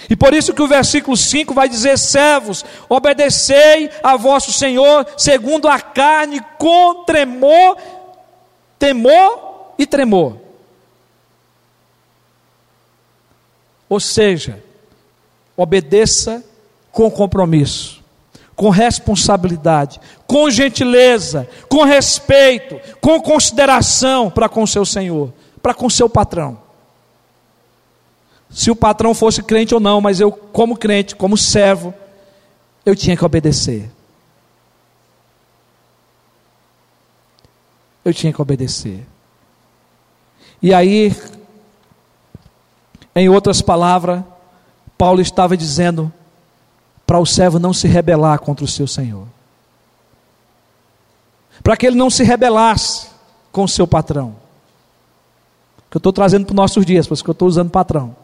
E 0.10 0.16
por 0.16 0.34
isso 0.34 0.54
que 0.54 0.62
o 0.62 0.68
versículo 0.68 1.18
5 1.18 1.54
vai 1.54 1.68
dizer: 1.68 1.98
servos, 1.98 2.64
obedecei 2.88 3.90
a 4.04 4.16
vosso 4.16 4.52
Senhor 4.52 5.06
segundo 5.18 5.68
a 5.68 5.80
carne, 5.80 6.42
com 6.58 7.04
tremor, 7.06 7.78
temor 8.78 9.74
e 9.78 9.86
tremor. 9.86 10.38
Ou 13.88 14.00
seja, 14.00 14.64
obedeça 15.56 16.44
com 16.92 17.10
compromisso, 17.10 18.04
com 18.56 18.70
responsabilidade, 18.70 20.00
com 20.26 20.50
gentileza, 20.50 21.48
com 21.70 21.84
respeito, 21.84 22.80
com 23.00 23.22
consideração 23.22 24.30
para 24.30 24.50
com 24.50 24.66
seu 24.66 24.86
Senhor, 24.86 25.34
para 25.62 25.74
com 25.74 25.90
seu 25.90 26.10
patrão. 26.10 26.65
Se 28.56 28.72
o 28.72 28.76
patrão 28.76 29.14
fosse 29.14 29.44
crente 29.44 29.74
ou 29.74 29.82
não, 29.82 30.00
mas 30.00 30.22
eu, 30.22 30.32
como 30.32 30.78
crente, 30.78 31.14
como 31.14 31.36
servo, 31.36 31.94
eu 32.86 32.96
tinha 32.96 33.18
que 33.18 33.26
obedecer. 33.26 33.92
Eu 38.06 38.14
tinha 38.14 38.32
que 38.32 38.42
obedecer. 38.42 39.06
E 40.62 40.74
aí, 40.74 41.14
em 43.14 43.28
outras 43.28 43.62
palavras, 43.62 44.24
Paulo 44.98 45.20
estava 45.20 45.58
dizendo 45.58 46.12
para 47.06 47.20
o 47.20 47.26
servo 47.26 47.60
não 47.60 47.74
se 47.74 47.90
rebelar 47.90 48.40
contra 48.40 48.64
o 48.64 48.70
seu 48.70 48.88
senhor. 48.88 49.28
Para 51.62 51.76
que 51.76 51.86
ele 51.86 51.98
não 51.98 52.10
se 52.10 52.24
rebelasse 52.24 53.10
com 53.52 53.66
o 53.66 53.70
seu 53.70 53.86
patrão. 53.86 54.34
Que 55.92 55.98
eu 55.98 56.00
estou 56.00 56.14
trazendo 56.14 56.46
para 56.46 56.54
os 56.54 56.56
nossos 56.56 56.86
dias, 56.86 57.06
por 57.06 57.16
isso 57.16 57.24
que 57.24 57.30
eu 57.30 57.34
estou 57.34 57.50
usando 57.50 57.70
patrão. 57.70 58.16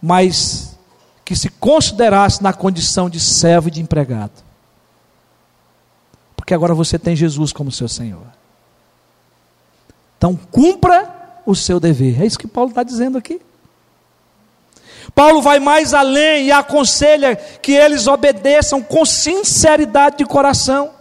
Mas 0.00 0.76
que 1.24 1.36
se 1.36 1.50
considerasse 1.50 2.42
na 2.42 2.52
condição 2.52 3.10
de 3.10 3.20
servo 3.20 3.68
e 3.68 3.70
de 3.70 3.82
empregado. 3.82 4.32
Porque 6.34 6.54
agora 6.54 6.74
você 6.74 6.98
tem 6.98 7.14
Jesus 7.14 7.52
como 7.52 7.70
seu 7.70 7.88
Senhor. 7.88 8.26
Então 10.16 10.34
cumpra 10.50 11.40
o 11.44 11.54
seu 11.54 11.78
dever. 11.78 12.22
É 12.22 12.26
isso 12.26 12.38
que 12.38 12.48
Paulo 12.48 12.70
está 12.70 12.82
dizendo 12.82 13.18
aqui. 13.18 13.40
Paulo 15.14 15.42
vai 15.42 15.58
mais 15.58 15.94
além 15.94 16.46
e 16.46 16.52
aconselha 16.52 17.36
que 17.36 17.72
eles 17.72 18.06
obedeçam 18.06 18.82
com 18.82 19.04
sinceridade 19.04 20.18
de 20.18 20.24
coração. 20.24 20.94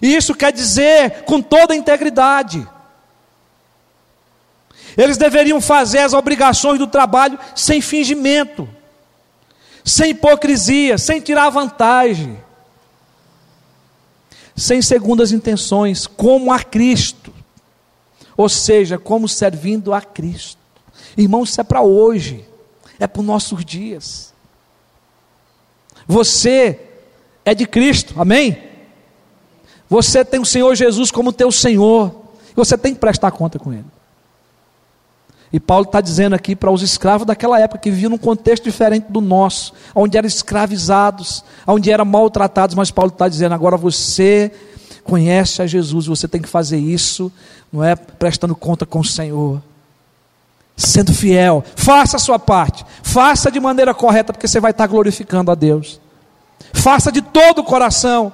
E 0.00 0.14
isso 0.14 0.34
quer 0.34 0.52
dizer 0.52 1.24
com 1.24 1.40
toda 1.40 1.74
integridade. 1.74 2.66
Eles 4.96 5.16
deveriam 5.16 5.60
fazer 5.60 5.98
as 5.98 6.12
obrigações 6.12 6.78
do 6.78 6.86
trabalho 6.86 7.38
sem 7.54 7.80
fingimento, 7.80 8.68
sem 9.84 10.10
hipocrisia, 10.10 10.98
sem 10.98 11.20
tirar 11.20 11.50
vantagem 11.50 12.38
sem 14.56 14.80
segundas 14.80 15.32
intenções, 15.32 16.06
como 16.06 16.52
a 16.52 16.60
Cristo, 16.60 17.32
ou 18.36 18.48
seja, 18.48 18.98
como 18.98 19.28
servindo 19.28 19.92
a 19.92 20.00
Cristo. 20.00 20.58
Irmãos, 21.16 21.50
isso 21.50 21.60
é 21.60 21.64
para 21.64 21.82
hoje, 21.82 22.44
é 22.98 23.06
para 23.06 23.20
os 23.20 23.26
nossos 23.26 23.64
dias. 23.64 24.32
Você 26.06 26.80
é 27.44 27.54
de 27.54 27.66
Cristo, 27.66 28.20
amém? 28.20 28.62
Você 29.88 30.24
tem 30.24 30.40
o 30.40 30.44
Senhor 30.44 30.74
Jesus 30.74 31.10
como 31.10 31.32
teu 31.32 31.50
Senhor, 31.50 32.14
você 32.54 32.78
tem 32.78 32.94
que 32.94 33.00
prestar 33.00 33.30
conta 33.32 33.58
com 33.58 33.72
Ele. 33.72 33.93
E 35.54 35.60
Paulo 35.60 35.84
está 35.84 36.00
dizendo 36.00 36.34
aqui 36.34 36.56
para 36.56 36.68
os 36.68 36.82
escravos 36.82 37.24
daquela 37.24 37.60
época 37.60 37.78
que 37.78 37.88
viviam 37.88 38.10
num 38.10 38.18
contexto 38.18 38.64
diferente 38.64 39.06
do 39.08 39.20
nosso, 39.20 39.72
onde 39.94 40.18
eram 40.18 40.26
escravizados, 40.26 41.44
onde 41.64 41.92
eram 41.92 42.04
maltratados, 42.04 42.74
mas 42.74 42.90
Paulo 42.90 43.12
está 43.12 43.28
dizendo: 43.28 43.54
agora 43.54 43.76
você 43.76 44.50
conhece 45.04 45.62
a 45.62 45.66
Jesus, 45.68 46.06
você 46.06 46.26
tem 46.26 46.42
que 46.42 46.48
fazer 46.48 46.78
isso, 46.78 47.30
não 47.72 47.84
é 47.84 47.94
prestando 47.94 48.56
conta 48.56 48.84
com 48.84 48.98
o 48.98 49.04
Senhor, 49.04 49.62
sendo 50.76 51.14
fiel, 51.14 51.62
faça 51.76 52.16
a 52.16 52.18
sua 52.18 52.36
parte, 52.40 52.84
faça 53.04 53.48
de 53.48 53.60
maneira 53.60 53.94
correta, 53.94 54.32
porque 54.32 54.48
você 54.48 54.58
vai 54.58 54.72
estar 54.72 54.88
glorificando 54.88 55.52
a 55.52 55.54
Deus, 55.54 56.00
faça 56.72 57.12
de 57.12 57.22
todo 57.22 57.60
o 57.60 57.64
coração, 57.64 58.32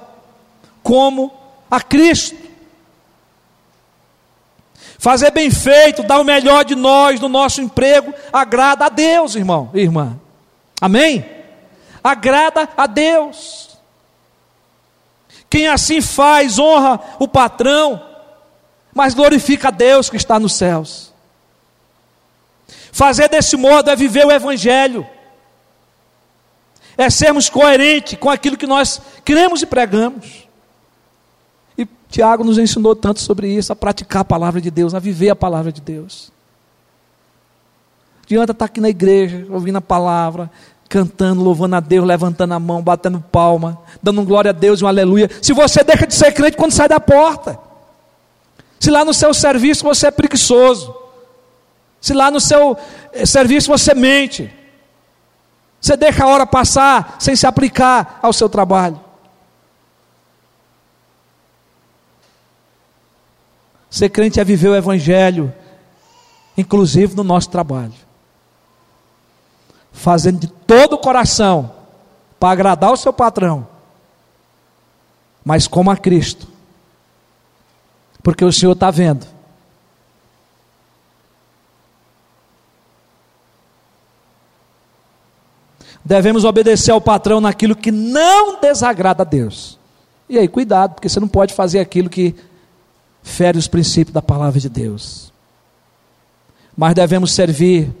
como 0.81 1.31
a 1.69 1.79
Cristo. 1.79 2.40
Fazer 5.01 5.31
bem 5.31 5.49
feito, 5.49 6.03
dar 6.03 6.19
o 6.19 6.23
melhor 6.23 6.63
de 6.63 6.75
nós 6.75 7.19
no 7.19 7.27
nosso 7.27 7.59
emprego, 7.59 8.13
agrada 8.31 8.85
a 8.85 8.89
Deus, 8.89 9.33
irmão 9.33 9.71
e 9.73 9.79
irmã. 9.79 10.15
Amém? 10.79 11.25
Agrada 12.03 12.69
a 12.77 12.85
Deus. 12.85 13.79
Quem 15.49 15.67
assim 15.67 16.01
faz, 16.01 16.59
honra 16.59 16.99
o 17.17 17.27
patrão, 17.27 17.99
mas 18.93 19.15
glorifica 19.15 19.69
a 19.69 19.71
Deus 19.71 20.07
que 20.07 20.17
está 20.17 20.39
nos 20.39 20.53
céus. 20.53 21.11
Fazer 22.91 23.27
desse 23.27 23.57
modo 23.57 23.89
é 23.89 23.95
viver 23.95 24.27
o 24.27 24.31
Evangelho, 24.31 25.09
é 26.95 27.09
sermos 27.09 27.49
coerentes 27.49 28.19
com 28.19 28.29
aquilo 28.29 28.55
que 28.55 28.67
nós 28.67 29.01
cremos 29.25 29.63
e 29.63 29.65
pregamos. 29.65 30.47
Tiago 32.11 32.43
nos 32.43 32.57
ensinou 32.57 32.93
tanto 32.93 33.21
sobre 33.21 33.47
isso, 33.47 33.71
a 33.71 33.75
praticar 33.75 34.21
a 34.21 34.25
palavra 34.25 34.59
de 34.59 34.69
Deus, 34.69 34.93
a 34.93 34.99
viver 34.99 35.29
a 35.29 35.35
palavra 35.35 35.71
de 35.71 35.79
Deus. 35.79 36.29
Adianta 38.25 38.51
estar 38.51 38.65
aqui 38.65 38.81
na 38.81 38.89
igreja, 38.89 39.47
ouvindo 39.49 39.77
a 39.77 39.81
palavra, 39.81 40.51
cantando, 40.89 41.41
louvando 41.41 41.77
a 41.77 41.79
Deus, 41.79 42.05
levantando 42.05 42.53
a 42.53 42.59
mão, 42.59 42.81
batendo 42.81 43.23
palma, 43.31 43.79
dando 44.03 44.23
glória 44.23 44.49
a 44.49 44.53
Deus 44.53 44.81
um 44.81 44.87
aleluia. 44.87 45.29
Se 45.41 45.53
você 45.53 45.85
deixa 45.85 46.05
de 46.05 46.13
ser 46.13 46.33
crente 46.33 46.57
quando 46.57 46.73
sai 46.73 46.89
da 46.89 46.99
porta, 46.99 47.57
se 48.77 48.91
lá 48.91 49.05
no 49.05 49.13
seu 49.13 49.33
serviço 49.33 49.85
você 49.85 50.07
é 50.07 50.11
preguiçoso, 50.11 50.93
se 52.01 52.13
lá 52.13 52.29
no 52.29 52.41
seu 52.41 52.77
eh, 53.13 53.25
serviço 53.25 53.69
você 53.69 53.93
mente, 53.93 54.53
você 55.79 55.95
deixa 55.95 56.25
a 56.25 56.27
hora 56.27 56.45
passar 56.45 57.15
sem 57.19 57.37
se 57.37 57.47
aplicar 57.47 58.19
ao 58.21 58.33
seu 58.33 58.49
trabalho. 58.49 58.99
Ser 63.91 64.07
crente 64.07 64.39
é 64.39 64.43
viver 64.45 64.69
o 64.69 64.75
Evangelho, 64.75 65.53
inclusive 66.57 67.13
no 67.13 67.25
nosso 67.25 67.49
trabalho. 67.49 67.91
Fazendo 69.91 70.39
de 70.39 70.47
todo 70.47 70.93
o 70.93 70.97
coração, 70.97 71.73
para 72.39 72.53
agradar 72.53 72.93
o 72.93 72.97
seu 72.97 73.11
patrão, 73.11 73.67
mas 75.43 75.67
como 75.67 75.91
a 75.91 75.97
Cristo, 75.97 76.47
porque 78.23 78.45
o 78.45 78.51
Senhor 78.51 78.71
está 78.71 78.89
vendo. 78.89 79.27
Devemos 86.03 86.45
obedecer 86.45 86.91
ao 86.91 87.01
patrão 87.01 87.41
naquilo 87.41 87.75
que 87.75 87.91
não 87.91 88.59
desagrada 88.59 89.23
a 89.23 89.25
Deus. 89.25 89.77
E 90.29 90.39
aí, 90.39 90.47
cuidado, 90.47 90.95
porque 90.95 91.09
você 91.09 91.19
não 91.19 91.27
pode 91.27 91.53
fazer 91.53 91.79
aquilo 91.79 92.09
que 92.09 92.35
fere 93.23 93.57
os 93.57 93.67
princípios 93.67 94.13
da 94.13 94.21
palavra 94.21 94.59
de 94.59 94.69
Deus. 94.69 95.31
Mas 96.75 96.93
devemos 96.93 97.33
servir 97.33 97.91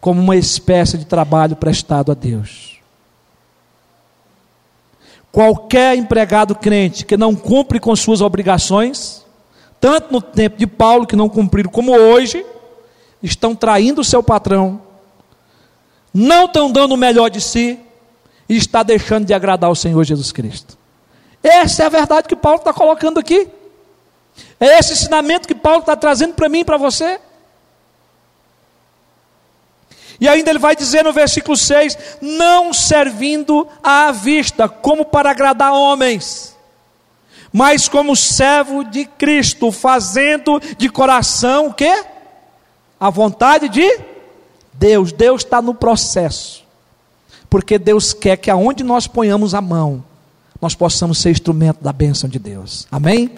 como 0.00 0.20
uma 0.20 0.36
espécie 0.36 0.96
de 0.96 1.04
trabalho 1.04 1.56
prestado 1.56 2.10
a 2.10 2.14
Deus. 2.14 2.80
Qualquer 5.30 5.96
empregado 5.96 6.54
crente 6.54 7.04
que 7.04 7.16
não 7.16 7.36
cumpre 7.36 7.78
com 7.78 7.94
suas 7.94 8.20
obrigações, 8.20 9.24
tanto 9.80 10.12
no 10.12 10.20
tempo 10.20 10.56
de 10.56 10.66
Paulo 10.66 11.06
que 11.06 11.14
não 11.14 11.28
cumpriram, 11.28 11.70
como 11.70 11.92
hoje, 11.92 12.44
estão 13.22 13.54
traindo 13.54 14.00
o 14.00 14.04
seu 14.04 14.22
patrão, 14.22 14.80
não 16.12 16.46
estão 16.46 16.70
dando 16.70 16.94
o 16.94 16.96
melhor 16.96 17.30
de 17.30 17.40
si 17.40 17.78
e 18.48 18.56
está 18.56 18.82
deixando 18.82 19.26
de 19.26 19.32
agradar 19.32 19.70
o 19.70 19.76
Senhor 19.76 20.02
Jesus 20.02 20.32
Cristo. 20.32 20.76
Essa 21.42 21.84
é 21.84 21.86
a 21.86 21.90
verdade 21.90 22.28
que 22.28 22.34
Paulo 22.34 22.58
está 22.58 22.72
colocando 22.72 23.18
aqui. 23.18 23.48
É 24.58 24.78
esse 24.78 24.92
ensinamento 24.92 25.48
que 25.48 25.54
Paulo 25.54 25.80
está 25.80 25.96
trazendo 25.96 26.34
para 26.34 26.48
mim 26.48 26.60
e 26.60 26.64
para 26.64 26.76
você. 26.76 27.18
E 30.20 30.28
ainda 30.28 30.50
ele 30.50 30.58
vai 30.58 30.76
dizer 30.76 31.02
no 31.02 31.12
versículo 31.12 31.56
6: 31.56 31.96
Não 32.20 32.74
servindo 32.74 33.66
à 33.82 34.12
vista, 34.12 34.68
como 34.68 35.04
para 35.04 35.30
agradar 35.30 35.72
homens, 35.72 36.54
mas 37.50 37.88
como 37.88 38.14
servo 38.14 38.84
de 38.84 39.06
Cristo, 39.06 39.72
fazendo 39.72 40.60
de 40.76 40.90
coração 40.90 41.68
o 41.68 41.74
quê? 41.74 42.04
A 42.98 43.08
vontade 43.08 43.68
de 43.70 44.00
Deus. 44.74 45.10
Deus 45.10 45.42
está 45.42 45.62
no 45.62 45.74
processo, 45.74 46.64
porque 47.48 47.78
Deus 47.78 48.12
quer 48.12 48.36
que 48.36 48.50
aonde 48.50 48.84
nós 48.84 49.06
ponhamos 49.06 49.54
a 49.54 49.62
mão, 49.62 50.04
nós 50.60 50.74
possamos 50.74 51.16
ser 51.16 51.30
instrumento 51.30 51.82
da 51.82 51.94
bênção 51.94 52.28
de 52.28 52.38
Deus. 52.38 52.86
Amém? 52.92 53.30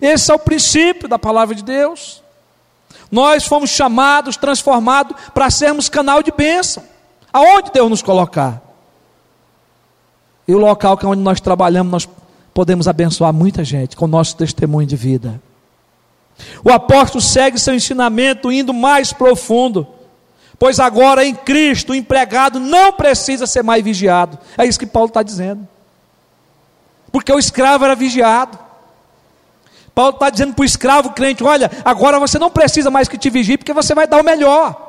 Esse 0.00 0.30
é 0.30 0.34
o 0.34 0.38
princípio 0.38 1.08
da 1.08 1.18
palavra 1.18 1.54
de 1.54 1.62
Deus. 1.62 2.22
Nós 3.10 3.46
fomos 3.46 3.70
chamados, 3.70 4.36
transformados 4.36 5.16
para 5.32 5.50
sermos 5.50 5.88
canal 5.88 6.22
de 6.22 6.30
bênção. 6.30 6.82
Aonde 7.32 7.70
Deus 7.72 7.90
nos 7.90 8.02
colocar? 8.02 8.62
E 10.46 10.54
o 10.54 10.58
local 10.58 10.96
que 10.96 11.04
é 11.04 11.08
onde 11.08 11.22
nós 11.22 11.40
trabalhamos, 11.40 11.90
nós 11.92 12.08
podemos 12.54 12.88
abençoar 12.88 13.32
muita 13.32 13.64
gente 13.64 13.96
com 13.96 14.06
o 14.06 14.08
nosso 14.08 14.36
testemunho 14.36 14.86
de 14.86 14.96
vida. 14.96 15.40
O 16.64 16.70
apóstolo 16.70 17.20
segue 17.20 17.58
seu 17.58 17.74
ensinamento 17.74 18.50
indo 18.50 18.72
mais 18.72 19.12
profundo, 19.12 19.86
pois 20.58 20.80
agora 20.80 21.24
em 21.24 21.34
Cristo 21.34 21.92
o 21.92 21.94
empregado 21.94 22.58
não 22.60 22.92
precisa 22.92 23.46
ser 23.46 23.62
mais 23.62 23.82
vigiado. 23.82 24.38
É 24.56 24.64
isso 24.64 24.78
que 24.78 24.86
Paulo 24.86 25.08
está 25.08 25.22
dizendo. 25.22 25.66
Porque 27.10 27.32
o 27.32 27.38
escravo 27.38 27.84
era 27.84 27.94
vigiado. 27.94 28.58
Paulo 29.98 30.12
está 30.12 30.30
dizendo 30.30 30.54
para 30.54 30.62
o 30.62 30.64
escravo 30.64 31.10
crente: 31.10 31.42
olha, 31.42 31.68
agora 31.84 32.20
você 32.20 32.38
não 32.38 32.52
precisa 32.52 32.88
mais 32.88 33.08
que 33.08 33.18
te 33.18 33.28
vigie, 33.28 33.58
porque 33.58 33.72
você 33.72 33.96
vai 33.96 34.06
dar 34.06 34.20
o 34.20 34.24
melhor. 34.24 34.80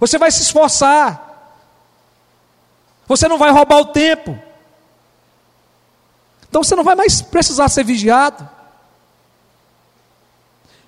Você 0.00 0.16
vai 0.16 0.32
se 0.32 0.40
esforçar. 0.40 1.60
Você 3.06 3.28
não 3.28 3.36
vai 3.36 3.50
roubar 3.50 3.80
o 3.80 3.84
tempo. 3.84 4.38
Então 6.48 6.64
você 6.64 6.74
não 6.74 6.82
vai 6.82 6.94
mais 6.94 7.20
precisar 7.20 7.68
ser 7.68 7.84
vigiado. 7.84 8.48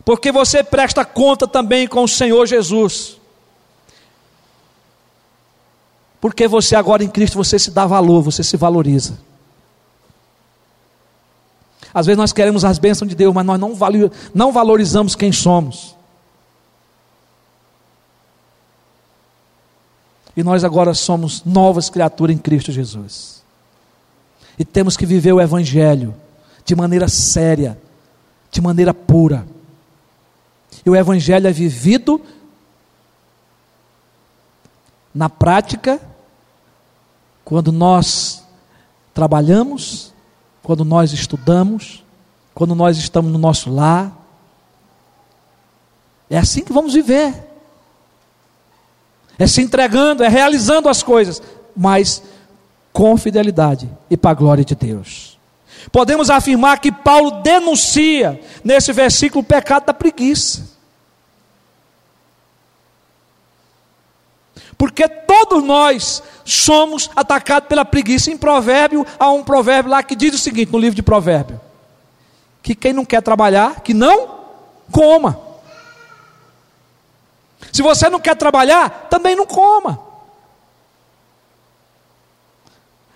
Porque 0.03 0.33
você 0.33 0.65
presta 0.65 1.05
conta 1.05 1.47
também 1.47 1.87
com 1.87 2.05
o 2.05 2.09
Senhor 2.09 2.47
Jesus. 2.47 3.19
Porque 6.23 6.49
você 6.49 6.75
agora 6.75 7.05
em 7.05 7.11
Cristo 7.11 7.37
você 7.37 7.59
se 7.59 7.71
dá 7.71 7.85
valor, 7.85 8.23
você 8.23 8.43
se 8.43 8.57
valoriza. 8.57 9.27
Às 11.97 12.05
vezes 12.05 12.19
nós 12.19 12.31
queremos 12.31 12.63
as 12.63 12.79
bênçãos 12.79 13.09
de 13.09 13.17
Deus, 13.17 13.35
mas 13.35 13.47
nós 13.47 13.59
não, 13.59 13.73
não 14.35 14.53
valorizamos 14.53 15.15
quem 15.15 15.33
somos. 15.33 15.97
E 20.37 20.43
nós 20.43 20.63
agora 20.63 20.93
somos 20.93 21.43
novas 21.43 21.89
criaturas 21.89 22.37
em 22.37 22.39
Cristo 22.39 22.71
Jesus. 22.71 23.43
E 24.59 24.65
temos 24.65 24.95
que 24.95 25.07
viver 25.07 25.33
o 25.33 25.41
Evangelho 25.41 26.15
de 26.67 26.77
maneira 26.77 27.09
séria, 27.09 27.81
de 28.51 28.61
maneira 28.61 28.93
pura. 28.93 29.49
E 30.85 30.91
o 30.91 30.95
Evangelho 30.95 31.47
é 31.47 31.51
vivido 31.51 32.21
na 35.15 35.31
prática, 35.31 35.99
quando 37.43 37.73
nós 37.73 38.45
trabalhamos, 39.15 40.13
quando 40.67 40.85
nós 40.85 41.13
estudamos, 41.13 42.03
quando 42.53 42.75
nós 42.75 42.99
estamos 42.99 43.31
no 43.31 43.39
nosso 43.39 43.73
lar. 43.73 44.11
É 46.29 46.37
assim 46.37 46.65
que 46.65 46.73
vamos 46.73 46.93
viver. 46.93 47.33
É 49.39 49.47
se 49.47 49.63
entregando, 49.63 50.25
é 50.25 50.29
realizando 50.29 50.89
as 50.89 51.05
coisas, 51.05 51.41
mas 51.77 52.21
com 52.93 53.17
fidelidade 53.17 53.89
e 54.11 54.17
para 54.17 54.33
a 54.33 54.35
glória 54.35 54.65
de 54.65 54.75
Deus. 54.75 55.39
Podemos 55.93 56.31
afirmar 56.31 56.81
que 56.81 56.91
Paulo 56.91 57.43
denuncia 57.43 58.41
nesse 58.65 58.93
versículo 58.93 59.43
o 59.43 59.47
pecado 59.47 59.87
da 59.87 59.95
preguiça. 59.95 60.76
Porque 64.79 65.09
todos 65.09 65.63
nós 65.63 66.23
somos 66.45 67.11
atacados 67.17 67.69
pela 67.69 67.85
preguiça. 67.85 68.31
Em 68.31 68.37
provérbio, 68.37 69.07
há 69.19 69.31
um 69.31 69.43
provérbio 69.43 69.91
lá 69.91 70.03
que 70.03 70.15
diz 70.15 70.35
o 70.35 70.39
seguinte, 70.39 70.73
no 70.73 70.79
livro 70.79 70.97
de 70.97 71.03
provérbio. 71.03 71.61
Que 72.63 72.75
quem 72.75 72.93
não 72.93 73.05
quer 73.05 73.23
trabalhar, 73.23 73.81
que 73.81 73.95
não 73.95 74.37
coma. 74.93 75.39
Se 77.73 77.83
você 77.83 78.09
não 78.09 78.21
quer 78.21 78.37
trabalhar, 78.37 79.07
também 79.11 79.35
não 79.35 79.47
coma. 79.47 80.01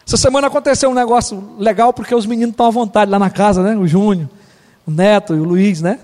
Essa 0.07 0.17
semana 0.17 0.49
aconteceu 0.49 0.91
um 0.91 0.95
negócio 0.95 1.55
legal 1.59 1.93
porque 1.93 2.15
os 2.15 2.27
meninos 2.27 2.53
estão 2.53 2.67
à 2.67 2.71
vontade 2.71 3.11
lá 3.11 3.19
na 3.19 3.31
casa, 3.31 3.63
né? 3.63 3.77
O 3.77 3.87
Júnior, 3.87 4.29
o 4.87 4.91
Neto 4.91 5.37
e 5.37 5.41
o 5.41 5.45
Luiz, 5.45 5.81
né? 5.81 6.01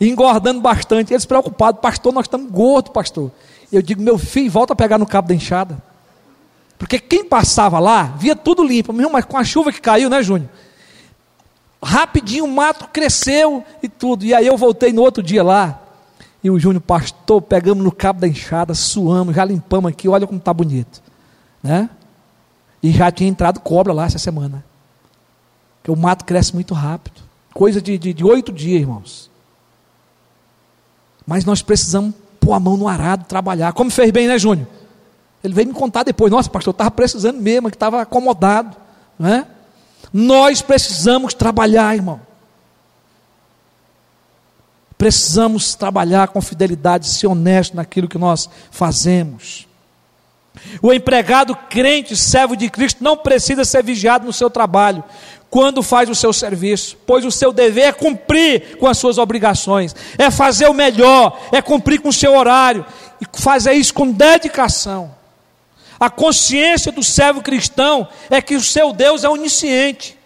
Engordando 0.00 0.60
bastante. 0.60 1.14
Eles 1.14 1.24
preocupados, 1.24 1.80
pastor, 1.80 2.12
nós 2.12 2.24
estamos 2.26 2.50
gordos, 2.50 2.92
pastor. 2.92 3.30
Eu 3.70 3.82
digo, 3.82 4.02
meu 4.02 4.16
filho, 4.18 4.50
volta 4.50 4.72
a 4.72 4.76
pegar 4.76 4.98
no 4.98 5.06
cabo 5.06 5.28
da 5.28 5.34
enxada. 5.34 5.82
Porque 6.78 6.98
quem 6.98 7.24
passava 7.24 7.78
lá, 7.78 8.04
via 8.04 8.36
tudo 8.36 8.64
limpo. 8.64 8.92
Mesmo, 8.92 9.12
mas 9.12 9.24
com 9.24 9.36
a 9.36 9.44
chuva 9.44 9.72
que 9.72 9.80
caiu, 9.80 10.08
né, 10.08 10.22
Júnior? 10.22 10.48
Rapidinho 11.82 12.44
o 12.44 12.48
mato 12.48 12.88
cresceu 12.88 13.64
e 13.82 13.88
tudo. 13.88 14.24
E 14.24 14.32
aí 14.32 14.46
eu 14.46 14.56
voltei 14.56 14.92
no 14.92 15.02
outro 15.02 15.22
dia 15.22 15.42
lá. 15.42 15.80
E 16.42 16.50
o 16.50 16.58
Júnior, 16.58 16.80
pastor, 16.80 17.42
pegamos 17.42 17.82
no 17.82 17.90
cabo 17.90 18.20
da 18.20 18.28
enxada, 18.28 18.74
suamos, 18.74 19.34
já 19.34 19.44
limpamos 19.44 19.90
aqui, 19.90 20.08
olha 20.08 20.26
como 20.26 20.38
está 20.38 20.54
bonito. 20.54 21.02
Né? 21.62 21.90
E 22.80 22.92
já 22.92 23.10
tinha 23.10 23.28
entrado 23.28 23.60
cobra 23.60 23.92
lá 23.92 24.06
essa 24.06 24.18
semana. 24.18 24.64
Porque 25.78 25.90
o 25.90 25.96
mato 25.96 26.24
cresce 26.24 26.54
muito 26.54 26.74
rápido. 26.74 27.20
Coisa 27.52 27.82
de 27.82 28.24
oito 28.24 28.52
dias, 28.52 28.80
irmãos. 28.80 29.28
Mas 31.26 31.44
nós 31.44 31.60
precisamos 31.60 32.14
pôr 32.48 32.54
a 32.54 32.60
mão 32.60 32.78
no 32.78 32.88
arado, 32.88 33.26
trabalhar. 33.26 33.74
Como 33.74 33.90
fez 33.90 34.10
bem, 34.10 34.26
né, 34.26 34.38
Júnior? 34.38 34.66
Ele 35.44 35.52
veio 35.52 35.68
me 35.68 35.74
contar 35.74 36.02
depois. 36.02 36.32
Nossa, 36.32 36.48
pastor, 36.48 36.70
eu 36.70 36.76
estava 36.76 36.90
precisando 36.90 37.38
mesmo, 37.38 37.68
que 37.68 37.76
estava 37.76 38.00
acomodado. 38.00 38.74
Né? 39.18 39.46
Nós 40.10 40.62
precisamos 40.62 41.34
trabalhar, 41.34 41.94
irmão. 41.94 42.18
Precisamos 44.96 45.74
trabalhar 45.74 46.28
com 46.28 46.40
fidelidade, 46.40 47.06
ser 47.06 47.26
honesto 47.26 47.76
naquilo 47.76 48.08
que 48.08 48.16
nós 48.16 48.48
fazemos. 48.70 49.68
O 50.80 50.90
empregado 50.90 51.54
crente, 51.54 52.16
servo 52.16 52.56
de 52.56 52.70
Cristo, 52.70 53.04
não 53.04 53.14
precisa 53.14 53.62
ser 53.62 53.84
vigiado 53.84 54.24
no 54.24 54.32
seu 54.32 54.48
trabalho, 54.48 55.04
quando 55.50 55.82
faz 55.82 56.08
o 56.10 56.14
seu 56.14 56.32
serviço, 56.32 56.96
pois 57.06 57.24
o 57.24 57.30
seu 57.30 57.52
dever 57.52 57.88
é 57.88 57.92
cumprir 57.92 58.76
com 58.76 58.86
as 58.86 58.98
suas 58.98 59.16
obrigações, 59.18 59.94
é 60.18 60.30
fazer 60.30 60.68
o 60.68 60.74
melhor, 60.74 61.40
é 61.52 61.62
cumprir 61.62 62.00
com 62.00 62.10
o 62.10 62.12
seu 62.12 62.34
horário, 62.34 62.84
e 63.20 63.40
fazer 63.40 63.72
isso 63.72 63.94
com 63.94 64.10
dedicação. 64.10 65.14
A 65.98 66.08
consciência 66.08 66.92
do 66.92 67.02
servo 67.02 67.42
cristão 67.42 68.06
é 68.30 68.40
que 68.40 68.54
o 68.54 68.60
seu 68.60 68.92
Deus 68.92 69.24
é 69.24 69.28
onisciente. 69.28 70.16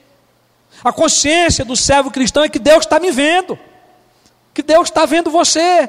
A 0.85 0.93
consciência 0.93 1.65
do 1.65 1.77
servo 1.77 2.11
cristão 2.11 2.43
é 2.43 2.49
que 2.49 2.59
Deus 2.59 2.85
está 2.85 2.99
me 2.99 3.11
vendo, 3.11 3.59
que 4.53 4.63
Deus 4.63 4.89
está 4.89 5.07
vendo 5.07 5.31
você, 5.31 5.89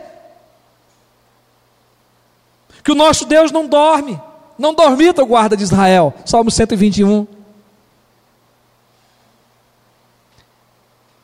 que 2.83 2.91
o 2.91 2.95
nosso 2.95 3.25
Deus 3.25 3.51
não 3.51 3.67
dorme. 3.67 4.21
Não 4.57 4.73
dormita 4.73 5.23
o 5.23 5.25
guarda 5.25 5.57
de 5.57 5.63
Israel. 5.63 6.13
Salmo 6.25 6.51
121. 6.51 7.25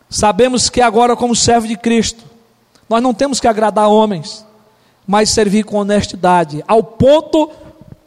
Sabemos 0.10 0.70
que 0.70 0.82
agora, 0.82 1.16
como 1.16 1.36
servo 1.36 1.68
de 1.68 1.78
Cristo, 1.78 2.24
nós 2.90 3.02
não 3.02 3.14
temos 3.14 3.40
que 3.40 3.48
agradar 3.48 3.88
homens, 3.88 4.44
mas 5.06 5.30
servir 5.30 5.64
com 5.64 5.78
honestidade, 5.78 6.64
ao 6.68 6.82
ponto 6.82 7.52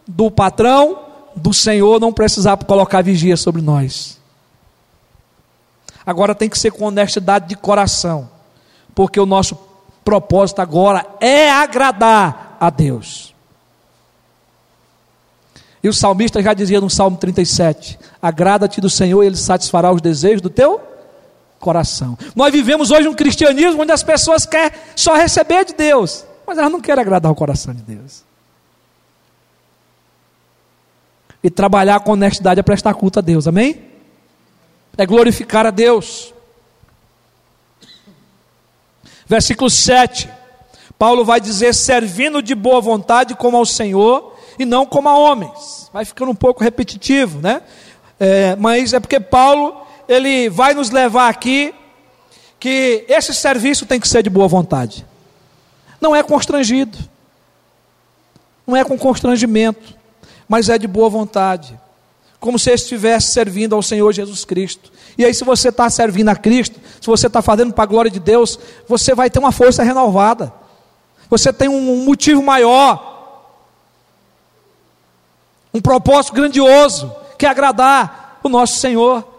do 0.06 0.28
patrão, 0.28 0.98
do 1.36 1.54
Senhor, 1.54 2.00
não 2.00 2.12
precisar 2.12 2.56
colocar 2.56 3.02
vigia 3.02 3.36
sobre 3.36 3.62
nós. 3.62 4.20
Agora 6.04 6.34
tem 6.34 6.48
que 6.48 6.58
ser 6.58 6.72
com 6.72 6.86
honestidade 6.86 7.48
de 7.48 7.54
coração, 7.54 8.28
porque 8.94 9.20
o 9.20 9.26
nosso 9.26 9.56
propósito 10.04 10.60
agora 10.60 11.06
é 11.20 11.48
agradar 11.48 12.56
a 12.58 12.68
Deus. 12.68 13.32
E 15.80 15.88
o 15.88 15.92
salmista 15.92 16.42
já 16.42 16.52
dizia 16.52 16.80
no 16.80 16.90
Salmo 16.90 17.16
37: 17.16 17.98
Agrada-te 18.20 18.80
do 18.80 18.90
Senhor 18.90 19.22
e 19.22 19.26
Ele 19.26 19.36
satisfará 19.36 19.92
os 19.92 20.00
desejos 20.00 20.40
do 20.40 20.50
teu 20.50 20.91
coração. 21.62 22.18
Nós 22.34 22.52
vivemos 22.52 22.90
hoje 22.90 23.06
um 23.08 23.14
cristianismo 23.14 23.82
onde 23.82 23.92
as 23.92 24.02
pessoas 24.02 24.44
querem 24.44 24.76
só 24.96 25.14
receber 25.14 25.64
de 25.64 25.74
Deus, 25.74 26.26
mas 26.44 26.58
elas 26.58 26.72
não 26.72 26.80
querem 26.80 27.00
agradar 27.00 27.30
o 27.30 27.36
coração 27.36 27.72
de 27.72 27.82
Deus. 27.82 28.24
E 31.42 31.48
trabalhar 31.48 32.00
com 32.00 32.12
honestidade 32.12 32.58
é 32.58 32.62
prestar 32.62 32.94
culto 32.94 33.20
a 33.20 33.22
Deus, 33.22 33.46
amém? 33.46 33.80
É 34.98 35.06
glorificar 35.06 35.64
a 35.64 35.70
Deus. 35.70 36.34
Versículo 39.26 39.70
7. 39.70 40.28
Paulo 40.98 41.24
vai 41.24 41.40
dizer: 41.40 41.72
servindo 41.74 42.42
de 42.42 42.54
boa 42.54 42.80
vontade 42.80 43.34
como 43.34 43.56
ao 43.56 43.64
Senhor 43.64 44.36
e 44.58 44.64
não 44.64 44.84
como 44.84 45.08
a 45.08 45.16
homens. 45.16 45.88
Vai 45.92 46.04
ficando 46.04 46.30
um 46.30 46.34
pouco 46.34 46.62
repetitivo, 46.62 47.40
né? 47.40 47.62
É, 48.20 48.54
mas 48.56 48.92
é 48.92 49.00
porque 49.00 49.18
Paulo 49.18 49.82
ele 50.12 50.48
vai 50.50 50.74
nos 50.74 50.90
levar 50.90 51.28
aqui 51.28 51.74
que 52.60 53.04
esse 53.08 53.34
serviço 53.34 53.86
tem 53.86 53.98
que 53.98 54.06
ser 54.06 54.22
de 54.22 54.30
boa 54.30 54.46
vontade. 54.46 55.06
Não 56.00 56.14
é 56.14 56.22
constrangido, 56.22 56.98
não 58.66 58.76
é 58.76 58.84
com 58.84 58.98
constrangimento, 58.98 59.94
mas 60.48 60.68
é 60.68 60.76
de 60.76 60.86
boa 60.86 61.08
vontade, 61.08 61.78
como 62.38 62.58
se 62.58 62.70
estivesse 62.72 63.32
servindo 63.32 63.74
ao 63.74 63.82
Senhor 63.82 64.12
Jesus 64.12 64.44
Cristo. 64.44 64.92
E 65.16 65.24
aí, 65.24 65.32
se 65.32 65.44
você 65.44 65.68
está 65.68 65.88
servindo 65.88 66.28
a 66.28 66.36
Cristo, 66.36 66.78
se 67.00 67.06
você 67.06 67.26
está 67.26 67.40
fazendo 67.40 67.72
para 67.72 67.84
a 67.84 67.86
glória 67.86 68.10
de 68.10 68.20
Deus, 68.20 68.58
você 68.86 69.14
vai 69.14 69.30
ter 69.30 69.38
uma 69.38 69.52
força 69.52 69.82
renovada. 69.82 70.52
Você 71.30 71.52
tem 71.52 71.68
um 71.68 72.04
motivo 72.04 72.42
maior, 72.42 73.48
um 75.72 75.80
propósito 75.80 76.34
grandioso, 76.34 77.14
que 77.38 77.46
é 77.46 77.48
agradar 77.48 78.38
o 78.42 78.48
nosso 78.48 78.78
Senhor. 78.78 79.31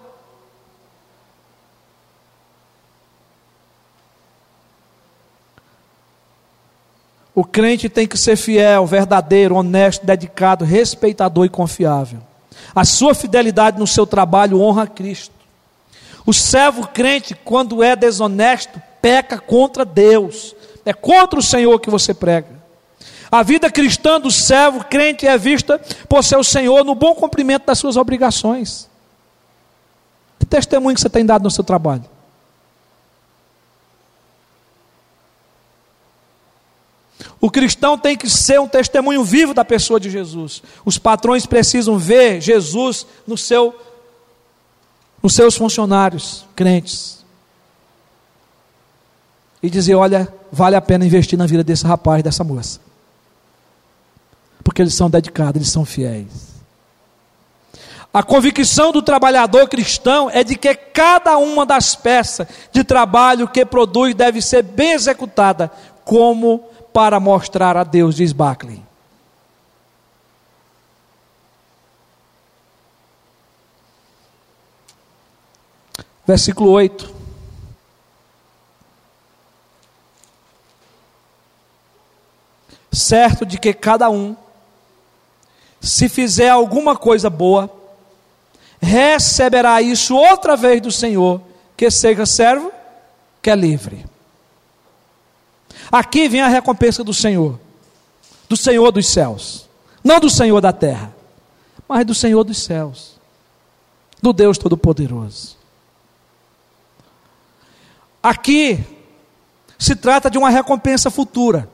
O 7.36 7.44
crente 7.44 7.90
tem 7.90 8.08
que 8.08 8.18
ser 8.18 8.36
fiel, 8.36 8.86
verdadeiro, 8.86 9.56
honesto, 9.56 10.06
dedicado, 10.06 10.64
respeitador 10.64 11.46
e 11.46 11.50
confiável. 11.50 12.20
A 12.76 12.86
sua 12.86 13.16
fidelidade 13.16 13.80
no 13.80 13.88
seu 13.88 14.06
trabalho 14.06 14.62
honra 14.62 14.84
a 14.84 14.88
Cristo. 14.88 15.34
O 16.26 16.34
servo 16.34 16.88
crente, 16.88 17.36
quando 17.36 17.84
é 17.84 17.96
desonesto, 17.96 18.82
peca 19.02 19.40
contra 19.40 19.84
Deus. 19.84 20.56
É 20.86 20.94
contra 20.94 21.40
o 21.40 21.44
Senhor 21.44 21.80
que 21.80 21.90
você 21.90 22.14
prega. 22.14 22.48
A 23.32 23.42
vida 23.42 23.70
cristã 23.70 24.20
do 24.20 24.30
servo 24.30 24.86
crente 24.86 25.26
é 25.26 25.36
vista 25.38 25.82
por 26.08 26.24
seu 26.24 26.44
Senhor 26.44 26.84
no 26.84 26.94
bom 26.94 27.16
cumprimento 27.16 27.66
das 27.66 27.80
suas 27.80 27.98
obrigações. 27.98 28.88
Que 30.40 30.46
testemunho 30.46 30.94
que 30.94 31.02
você 31.02 31.10
tem 31.10 31.26
dado 31.26 31.44
no 31.44 31.50
seu 31.50 31.64
trabalho? 31.64 32.13
O 37.44 37.52
cristão 37.52 37.98
tem 37.98 38.16
que 38.16 38.30
ser 38.30 38.58
um 38.58 38.70
testemunho 38.70 39.22
vivo 39.22 39.54
da 39.54 39.66
pessoa 39.66 40.00
de 40.00 40.10
Jesus. 40.10 40.64
Os 40.86 40.98
patrões 40.98 41.46
precisam 41.46 41.98
ver 41.98 42.40
Jesus 42.40 43.06
no 43.28 43.38
seu, 43.38 43.78
nos 45.22 45.36
seus 45.36 45.54
funcionários 45.54 46.46
crentes. 46.56 47.22
E 49.62 49.70
dizer: 49.70 49.94
olha, 49.94 50.34
vale 50.50 50.78
a 50.78 50.82
pena 50.82 51.06
investir 51.06 51.38
na 51.38 51.46
vida 51.46 51.66
desse 51.66 51.86
rapaz, 51.86 52.24
dessa 52.24 52.46
moça. 52.46 52.80
Porque 54.64 54.82
eles 54.82 54.94
são 54.94 55.10
dedicados, 55.10 55.58
eles 55.58 55.70
são 55.70 55.84
fiéis. 55.84 56.54
A 58.14 58.24
convicção 58.24 58.94
do 58.94 59.02
trabalhador 59.02 59.68
cristão 59.68 60.30
é 60.30 60.46
de 60.46 60.56
que 60.56 60.74
cada 60.74 61.38
uma 61.38 61.66
das 61.66 61.94
peças 61.94 62.48
de 62.72 62.86
trabalho 62.86 63.50
que 63.50 63.66
produz 63.66 64.16
deve 64.16 64.42
ser 64.42 64.64
bem 64.64 64.94
executada, 64.94 65.70
como 66.06 66.72
para 66.94 67.20
mostrar 67.20 67.76
a 67.76 67.84
Deus, 67.84 68.16
diz 68.16 68.32
Backley. 68.32 68.82
Versículo 76.26 76.70
8. 76.72 77.14
Certo 82.92 83.46
de 83.46 83.58
que 83.58 83.74
cada 83.74 84.10
um, 84.10 84.36
se 85.82 86.08
fizer 86.08 86.50
alguma 86.50 86.96
coisa 86.96 87.30
boa, 87.30 87.70
receberá 88.80 89.82
isso 89.82 90.16
outra 90.16 90.56
vez 90.56 90.80
do 90.80 90.92
Senhor, 90.92 91.42
que 91.76 91.90
seja 91.90 92.26
servo, 92.26 92.72
que 93.42 93.50
é 93.50 93.56
livre. 93.56 94.13
Aqui 95.94 96.28
vem 96.28 96.42
a 96.42 96.48
recompensa 96.48 97.04
do 97.04 97.14
Senhor, 97.14 97.60
do 98.50 98.58
Senhor 98.58 98.92
dos 98.92 99.08
céus, 99.08 99.70
não 100.04 100.20
do 100.20 100.28
Senhor 100.28 100.60
da 100.60 100.74
terra, 100.74 101.14
mas 101.88 102.04
do 102.04 102.16
Senhor 102.16 102.44
dos 102.44 102.58
céus, 102.64 103.20
do 104.20 104.34
Deus 104.34 104.58
Todo-Poderoso. 104.58 105.56
Aqui 108.24 108.84
se 109.78 109.96
trata 109.96 110.32
de 110.32 110.38
uma 110.40 110.50
recompensa 110.50 111.12
futura. 111.12 111.70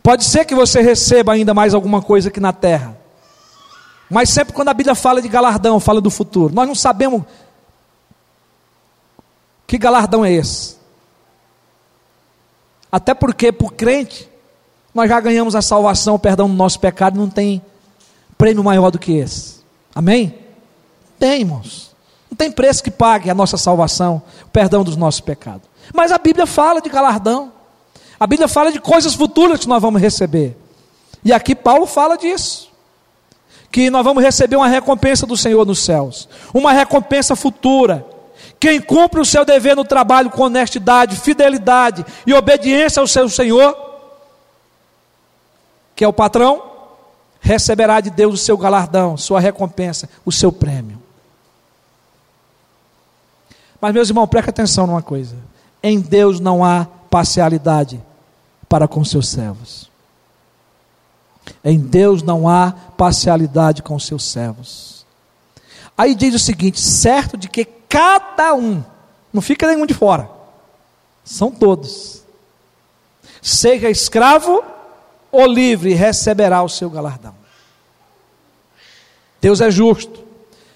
Pode 0.00 0.24
ser 0.24 0.44
que 0.44 0.54
você 0.54 0.80
receba 0.80 1.32
ainda 1.32 1.52
mais 1.52 1.74
alguma 1.74 2.00
coisa 2.00 2.28
aqui 2.28 2.38
na 2.38 2.52
terra. 2.52 2.96
Mas 4.08 4.30
sempre 4.30 4.54
quando 4.54 4.68
a 4.68 4.74
Bíblia 4.74 4.94
fala 4.94 5.20
de 5.20 5.28
galardão, 5.28 5.80
fala 5.80 6.00
do 6.00 6.08
futuro. 6.08 6.54
Nós 6.54 6.68
não 6.68 6.74
sabemos 6.76 7.24
que 9.66 9.76
galardão 9.76 10.24
é 10.24 10.32
esse. 10.32 10.78
Até 12.90 13.14
porque, 13.14 13.52
por 13.52 13.74
crente, 13.74 14.28
nós 14.94 15.08
já 15.08 15.20
ganhamos 15.20 15.54
a 15.54 15.62
salvação, 15.62 16.16
o 16.16 16.18
perdão 16.18 16.48
do 16.48 16.54
nosso 16.54 16.80
pecado, 16.80 17.18
não 17.18 17.28
tem 17.28 17.62
prêmio 18.36 18.64
maior 18.64 18.90
do 18.90 18.98
que 18.98 19.12
esse. 19.12 19.60
Amém? 19.94 20.34
Tem, 21.18 21.40
irmãos. 21.40 21.90
Não 22.30 22.36
tem 22.36 22.50
preço 22.50 22.82
que 22.82 22.90
pague 22.90 23.28
a 23.30 23.34
nossa 23.34 23.56
salvação, 23.56 24.22
o 24.44 24.48
perdão 24.48 24.82
dos 24.82 24.96
nossos 24.96 25.20
pecados. 25.20 25.68
Mas 25.94 26.12
a 26.12 26.18
Bíblia 26.18 26.46
fala 26.46 26.80
de 26.80 26.88
galardão. 26.88 27.52
A 28.18 28.26
Bíblia 28.26 28.48
fala 28.48 28.72
de 28.72 28.80
coisas 28.80 29.14
futuras 29.14 29.60
que 29.60 29.68
nós 29.68 29.80
vamos 29.80 30.00
receber. 30.00 30.56
E 31.24 31.32
aqui 31.32 31.54
Paulo 31.54 31.86
fala 31.86 32.16
disso. 32.16 32.70
Que 33.70 33.90
nós 33.90 34.04
vamos 34.04 34.22
receber 34.22 34.56
uma 34.56 34.68
recompensa 34.68 35.26
do 35.26 35.36
Senhor 35.36 35.64
nos 35.64 35.84
céus. 35.84 36.28
Uma 36.52 36.72
recompensa 36.72 37.36
futura 37.36 38.06
quem 38.60 38.78
cumpre 38.78 39.18
o 39.18 39.24
seu 39.24 39.42
dever 39.42 39.74
no 39.74 39.86
trabalho 39.86 40.28
com 40.28 40.42
honestidade, 40.42 41.16
fidelidade 41.16 42.04
e 42.26 42.34
obediência 42.34 43.00
ao 43.00 43.06
seu 43.06 43.26
Senhor, 43.26 43.74
que 45.96 46.04
é 46.04 46.08
o 46.08 46.12
patrão, 46.12 46.62
receberá 47.40 48.02
de 48.02 48.10
Deus 48.10 48.34
o 48.34 48.44
seu 48.44 48.58
galardão, 48.58 49.16
sua 49.16 49.40
recompensa, 49.40 50.10
o 50.26 50.30
seu 50.30 50.52
prêmio. 50.52 51.02
Mas, 53.80 53.94
meus 53.94 54.10
irmãos, 54.10 54.26
preste 54.26 54.50
atenção 54.50 54.86
numa 54.86 55.00
coisa: 55.00 55.36
em 55.82 55.98
Deus 55.98 56.38
não 56.38 56.62
há 56.62 56.86
parcialidade 57.08 57.98
para 58.68 58.86
com 58.86 59.02
seus 59.02 59.30
servos. 59.30 59.88
Em 61.64 61.78
Deus 61.78 62.22
não 62.22 62.46
há 62.46 62.72
parcialidade 62.96 63.82
com 63.82 63.98
seus 63.98 64.24
servos. 64.24 65.06
Aí 65.96 66.14
diz 66.14 66.34
o 66.34 66.38
seguinte: 66.38 66.78
certo 66.78 67.38
de 67.38 67.48
que 67.48 67.79
cada 67.90 68.54
um, 68.54 68.82
não 69.32 69.42
fica 69.42 69.66
nenhum 69.66 69.84
de 69.84 69.92
fora, 69.92 70.30
são 71.24 71.50
todos. 71.50 72.22
Seja 73.42 73.90
escravo 73.90 74.62
ou 75.32 75.46
livre, 75.46 75.92
receberá 75.92 76.62
o 76.62 76.68
seu 76.68 76.88
galardão. 76.88 77.34
Deus 79.40 79.60
é 79.60 79.70
justo, 79.70 80.24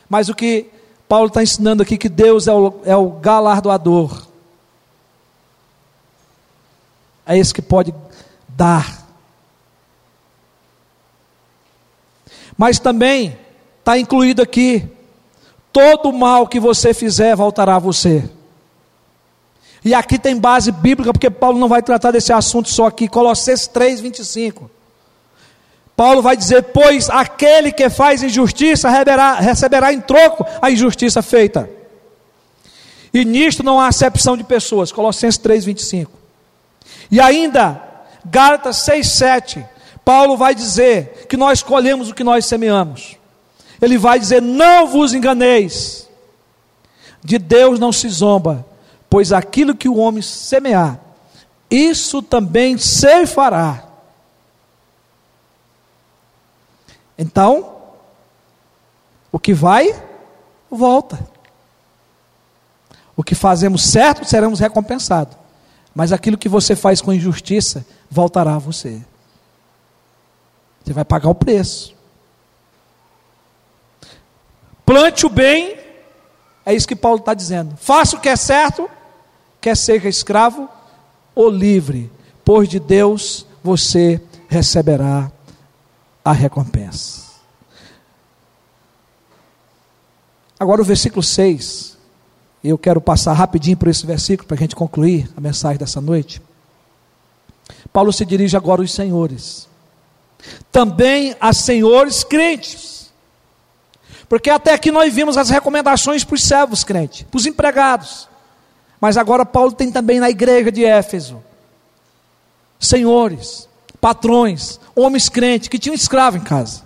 mas 0.09 0.29
o 0.29 0.35
que 0.35 0.69
Paulo 1.09 1.29
está 1.29 1.43
ensinando 1.43 1.83
aqui, 1.83 1.97
que 1.97 2.09
Deus 2.09 2.49
é 2.49 2.53
o, 2.53 2.81
é 2.85 2.97
o 2.97 3.11
galardoador, 3.11 4.27
é 7.25 7.39
esse 7.39 7.55
que 7.55 7.63
pode 7.63 7.95
dar. 8.49 9.07
Mas 12.57 12.79
também 12.81 13.39
está 13.81 13.99
incluído 13.99 14.43
aqui 14.43 14.94
todo 15.75 16.13
mal 16.13 16.47
que 16.47 16.61
você 16.61 16.95
fizer 16.95 17.35
voltará 17.35 17.75
a 17.75 17.81
você. 17.81 18.31
E 19.85 19.93
aqui 19.93 20.19
tem 20.19 20.39
base 20.39 20.71
bíblica, 20.71 21.13
porque 21.13 21.29
Paulo 21.29 21.59
não 21.59 21.69
vai 21.69 21.83
tratar 21.83 22.13
desse 22.13 22.33
assunto 22.33 22.69
só 22.69 22.87
aqui. 22.87 23.09
Colossenses 23.09 23.67
3, 23.67 24.01
25. 24.01 24.71
Paulo 25.97 26.23
vai 26.23 26.37
dizer: 26.37 26.63
Pois 26.73 27.11
aquele 27.11 27.73
que 27.73 27.91
faz 27.91 28.23
injustiça 28.23 28.89
receberá, 28.89 29.35
receberá 29.35 29.93
em 29.93 30.01
troco 30.01 30.47
a 30.63 30.71
injustiça 30.71 31.21
feita. 31.21 31.69
E 33.13 33.25
nisto 33.25 33.63
não 33.65 33.81
há 33.81 33.89
acepção 33.89 34.37
de 34.37 34.45
pessoas. 34.45 34.93
Colossenses 34.93 35.39
3, 35.39 35.65
25. 35.65 36.13
E 37.11 37.21
ainda, 37.21 37.83
Gálatas 38.25 38.77
6, 38.77 39.09
7. 39.09 39.67
Paulo 40.05 40.37
vai 40.37 40.55
dizer 40.55 41.27
que 41.29 41.37
nós 41.37 41.63
colhemos 41.63 42.11
o 42.11 42.15
que 42.15 42.23
nós 42.23 42.47
semeamos 42.47 43.17
ele 43.85 43.99
vai 43.99 44.19
dizer: 44.19 44.41
Não 44.41 44.87
vos 44.87 45.15
enganeis, 45.15 46.09
de 47.23 47.39
Deus 47.39 47.79
não 47.79 47.93
se 47.93 48.09
zomba, 48.09 48.67
pois 49.09 49.33
aquilo 49.33 49.75
que 49.75 49.89
o 49.89 49.97
homem 49.97 50.23
semear, 50.23 51.01
isso 51.71 52.23
também 52.23 52.77
se 52.79 53.27
fará. 53.27 53.85
Então, 57.17 57.75
o 59.31 59.39
que 59.39 59.55
vai, 59.55 59.95
volta. 60.71 61.19
O 63.17 63.23
que 63.23 63.35
fazemos 63.35 63.83
certo, 63.83 64.25
seremos 64.25 64.59
recompensados. 64.59 65.37
Mas 65.95 66.13
aquilo 66.13 66.39
que 66.39 66.49
você 66.49 66.75
faz 66.75 67.01
com 67.01 67.13
injustiça, 67.13 67.87
voltará 68.11 68.57
a 68.57 68.59
você. 68.59 69.01
Você 70.85 70.93
vai 70.93 71.05
pagar 71.05 71.31
o 71.31 71.35
preço. 71.35 71.95
Plante 74.85 75.27
o 75.27 75.29
bem, 75.29 75.79
é 76.65 76.75
isso 76.75 76.89
que 76.89 76.97
Paulo 76.97 77.19
está 77.19 77.35
dizendo. 77.35 77.77
Faça 77.77 78.17
o 78.17 78.21
que 78.21 78.29
é 78.29 78.37
certo, 78.37 78.89
quer 79.61 79.77
seja 79.77 80.09
escravo 80.09 80.69
ou 81.35 81.49
livre, 81.49 82.11
pois 82.45 82.69
de 82.69 82.79
Deus 82.79 83.47
você 83.63 84.21
receberá 84.49 85.31
a 86.25 86.33
recompensa. 86.33 87.25
Agora 90.59 90.81
o 90.81 90.85
versículo 90.85 91.23
6. 91.23 91.95
Eu 92.63 92.79
quero 92.79 93.01
passar 93.01 93.35
rapidinho 93.35 93.77
por 93.77 93.89
esse 93.89 94.07
versículo 94.07 94.47
para 94.47 94.57
a 94.57 94.61
gente 94.61 94.75
concluir 94.75 95.31
a 95.37 95.41
mensagem 95.41 95.77
dessa 95.77 96.01
noite. 96.01 96.41
Paulo 97.93 98.13
se 98.13 98.25
dirige 98.25 98.57
agora 98.57 98.81
aos 98.81 98.93
senhores. 98.93 99.69
Também 100.73 101.37
a 101.41 101.53
senhores 101.53 102.25
crentes. 102.25 103.04
Porque 104.29 104.51
até 104.51 104.75
aqui 104.75 104.91
nós 104.91 105.13
vimos 105.13 105.37
as 105.37 105.51
recomendações 105.51 106.25
para 106.25 106.35
os 106.35 106.43
servos 106.43 106.85
crentes, 106.85 107.23
para 107.23 107.39
os 107.39 107.47
empregados. 107.47 108.29
Mas 109.01 109.17
agora 109.17 109.45
Paulo 109.45 109.73
tem 109.73 109.91
também 109.93 110.19
na 110.19 110.31
igreja 110.31 110.73
de 110.73 110.85
Éfeso 110.85 111.43
senhores, 112.79 113.69
patrões, 114.01 114.79
homens 114.95 115.29
crentes 115.29 115.69
que 115.69 115.79
tinham 115.79 115.95
escravo 115.95 116.37
em 116.37 116.41
casa. 116.41 116.83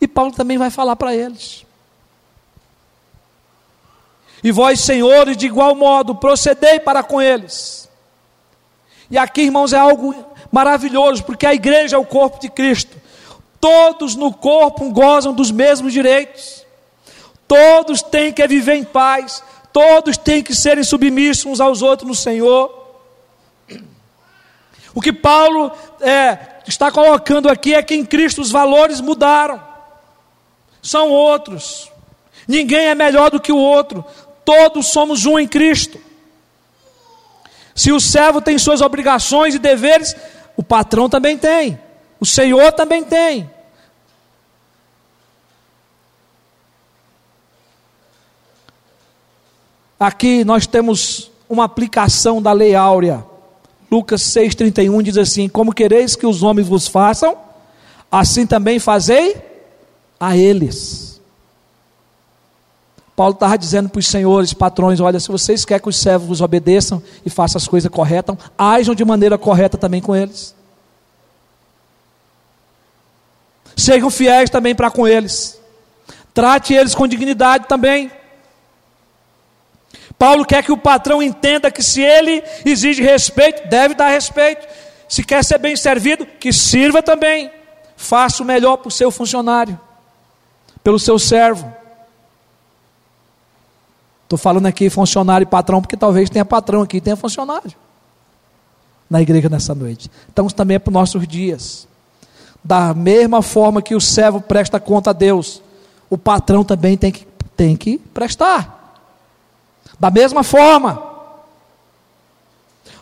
E 0.00 0.06
Paulo 0.06 0.32
também 0.32 0.58
vai 0.58 0.70
falar 0.70 0.96
para 0.96 1.14
eles. 1.14 1.64
E 4.42 4.52
vós, 4.52 4.80
senhores, 4.80 5.36
de 5.36 5.46
igual 5.46 5.74
modo, 5.74 6.14
procedei 6.14 6.78
para 6.78 7.02
com 7.02 7.20
eles. 7.20 7.88
E 9.10 9.18
aqui, 9.18 9.42
irmãos, 9.42 9.72
é 9.72 9.78
algo 9.78 10.14
maravilhoso, 10.52 11.24
porque 11.24 11.46
a 11.46 11.54
igreja 11.54 11.96
é 11.96 11.98
o 11.98 12.04
corpo 12.04 12.38
de 12.40 12.48
Cristo. 12.48 12.96
Todos 13.60 14.14
no 14.14 14.32
corpo 14.32 14.90
gozam 14.90 15.32
dos 15.32 15.50
mesmos 15.50 15.92
direitos. 15.92 16.57
Todos 17.48 18.02
têm 18.02 18.32
que 18.32 18.46
viver 18.46 18.74
em 18.74 18.84
paz. 18.84 19.42
Todos 19.72 20.16
têm 20.16 20.42
que 20.42 20.54
serem 20.54 20.84
submissos 20.84 21.46
uns 21.46 21.60
aos 21.60 21.80
outros 21.80 22.06
no 22.06 22.14
Senhor. 22.14 22.76
O 24.94 25.00
que 25.00 25.12
Paulo 25.12 25.72
é, 26.00 26.38
está 26.66 26.90
colocando 26.92 27.48
aqui 27.48 27.74
é 27.74 27.82
que 27.82 27.94
em 27.94 28.04
Cristo 28.04 28.42
os 28.42 28.50
valores 28.50 29.00
mudaram. 29.00 29.62
São 30.82 31.08
outros. 31.10 31.90
Ninguém 32.46 32.86
é 32.86 32.94
melhor 32.94 33.30
do 33.30 33.40
que 33.40 33.52
o 33.52 33.56
outro. 33.56 34.04
Todos 34.44 34.88
somos 34.88 35.24
um 35.24 35.38
em 35.38 35.46
Cristo. 35.46 36.00
Se 37.74 37.92
o 37.92 38.00
servo 38.00 38.40
tem 38.40 38.58
suas 38.58 38.80
obrigações 38.80 39.54
e 39.54 39.58
deveres, 39.58 40.16
o 40.56 40.62
patrão 40.62 41.08
também 41.08 41.38
tem. 41.38 41.78
O 42.18 42.26
Senhor 42.26 42.72
também 42.72 43.04
tem. 43.04 43.48
Aqui 49.98 50.44
nós 50.44 50.66
temos 50.66 51.30
uma 51.48 51.64
aplicação 51.64 52.40
da 52.40 52.52
lei 52.52 52.74
áurea. 52.74 53.24
Lucas 53.90 54.22
6,31 54.22 55.02
diz 55.02 55.16
assim: 55.16 55.48
Como 55.48 55.72
quereis 55.72 56.14
que 56.14 56.26
os 56.26 56.42
homens 56.42 56.68
vos 56.68 56.86
façam, 56.86 57.36
assim 58.10 58.46
também 58.46 58.78
fazei 58.78 59.36
a 60.20 60.36
eles. 60.36 61.20
Paulo 63.16 63.34
estava 63.34 63.58
dizendo 63.58 63.88
para 63.88 63.98
os 63.98 64.06
senhores, 64.06 64.52
patrões: 64.54 65.00
olha, 65.00 65.18
se 65.18 65.28
vocês 65.28 65.64
querem 65.64 65.82
que 65.82 65.88
os 65.88 65.96
servos 65.96 66.28
vos 66.28 66.40
obedeçam 66.40 67.02
e 67.26 67.30
façam 67.30 67.58
as 67.58 67.66
coisas 67.66 67.90
corretas, 67.90 68.36
ajam 68.56 68.94
de 68.94 69.04
maneira 69.04 69.36
correta 69.36 69.76
também 69.76 70.00
com 70.00 70.14
eles. 70.14 70.54
Sejam 73.74 74.10
fiéis 74.10 74.50
também 74.50 74.74
para 74.74 74.90
com 74.90 75.08
eles. 75.08 75.58
Trate 76.32 76.74
eles 76.74 76.94
com 76.94 77.08
dignidade 77.08 77.66
também. 77.66 78.10
Paulo 80.18 80.44
quer 80.44 80.64
que 80.64 80.72
o 80.72 80.76
patrão 80.76 81.22
entenda 81.22 81.70
que 81.70 81.82
se 81.82 82.02
ele 82.02 82.42
exige 82.64 83.02
respeito, 83.02 83.68
deve 83.68 83.94
dar 83.94 84.08
respeito. 84.08 84.66
Se 85.08 85.22
quer 85.22 85.44
ser 85.44 85.58
bem 85.58 85.76
servido, 85.76 86.26
que 86.26 86.52
sirva 86.52 87.02
também. 87.02 87.50
Faça 87.96 88.42
o 88.42 88.46
melhor 88.46 88.78
para 88.78 88.88
o 88.88 88.90
seu 88.90 89.10
funcionário, 89.10 89.78
pelo 90.82 90.98
seu 90.98 91.18
servo. 91.18 91.72
Estou 94.24 94.38
falando 94.38 94.66
aqui 94.66 94.90
funcionário 94.90 95.44
e 95.44 95.46
patrão, 95.46 95.80
porque 95.80 95.96
talvez 95.96 96.28
tenha 96.28 96.44
patrão 96.44 96.82
aqui 96.82 97.00
tenha 97.00 97.16
funcionário 97.16 97.72
na 99.08 99.22
igreja 99.22 99.48
nessa 99.48 99.74
noite. 99.74 100.10
Então 100.30 100.46
também 100.48 100.74
é 100.74 100.78
para 100.78 100.90
os 100.90 100.94
nossos 100.94 101.26
dias. 101.26 101.88
Da 102.62 102.92
mesma 102.92 103.40
forma 103.40 103.80
que 103.80 103.94
o 103.94 104.00
servo 104.00 104.40
presta 104.40 104.78
conta 104.78 105.10
a 105.10 105.12
Deus, 105.12 105.62
o 106.10 106.18
patrão 106.18 106.64
também 106.64 106.96
tem 106.96 107.10
que, 107.10 107.26
tem 107.56 107.76
que 107.76 107.98
prestar. 107.98 108.77
Da 109.98 110.10
mesma 110.10 110.42
forma. 110.42 111.02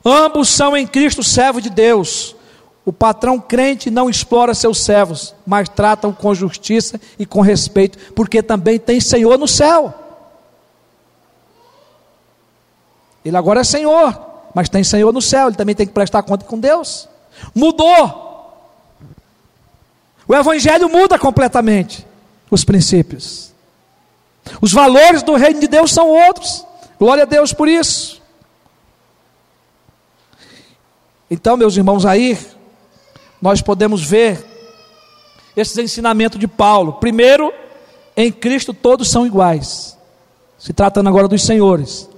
Ambos 0.05 0.49
são 0.49 0.77
em 0.77 0.87
Cristo 0.87 1.23
servo 1.23 1.61
de 1.61 1.69
Deus. 1.69 2.37
O 2.85 2.93
patrão 2.93 3.41
crente 3.41 3.91
não 3.91 4.09
explora 4.09 4.55
seus 4.55 4.81
servos, 4.81 5.35
mas 5.45 5.69
tratam 5.69 6.13
com 6.13 6.33
justiça 6.33 7.01
e 7.19 7.27
com 7.27 7.41
respeito, 7.41 8.13
porque 8.15 8.41
também 8.43 8.79
tem 8.79 9.01
Senhor 9.01 9.37
no 9.37 9.49
céu. 9.49 9.93
Ele 13.25 13.37
agora 13.37 13.63
é 13.63 13.65
Senhor, 13.65 14.17
mas 14.55 14.69
tem 14.69 14.85
Senhor 14.85 15.13
no 15.13 15.21
céu, 15.21 15.49
ele 15.49 15.57
também 15.57 15.75
tem 15.75 15.87
que 15.87 15.93
prestar 15.93 16.23
conta 16.23 16.45
com 16.45 16.61
Deus. 16.61 17.09
Mudou. 17.53 18.25
O 20.29 20.35
Evangelho 20.35 20.89
muda 20.89 21.19
completamente 21.19 22.07
os 22.51 22.65
princípios. 22.65 23.53
Os 24.61 24.73
valores 24.73 25.25
do 25.25 25.35
reino 25.35 25.61
de 25.61 25.67
Deus 25.67 25.93
são 25.93 26.09
outros. 26.09 26.66
Glória 26.99 27.25
a 27.25 27.27
Deus 27.27 27.53
por 27.53 27.69
isso. 27.69 28.23
Então, 31.31 31.57
meus 31.57 31.77
irmãos, 31.77 32.07
aí 32.07 32.39
nós 33.41 33.61
podemos 33.61 34.03
ver 34.03 34.45
esses 35.57 35.77
ensinamentos 35.77 36.39
de 36.39 36.47
Paulo. 36.47 36.95
Primeiro, 36.95 37.53
em 38.17 38.31
Cristo 38.31 38.73
todos 38.73 39.11
são 39.11 39.27
iguais. 39.27 39.97
Se 40.59 40.73
tratando 40.73 41.09
agora 41.09 41.29
dos 41.29 41.45
senhores 41.45 42.09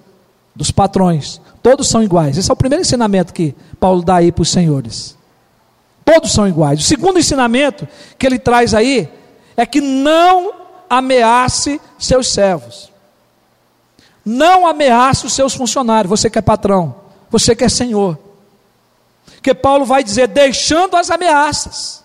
dos 0.54 0.70
patrões, 0.72 1.40
todos 1.62 1.88
são 1.88 2.02
iguais. 2.02 2.36
Esse 2.36 2.50
é 2.50 2.52
o 2.52 2.56
primeiro 2.56 2.82
ensinamento 2.82 3.32
que 3.32 3.54
Paulo 3.78 4.02
dá 4.02 4.16
aí 4.16 4.32
para 4.32 4.42
os 4.42 4.50
senhores. 4.50 5.16
Todos 6.04 6.32
são 6.32 6.48
iguais. 6.48 6.80
O 6.80 6.82
segundo 6.82 7.18
ensinamento 7.18 7.86
que 8.18 8.26
ele 8.26 8.38
traz 8.38 8.74
aí 8.74 9.08
é 9.56 9.64
que 9.64 9.80
não 9.80 10.52
ameace 10.90 11.80
seus 11.98 12.28
servos. 12.28 12.90
Não 14.28 14.66
ameace 14.66 15.24
os 15.24 15.32
seus 15.32 15.54
funcionários. 15.54 16.10
Você 16.10 16.28
que 16.28 16.38
é 16.38 16.42
patrão, 16.42 16.94
você 17.30 17.56
que 17.56 17.64
é 17.64 17.68
senhor. 17.68 18.18
Que 19.42 19.54
Paulo 19.54 19.86
vai 19.86 20.04
dizer, 20.04 20.28
deixando 20.28 20.98
as 20.98 21.10
ameaças. 21.10 22.04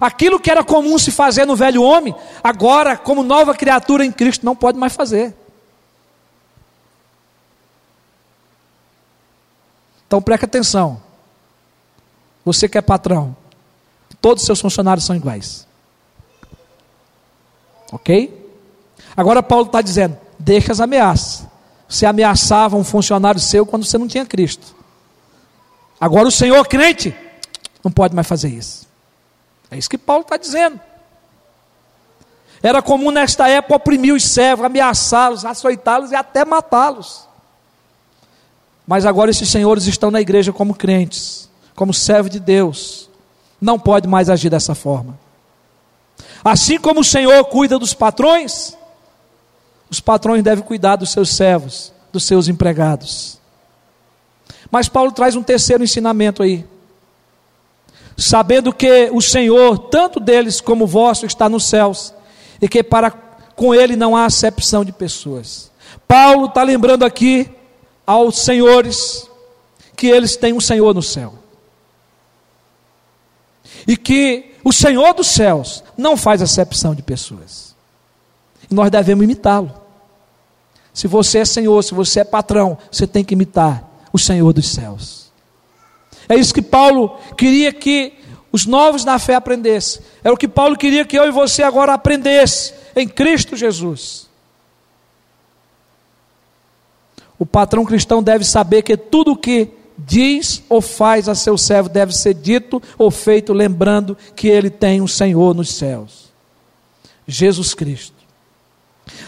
Aquilo 0.00 0.38
que 0.38 0.48
era 0.48 0.62
comum 0.62 0.96
se 0.96 1.10
fazer 1.10 1.44
no 1.44 1.56
velho 1.56 1.82
homem, 1.82 2.14
agora, 2.40 2.96
como 2.96 3.24
nova 3.24 3.52
criatura 3.52 4.04
em 4.04 4.12
Cristo, 4.12 4.46
não 4.46 4.54
pode 4.54 4.78
mais 4.78 4.94
fazer. 4.94 5.34
Então 10.06 10.22
preste 10.22 10.44
atenção. 10.44 11.02
Você 12.44 12.68
que 12.68 12.78
é 12.78 12.80
patrão, 12.80 13.36
todos 14.20 14.44
os 14.44 14.46
seus 14.46 14.60
funcionários 14.60 15.04
são 15.04 15.16
iguais. 15.16 15.66
Ok? 17.90 18.52
Agora 19.16 19.42
Paulo 19.42 19.66
está 19.66 19.82
dizendo: 19.82 20.27
deixa 20.48 20.72
as 20.72 20.80
ameaças. 20.80 21.46
Você 21.86 22.06
ameaçava 22.06 22.74
um 22.74 22.82
funcionário 22.82 23.38
seu 23.38 23.66
quando 23.66 23.84
você 23.84 23.98
não 23.98 24.08
tinha 24.08 24.24
Cristo. 24.24 24.74
Agora 26.00 26.26
o 26.26 26.30
Senhor 26.32 26.66
crente 26.66 27.14
não 27.84 27.92
pode 27.92 28.14
mais 28.14 28.26
fazer 28.26 28.48
isso. 28.48 28.86
É 29.70 29.76
isso 29.76 29.90
que 29.90 29.98
Paulo 29.98 30.22
está 30.22 30.38
dizendo. 30.38 30.80
Era 32.62 32.80
comum 32.80 33.10
nesta 33.10 33.46
época 33.46 33.76
oprimir 33.76 34.14
os 34.14 34.24
servos, 34.24 34.64
ameaçá-los, 34.64 35.44
açoitá-los 35.44 36.12
e 36.12 36.16
até 36.16 36.46
matá-los. 36.46 37.28
Mas 38.86 39.04
agora 39.04 39.30
esses 39.30 39.50
senhores 39.50 39.86
estão 39.86 40.10
na 40.10 40.20
igreja 40.20 40.50
como 40.50 40.74
crentes, 40.74 41.48
como 41.74 41.92
servos 41.92 42.32
de 42.32 42.40
Deus. 42.40 43.10
Não 43.60 43.78
pode 43.78 44.08
mais 44.08 44.30
agir 44.30 44.48
dessa 44.48 44.74
forma. 44.74 45.18
Assim 46.42 46.78
como 46.78 47.00
o 47.00 47.04
Senhor 47.04 47.44
cuida 47.44 47.78
dos 47.78 47.92
patrões, 47.92 48.77
os 49.90 50.00
patrões 50.00 50.42
devem 50.42 50.64
cuidar 50.64 50.96
dos 50.96 51.10
seus 51.10 51.30
servos, 51.30 51.92
dos 52.12 52.24
seus 52.24 52.48
empregados. 52.48 53.38
Mas 54.70 54.88
Paulo 54.88 55.12
traz 55.12 55.34
um 55.34 55.42
terceiro 55.42 55.82
ensinamento 55.82 56.42
aí. 56.42 56.66
Sabendo 58.16 58.72
que 58.72 59.08
o 59.12 59.20
Senhor, 59.20 59.78
tanto 59.78 60.18
deles 60.18 60.60
como 60.60 60.86
vosso, 60.86 61.24
está 61.24 61.48
nos 61.48 61.64
céus, 61.64 62.12
e 62.60 62.68
que 62.68 62.82
para 62.82 63.10
com 63.10 63.74
ele 63.74 63.96
não 63.96 64.16
há 64.16 64.24
acepção 64.24 64.84
de 64.84 64.92
pessoas. 64.92 65.70
Paulo 66.06 66.46
está 66.46 66.62
lembrando 66.62 67.04
aqui 67.04 67.50
aos 68.06 68.38
senhores 68.38 69.28
que 69.96 70.06
eles 70.06 70.36
têm 70.36 70.52
um 70.52 70.60
Senhor 70.60 70.94
no 70.94 71.02
céu. 71.02 71.34
E 73.86 73.96
que 73.96 74.54
o 74.64 74.72
Senhor 74.72 75.12
dos 75.14 75.26
céus 75.26 75.82
não 75.96 76.16
faz 76.16 76.40
acepção 76.40 76.94
de 76.94 77.02
pessoas. 77.02 77.67
Nós 78.70 78.90
devemos 78.90 79.24
imitá-lo. 79.24 79.72
Se 80.92 81.06
você 81.06 81.38
é 81.38 81.44
Senhor, 81.44 81.82
se 81.82 81.94
você 81.94 82.20
é 82.20 82.24
patrão, 82.24 82.76
você 82.90 83.06
tem 83.06 83.24
que 83.24 83.34
imitar 83.34 83.88
o 84.12 84.18
Senhor 84.18 84.52
dos 84.52 84.68
céus. 84.68 85.30
É 86.28 86.34
isso 86.34 86.52
que 86.52 86.62
Paulo 86.62 87.18
queria 87.36 87.72
que 87.72 88.14
os 88.50 88.66
novos 88.66 89.04
na 89.04 89.18
fé 89.18 89.34
aprendessem. 89.34 90.02
É 90.24 90.30
o 90.30 90.36
que 90.36 90.48
Paulo 90.48 90.76
queria 90.76 91.04
que 91.04 91.18
eu 91.18 91.26
e 91.26 91.30
você 91.30 91.62
agora 91.62 91.94
aprendesse 91.94 92.74
em 92.96 93.06
Cristo 93.06 93.56
Jesus. 93.56 94.28
O 97.38 97.46
patrão 97.46 97.84
cristão 97.84 98.22
deve 98.22 98.44
saber 98.44 98.82
que 98.82 98.96
tudo 98.96 99.32
o 99.32 99.36
que 99.36 99.70
diz 99.96 100.62
ou 100.68 100.80
faz 100.80 101.28
a 101.28 101.34
seu 101.34 101.56
servo 101.56 101.88
deve 101.88 102.12
ser 102.12 102.34
dito 102.34 102.82
ou 102.96 103.10
feito 103.10 103.52
lembrando 103.52 104.16
que 104.34 104.48
ele 104.48 104.70
tem 104.70 105.00
um 105.00 105.06
Senhor 105.06 105.54
nos 105.54 105.74
céus. 105.74 106.32
Jesus 107.26 107.74
Cristo. 107.74 108.17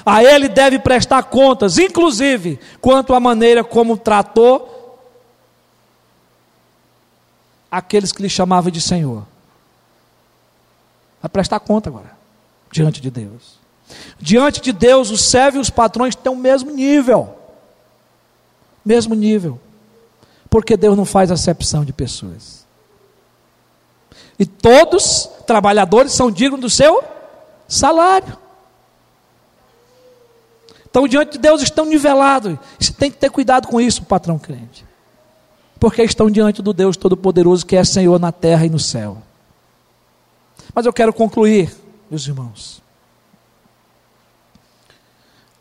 A 0.05 0.22
ele 0.22 0.49
deve 0.49 0.78
prestar 0.78 1.24
contas, 1.24 1.78
inclusive 1.78 2.59
quanto 2.80 3.14
à 3.14 3.20
maneira 3.20 3.62
como 3.62 3.97
tratou 3.97 4.99
aqueles 7.70 8.12
que 8.12 8.22
lhe 8.22 8.28
chamavam 8.28 8.70
de 8.70 8.80
Senhor. 8.80 9.24
Vai 11.22 11.28
prestar 11.28 11.61
conta 11.61 11.88
agora, 11.88 12.16
diante 12.70 13.01
de 13.01 13.11
Deus. 13.11 13.61
Diante 14.18 14.61
de 14.61 14.72
Deus, 14.72 15.11
os 15.11 15.22
servos 15.22 15.59
e 15.59 15.61
os 15.61 15.70
patrões 15.70 16.14
têm 16.14 16.32
o 16.32 16.36
mesmo 16.36 16.70
nível. 16.70 17.36
Mesmo 18.84 19.14
nível. 19.14 19.61
Porque 20.49 20.76
Deus 20.76 20.97
não 20.97 21.05
faz 21.05 21.30
acepção 21.30 21.84
de 21.84 21.93
pessoas. 21.93 22.66
E 24.38 24.47
todos 24.47 25.28
trabalhadores 25.47 26.12
são 26.12 26.30
dignos 26.30 26.61
do 26.61 26.70
seu 26.70 27.05
salário. 27.68 28.36
Então, 30.91 31.07
diante 31.07 31.32
de 31.32 31.38
Deus 31.38 31.62
estão 31.62 31.86
nivelados. 31.86 32.59
Você 32.78 32.93
tem 32.93 33.11
que 33.11 33.16
ter 33.16 33.30
cuidado 33.30 33.68
com 33.68 33.80
isso, 33.80 34.03
patrão 34.03 34.38
crente. 34.38 34.84
Porque 35.78 36.03
estão 36.03 36.30
diante 36.30 36.61
do 36.61 36.72
Deus 36.72 36.97
Todo-Poderoso, 36.97 37.64
que 37.64 37.76
é 37.76 37.84
Senhor 37.84 38.18
na 38.18 38.32
terra 38.32 38.66
e 38.66 38.68
no 38.70 38.78
céu. 38.78 39.18
Mas 40.74 40.84
eu 40.84 40.93
quero 40.93 41.12
concluir, 41.12 41.74
meus 42.11 42.26
irmãos, 42.26 42.82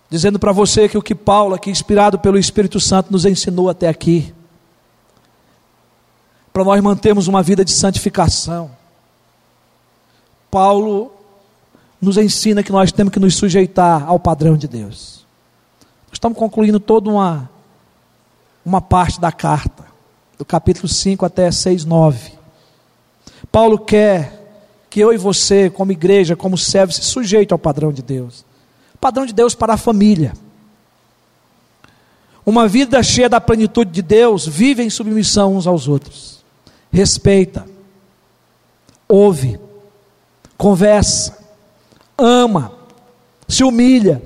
dizendo 0.09 0.39
para 0.39 0.51
você 0.51 0.89
que 0.89 0.97
o 0.97 1.01
que 1.01 1.13
Paulo, 1.13 1.53
aqui 1.53 1.69
inspirado 1.69 2.17
pelo 2.19 2.37
Espírito 2.37 2.79
Santo, 2.79 3.11
nos 3.11 3.25
ensinou 3.25 3.69
até 3.69 3.87
aqui, 3.87 4.33
para 6.51 6.63
nós 6.63 6.81
mantermos 6.81 7.27
uma 7.27 7.43
vida 7.43 7.63
de 7.63 7.71
santificação. 7.71 8.71
Paulo 10.49 11.18
nos 12.01 12.17
ensina 12.17 12.63
que 12.63 12.71
nós 12.71 12.91
temos 12.91 13.11
que 13.11 13.19
nos 13.19 13.35
sujeitar 13.35 14.07
ao 14.07 14.19
padrão 14.19 14.55
de 14.55 14.67
Deus. 14.67 15.25
Estamos 16.11 16.37
concluindo 16.37 16.79
toda 16.79 17.09
uma, 17.09 17.49
uma 18.65 18.81
parte 18.81 19.19
da 19.19 19.31
carta, 19.31 19.85
do 20.37 20.45
capítulo 20.45 20.87
5 20.87 21.25
até 21.25 21.51
6, 21.51 21.85
9. 21.85 22.33
Paulo 23.51 23.77
quer 23.77 24.39
que 24.89 24.99
eu 24.99 25.13
e 25.13 25.17
você, 25.17 25.69
como 25.69 25.91
igreja, 25.91 26.35
como 26.35 26.57
servo, 26.57 26.91
se 26.93 27.01
sujeite 27.01 27.51
ao 27.51 27.59
padrão 27.59 27.91
de 27.91 28.01
Deus. 28.01 28.45
Padrão 28.99 29.25
de 29.25 29.33
Deus 29.33 29.53
para 29.53 29.73
a 29.73 29.77
família. 29.77 30.33
Uma 32.45 32.67
vida 32.67 33.01
cheia 33.03 33.29
da 33.29 33.39
plenitude 33.39 33.91
de 33.91 34.01
Deus 34.01 34.47
vive 34.47 34.81
em 34.81 34.89
submissão 34.89 35.55
uns 35.55 35.67
aos 35.67 35.87
outros. 35.87 36.43
Respeita, 36.91 37.67
ouve, 39.07 39.59
conversa, 40.57 41.38
ama, 42.19 42.71
se 43.47 43.63
humilha, 43.63 44.21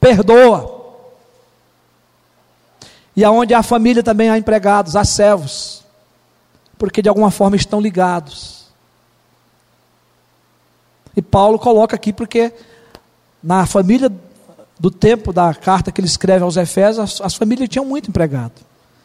perdoa. 0.00 0.78
E 3.16 3.24
aonde 3.24 3.54
há 3.54 3.62
família 3.62 4.02
também 4.02 4.30
há 4.30 4.38
empregados, 4.38 4.96
há 4.96 5.04
servos, 5.04 5.84
porque 6.78 7.02
de 7.02 7.08
alguma 7.08 7.30
forma 7.30 7.56
estão 7.56 7.80
ligados. 7.80 8.66
E 11.16 11.20
Paulo 11.20 11.58
coloca 11.58 11.96
aqui 11.96 12.12
porque 12.12 12.52
na 13.42 13.66
família 13.66 14.10
do 14.78 14.90
tempo 14.90 15.32
da 15.32 15.52
carta 15.52 15.92
que 15.92 16.00
ele 16.00 16.08
escreve 16.08 16.42
aos 16.42 16.56
Efésios, 16.56 16.98
as, 16.98 17.20
as 17.20 17.34
famílias 17.34 17.68
tinham 17.68 17.84
muito 17.84 18.08
empregado. 18.08 18.54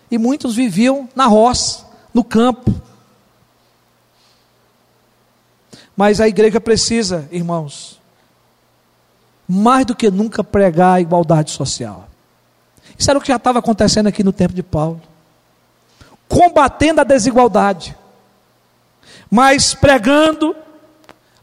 E 0.10 0.18
muitos 0.18 0.56
viviam 0.56 1.10
na 1.16 1.26
roça, 1.26 1.86
no 2.14 2.24
campo. 2.24 2.74
Mas 5.98 6.22
a 6.22 6.28
igreja 6.28 6.62
precisa, 6.62 7.28
irmãos, 7.32 8.00
mais 9.48 9.86
do 9.86 9.96
que 9.96 10.10
nunca 10.10 10.44
pregar 10.44 10.96
a 10.96 11.02
igualdade 11.02 11.52
social. 11.52 12.08
Isso 12.98 13.10
era 13.10 13.20
o 13.20 13.22
que 13.22 13.28
já 13.28 13.36
estava 13.36 13.60
acontecendo 13.60 14.08
aqui 14.08 14.24
no 14.24 14.34
tempo 14.34 14.54
de 14.54 14.64
Paulo. 14.64 15.02
Combatendo 16.28 17.02
a 17.02 17.04
desigualdade, 17.04 17.96
mas 19.30 19.74
pregando, 19.74 20.56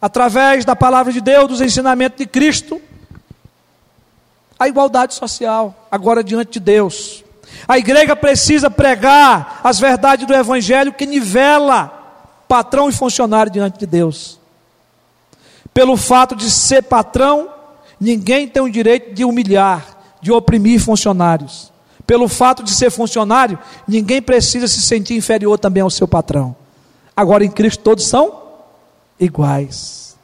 através 0.01 0.65
da 0.65 0.75
palavra 0.75 1.13
de 1.13 1.21
Deus, 1.21 1.49
dos 1.49 1.61
ensinamentos 1.61 2.19
de 2.19 2.27
Cristo, 2.27 2.81
a 4.59 4.67
igualdade 4.67 5.15
social, 5.15 5.87
agora 5.91 6.25
diante 6.25 6.53
de 6.53 6.61
Deus. 6.61 7.25
A 7.67 7.79
igreja 7.79 8.17
precisa 8.17 8.71
pregar 8.71 9.61
as 9.63 9.79
verdades 9.79 10.27
do 10.27 10.35
Evangelho 10.35 10.93
que 10.93 11.07
nivela 11.07 12.01
patrão 12.49 12.89
e 12.89 12.93
funcionário 12.93 13.53
diante 13.53 13.79
de 13.79 13.87
Deus. 13.87 14.39
Pelo 15.73 15.97
fato 15.97 16.37
de 16.37 16.51
ser 16.51 16.83
patrão, 16.83 17.52
ninguém 18.03 18.49
tem 18.49 18.61
o 18.61 18.71
direito 18.71 19.15
de 19.15 19.25
humilhar, 19.25 20.17
de 20.21 20.33
oprimir 20.33 20.81
funcionários. 20.81 21.73
Pelo 22.05 22.27
fato 22.27 22.63
de 22.63 22.73
ser 22.73 22.91
funcionário, 22.91 23.59
ninguém 23.87 24.21
precisa 24.21 24.67
se 24.67 24.83
sentir 24.83 25.15
inferior 25.15 25.57
também 25.57 25.83
ao 25.83 25.91
seu 25.91 26.09
patrão. 26.09 26.55
Agora 27.17 27.45
em 27.45 27.51
Cristo 27.51 27.83
todos 27.83 28.05
são 28.05 28.43
iguais. 29.21 30.17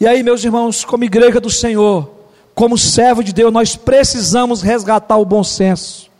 E 0.00 0.06
aí, 0.06 0.22
meus 0.22 0.44
irmãos, 0.44 0.84
como 0.84 1.04
igreja 1.04 1.40
do 1.40 1.50
Senhor, 1.50 2.10
como 2.54 2.76
servo 2.76 3.22
de 3.22 3.32
Deus, 3.32 3.52
nós 3.52 3.76
precisamos 3.76 4.60
resgatar 4.60 5.16
o 5.18 5.24
bom 5.24 5.44
senso. 5.44 6.10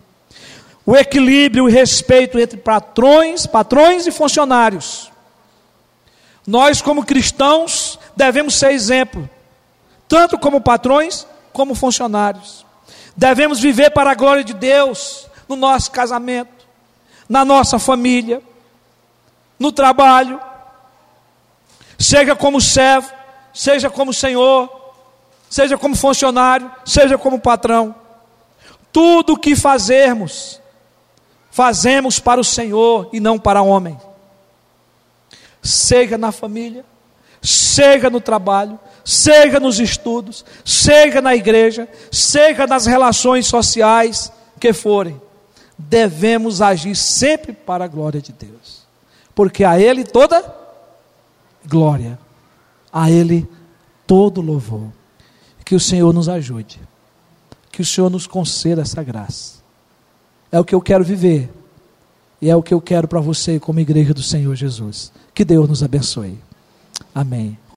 O 0.87 0.97
equilíbrio 0.97 1.68
e 1.68 1.72
respeito 1.72 2.39
entre 2.39 2.57
patrões, 2.57 3.47
patrões 3.47 4.07
e 4.07 4.12
funcionários. 4.12 5.11
Nós, 6.47 6.81
como 6.81 7.05
cristãos, 7.05 7.99
devemos 8.16 8.55
ser 8.55 8.70
exemplo, 8.70 9.29
tanto 10.09 10.38
como 10.38 10.61
patrões 10.61 11.26
como 11.52 11.74
funcionários. 11.74 12.64
Devemos 13.16 13.61
viver 13.61 13.90
para 13.90 14.12
a 14.12 14.14
glória 14.14 14.42
de 14.42 14.54
Deus 14.54 15.28
no 15.48 15.56
nosso 15.56 15.90
casamento, 15.90 16.66
na 17.28 17.44
nossa 17.44 17.78
família, 17.78 18.42
no 19.59 19.70
trabalho, 19.72 20.40
seja 21.98 22.34
como 22.34 22.61
servo, 22.61 23.11
seja 23.52 23.90
como 23.90 24.12
senhor, 24.12 24.70
seja 25.50 25.76
como 25.76 25.96
funcionário, 25.96 26.70
seja 26.84 27.18
como 27.18 27.40
patrão. 27.40 27.94
Tudo 28.92 29.34
o 29.34 29.38
que 29.38 29.56
fazermos, 29.56 30.61
fazemos 31.50 32.20
para 32.20 32.40
o 32.40 32.44
Senhor 32.44 33.11
e 33.12 33.20
não 33.20 33.38
para 33.38 33.62
homem. 33.62 33.98
Seja 35.62 36.16
na 36.16 36.30
família, 36.30 36.84
seja 37.42 38.09
no 38.09 38.20
trabalho, 38.20 38.78
seja 39.09 39.59
nos 39.59 39.80
estudos, 39.80 40.44
seja 40.62 41.22
na 41.22 41.34
igreja, 41.34 41.88
seja 42.12 42.66
nas 42.66 42.84
relações 42.84 43.46
sociais 43.46 44.30
que 44.61 44.70
forem, 44.74 45.18
devemos 45.78 46.61
agir 46.61 46.94
sempre 46.94 47.54
para 47.54 47.86
a 47.86 47.88
glória 47.88 48.20
de 48.20 48.34
Deus, 48.34 48.86
porque 49.34 49.64
a 49.64 49.80
Ele 49.80 50.04
toda 50.04 50.54
glória, 51.66 52.18
a 52.92 53.11
Ele 53.11 53.48
todo 54.06 54.42
louvor. 54.42 54.88
Que 55.64 55.74
o 55.74 55.80
Senhor 55.80 56.12
nos 56.12 56.28
ajude, 56.28 56.78
que 57.72 57.80
o 57.80 57.86
Senhor 57.86 58.11
nos 58.11 58.26
conceda 58.26 58.82
essa 58.82 59.02
graça. 59.02 59.54
É 60.52 60.61
o 60.61 60.64
que 60.64 60.74
eu 60.74 60.82
quero 60.82 61.02
viver, 61.02 61.48
e 62.42 62.50
é 62.50 62.56
o 62.56 62.62
que 62.62 62.74
eu 62.74 62.80
quero 62.80 63.09
para 63.09 63.20
você, 63.20 63.59
como 63.59 63.80
igreja 63.80 64.12
do 64.12 64.22
Senhor 64.22 64.54
Jesus. 64.54 65.11
Que 65.34 65.46
Deus 65.46 65.66
nos 65.66 65.82
abençoe. 65.82 66.38
Amém. 67.14 67.59